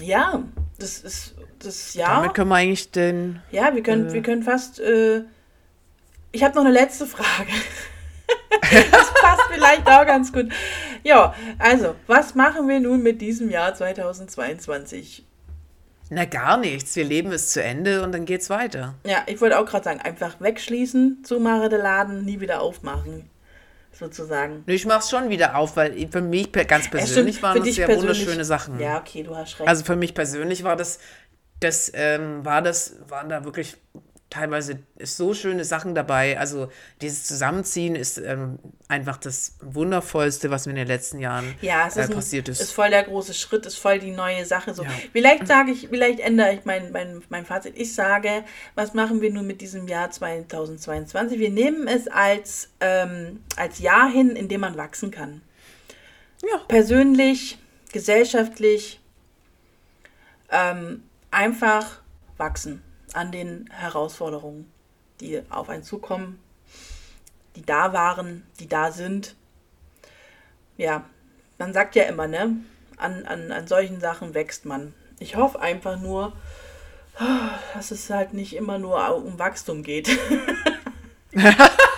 Ja, 0.00 0.42
das 0.78 0.98
ist 0.98 1.34
das 1.58 1.94
ja. 1.94 2.16
Damit 2.16 2.34
können 2.34 2.48
wir 2.48 2.56
eigentlich 2.56 2.90
den. 2.90 3.40
Ja, 3.50 3.74
wir 3.74 3.82
können, 3.82 4.08
äh, 4.08 4.12
wir 4.12 4.22
können 4.22 4.42
fast. 4.42 4.80
Äh, 4.80 5.22
ich 6.32 6.42
habe 6.42 6.54
noch 6.54 6.64
eine 6.64 6.72
letzte 6.72 7.06
Frage. 7.06 7.50
das 8.90 9.14
passt 9.20 9.42
vielleicht 9.50 9.86
auch 9.88 10.06
ganz 10.06 10.32
gut. 10.32 10.50
Ja, 11.02 11.34
also, 11.58 11.94
was 12.06 12.34
machen 12.34 12.68
wir 12.68 12.80
nun 12.80 13.02
mit 13.02 13.20
diesem 13.20 13.50
Jahr 13.50 13.74
2022? 13.74 15.24
Na, 16.14 16.26
gar 16.26 16.58
nichts. 16.58 16.94
Wir 16.94 17.04
leben 17.04 17.32
es 17.32 17.50
zu 17.50 17.60
Ende 17.62 18.02
und 18.02 18.12
dann 18.12 18.24
geht's 18.24 18.48
weiter. 18.48 18.94
Ja, 19.04 19.24
ich 19.26 19.40
wollte 19.40 19.58
auch 19.58 19.66
gerade 19.66 19.84
sagen, 19.84 20.00
einfach 20.00 20.40
wegschließen, 20.40 21.24
zumache 21.24 21.68
den 21.68 21.80
Laden, 21.80 22.24
nie 22.24 22.38
wieder 22.38 22.60
aufmachen. 22.60 23.28
Sozusagen. 23.90 24.62
Ich 24.66 24.86
mach's 24.86 25.10
schon 25.10 25.28
wieder 25.28 25.56
auf, 25.56 25.76
weil 25.76 26.08
für 26.08 26.20
mich 26.20 26.52
ganz 26.52 26.90
persönlich 26.90 27.36
ja, 27.36 27.42
waren 27.42 27.64
das 27.64 27.74
sehr 27.74 27.88
wunderschöne 27.88 28.44
Sachen. 28.44 28.78
Ja, 28.80 28.98
okay, 28.98 29.22
du 29.22 29.36
hast 29.36 29.58
recht. 29.58 29.68
Also 29.68 29.84
für 29.84 29.96
mich 29.96 30.14
persönlich 30.14 30.64
war 30.64 30.76
das, 30.76 30.98
das 31.60 31.90
ähm, 31.94 32.44
war 32.44 32.62
das, 32.62 32.96
waren 33.08 33.28
da 33.28 33.44
wirklich 33.44 33.76
teilweise 34.34 34.80
so 35.00 35.32
schöne 35.32 35.64
Sachen 35.64 35.94
dabei. 35.94 36.38
Also 36.38 36.68
dieses 37.00 37.24
Zusammenziehen 37.24 37.94
ist 37.94 38.18
ähm, 38.18 38.58
einfach 38.88 39.16
das 39.16 39.56
Wundervollste, 39.60 40.50
was 40.50 40.66
mir 40.66 40.72
in 40.72 40.78
den 40.78 40.88
letzten 40.88 41.20
Jahren 41.20 41.54
Ja, 41.60 41.86
es 41.86 41.96
äh, 41.96 42.02
ist, 42.02 42.10
ein, 42.10 42.16
passiert 42.16 42.48
ist. 42.48 42.60
ist 42.60 42.72
voll 42.72 42.90
der 42.90 43.04
große 43.04 43.32
Schritt, 43.32 43.64
ist 43.64 43.78
voll 43.78 44.00
die 44.00 44.10
neue 44.10 44.44
Sache. 44.44 44.74
So. 44.74 44.82
Ja. 44.82 44.90
Vielleicht 45.12 45.46
sage 45.46 45.70
ich, 45.70 45.88
vielleicht 45.88 46.18
ändere 46.18 46.52
ich 46.52 46.64
mein, 46.64 46.90
mein, 46.90 47.22
mein 47.28 47.46
Fazit. 47.46 47.74
Ich 47.76 47.94
sage, 47.94 48.44
was 48.74 48.92
machen 48.92 49.20
wir 49.20 49.30
nun 49.30 49.46
mit 49.46 49.60
diesem 49.60 49.86
Jahr 49.86 50.10
2022? 50.10 51.38
Wir 51.38 51.50
nehmen 51.50 51.86
es 51.86 52.08
als, 52.08 52.70
ähm, 52.80 53.40
als 53.56 53.78
Jahr 53.78 54.10
hin, 54.10 54.30
in 54.30 54.48
dem 54.48 54.62
man 54.62 54.76
wachsen 54.76 55.12
kann. 55.12 55.42
Ja. 56.42 56.58
Persönlich, 56.66 57.58
gesellschaftlich, 57.92 59.00
ähm, 60.50 61.04
einfach 61.30 62.00
wachsen 62.36 62.82
an 63.14 63.32
den 63.32 63.68
Herausforderungen, 63.70 64.70
die 65.20 65.42
auf 65.50 65.68
einen 65.68 65.82
zukommen, 65.82 66.38
die 67.56 67.62
da 67.62 67.92
waren, 67.92 68.44
die 68.60 68.68
da 68.68 68.92
sind. 68.92 69.36
Ja, 70.76 71.04
man 71.58 71.72
sagt 71.72 71.94
ja 71.94 72.04
immer, 72.04 72.26
ne? 72.26 72.56
An, 72.96 73.24
an, 73.26 73.50
an 73.52 73.66
solchen 73.66 74.00
Sachen 74.00 74.34
wächst 74.34 74.64
man. 74.64 74.94
Ich 75.18 75.36
hoffe 75.36 75.60
einfach 75.60 75.98
nur, 75.98 76.32
dass 77.74 77.90
es 77.90 78.10
halt 78.10 78.34
nicht 78.34 78.54
immer 78.54 78.78
nur 78.78 79.16
um 79.16 79.38
Wachstum 79.38 79.82
geht. 79.82 80.08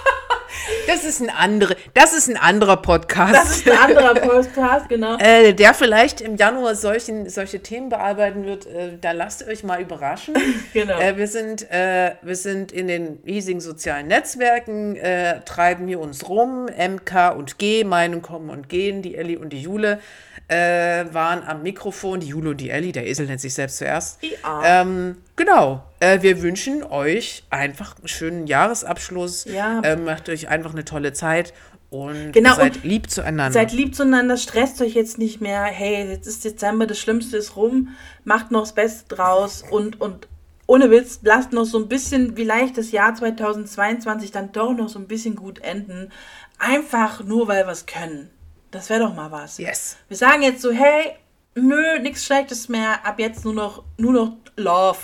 Das 0.86 1.04
ist 1.04 1.20
ein 1.20 1.30
andere, 1.30 1.76
das 1.94 2.12
ist 2.12 2.28
ein 2.28 2.36
anderer 2.36 2.76
Podcast. 2.76 3.34
Das 3.34 3.56
ist 3.56 3.68
ein 3.68 3.78
anderer 3.78 4.14
Podcast, 4.14 4.88
genau. 4.88 5.16
äh, 5.18 5.52
der 5.52 5.74
vielleicht 5.74 6.20
im 6.20 6.36
Januar 6.36 6.74
solchen, 6.74 7.28
solche 7.28 7.60
Themen 7.60 7.88
bearbeiten 7.88 8.44
wird. 8.44 8.66
Äh, 8.66 8.98
da 9.00 9.12
lasst 9.12 9.46
euch 9.46 9.64
mal 9.64 9.80
überraschen. 9.80 10.34
Genau. 10.72 10.98
Äh, 10.98 11.16
wir, 11.16 11.28
sind, 11.28 11.70
äh, 11.70 12.16
wir 12.22 12.36
sind 12.36 12.70
in 12.70 12.86
den 12.86 13.18
riesigen 13.24 13.60
sozialen 13.60 14.08
Netzwerken, 14.08 14.96
äh, 14.96 15.40
treiben 15.44 15.86
hier 15.86 16.00
uns 16.00 16.28
rum. 16.28 16.66
MK 16.66 17.34
und 17.36 17.58
G, 17.58 17.84
Meinung 17.84 18.20
kommen 18.20 18.50
und 18.50 18.68
gehen. 18.68 19.00
Die 19.00 19.16
Elli 19.16 19.36
und 19.36 19.50
die 19.52 19.62
Jule 19.62 20.00
äh, 20.48 21.04
waren 21.12 21.42
am 21.44 21.62
Mikrofon. 21.62 22.20
Die 22.20 22.28
Jule 22.28 22.50
und 22.50 22.60
die 22.60 22.70
Elli, 22.70 22.92
der 22.92 23.06
Esel 23.06 23.26
nennt 23.26 23.40
sich 23.40 23.54
selbst 23.54 23.78
zuerst. 23.78 24.18
Ja. 24.22 24.82
Ähm, 24.82 25.16
genau. 25.34 25.82
Äh, 26.00 26.22
wir 26.22 26.42
wünschen 26.42 26.82
euch 26.82 27.44
einfach 27.50 27.96
einen 27.98 28.08
schönen 28.08 28.46
Jahresabschluss. 28.46 29.44
Ja. 29.46 29.80
Äh, 29.80 29.96
macht 29.96 30.28
euch 30.28 30.48
einfach 30.48 30.72
eine 30.72 30.84
tolle 30.84 31.12
Zeit 31.12 31.54
und 31.90 32.32
Genau, 32.32 32.54
seid 32.54 32.76
und 32.76 32.84
lieb 32.84 33.10
zueinander. 33.10 33.52
Seid 33.52 33.72
lieb 33.72 33.94
zueinander, 33.94 34.36
stresst 34.36 34.80
euch 34.82 34.94
jetzt 34.94 35.18
nicht 35.18 35.40
mehr. 35.40 35.64
Hey, 35.64 36.08
jetzt 36.08 36.26
ist 36.26 36.44
Dezember, 36.44 36.86
das 36.86 36.98
Schlimmste 36.98 37.36
ist 37.36 37.56
rum. 37.56 37.96
Macht 38.24 38.50
noch 38.50 38.62
das 38.62 38.74
Beste 38.74 39.14
draus 39.14 39.64
und, 39.68 40.00
und 40.00 40.28
ohne 40.66 40.90
Witz, 40.90 41.20
lasst 41.22 41.52
noch 41.52 41.64
so 41.64 41.78
ein 41.78 41.88
bisschen, 41.88 42.34
vielleicht 42.34 42.76
das 42.76 42.90
Jahr 42.90 43.14
2022 43.14 44.32
dann 44.32 44.52
doch 44.52 44.74
noch 44.74 44.88
so 44.88 44.98
ein 44.98 45.06
bisschen 45.06 45.36
gut 45.36 45.60
enden. 45.60 46.10
Einfach 46.58 47.22
nur, 47.22 47.46
weil 47.48 47.66
wir 47.66 47.72
es 47.72 47.86
können. 47.86 48.30
Das 48.72 48.90
wäre 48.90 49.00
doch 49.00 49.14
mal 49.14 49.30
was. 49.30 49.58
yes. 49.58 49.96
Wir 50.08 50.16
sagen 50.16 50.42
jetzt 50.42 50.60
so, 50.62 50.72
hey, 50.72 51.14
nö, 51.54 52.00
nichts 52.00 52.24
Schlechtes 52.24 52.68
mehr. 52.68 53.06
Ab 53.06 53.20
jetzt 53.20 53.44
nur 53.44 53.54
noch, 53.54 53.84
nur 53.96 54.12
noch 54.12 54.32
Love. 54.56 54.98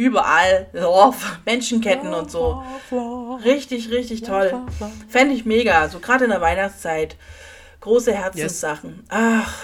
Überall 0.00 0.66
Love. 0.72 1.18
Menschenketten 1.44 2.14
und 2.14 2.30
so. 2.30 2.64
Richtig, 3.44 3.90
richtig 3.90 4.22
toll. 4.22 4.50
Fände 5.10 5.34
ich 5.34 5.44
mega. 5.44 5.90
So 5.90 6.00
gerade 6.00 6.24
in 6.24 6.30
der 6.30 6.40
Weihnachtszeit. 6.40 7.18
Große 7.80 8.14
Herzenssachen. 8.14 9.04
Ach, 9.10 9.54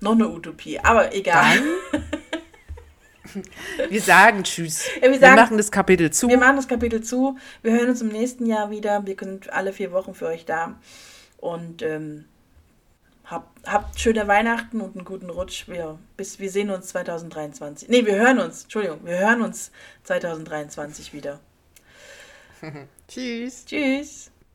noch 0.00 0.12
eine 0.12 0.28
Utopie. 0.28 0.80
Aber 0.80 1.14
egal. 1.14 1.62
Wir 3.88 4.00
sagen 4.00 4.42
Tschüss. 4.42 4.86
Ja, 4.96 5.02
wir 5.02 5.12
wir, 5.12 5.20
sagen- 5.20 5.36
machen 5.36 5.56
das 5.56 5.70
Kapitel 5.70 6.10
zu. 6.10 6.28
Wir 6.28 6.38
machen 6.38 6.56
das 6.56 6.66
Kapitel 6.66 7.02
zu. 7.02 7.36
Wir 7.62 7.72
hören 7.72 7.90
uns 7.90 8.00
im 8.00 8.08
nächsten 8.08 8.46
Jahr 8.46 8.70
wieder. 8.70 9.06
Wir 9.06 9.14
sind 9.16 9.52
alle 9.52 9.72
vier 9.72 9.92
Wochen 9.92 10.14
für 10.14 10.26
euch 10.26 10.46
da. 10.46 10.80
Und 11.36 11.82
ähm, 11.82 12.24
habt, 13.26 13.66
habt 13.66 14.00
schöne 14.00 14.26
Weihnachten 14.28 14.80
und 14.80 14.96
einen 14.96 15.04
guten 15.04 15.30
Rutsch. 15.30 15.68
Wir, 15.68 15.98
bis, 16.16 16.38
wir 16.38 16.50
sehen 16.50 16.70
uns 16.70 16.88
2023. 16.88 17.88
Nee, 17.88 18.06
wir 18.06 18.16
hören 18.16 18.38
uns. 18.38 18.64
Entschuldigung, 18.64 19.04
wir 19.04 19.18
hören 19.18 19.42
uns 19.42 19.70
2023 20.04 21.12
wieder. 21.12 21.40
Tschüss. 23.08 23.64
Tschüss. 23.64 24.30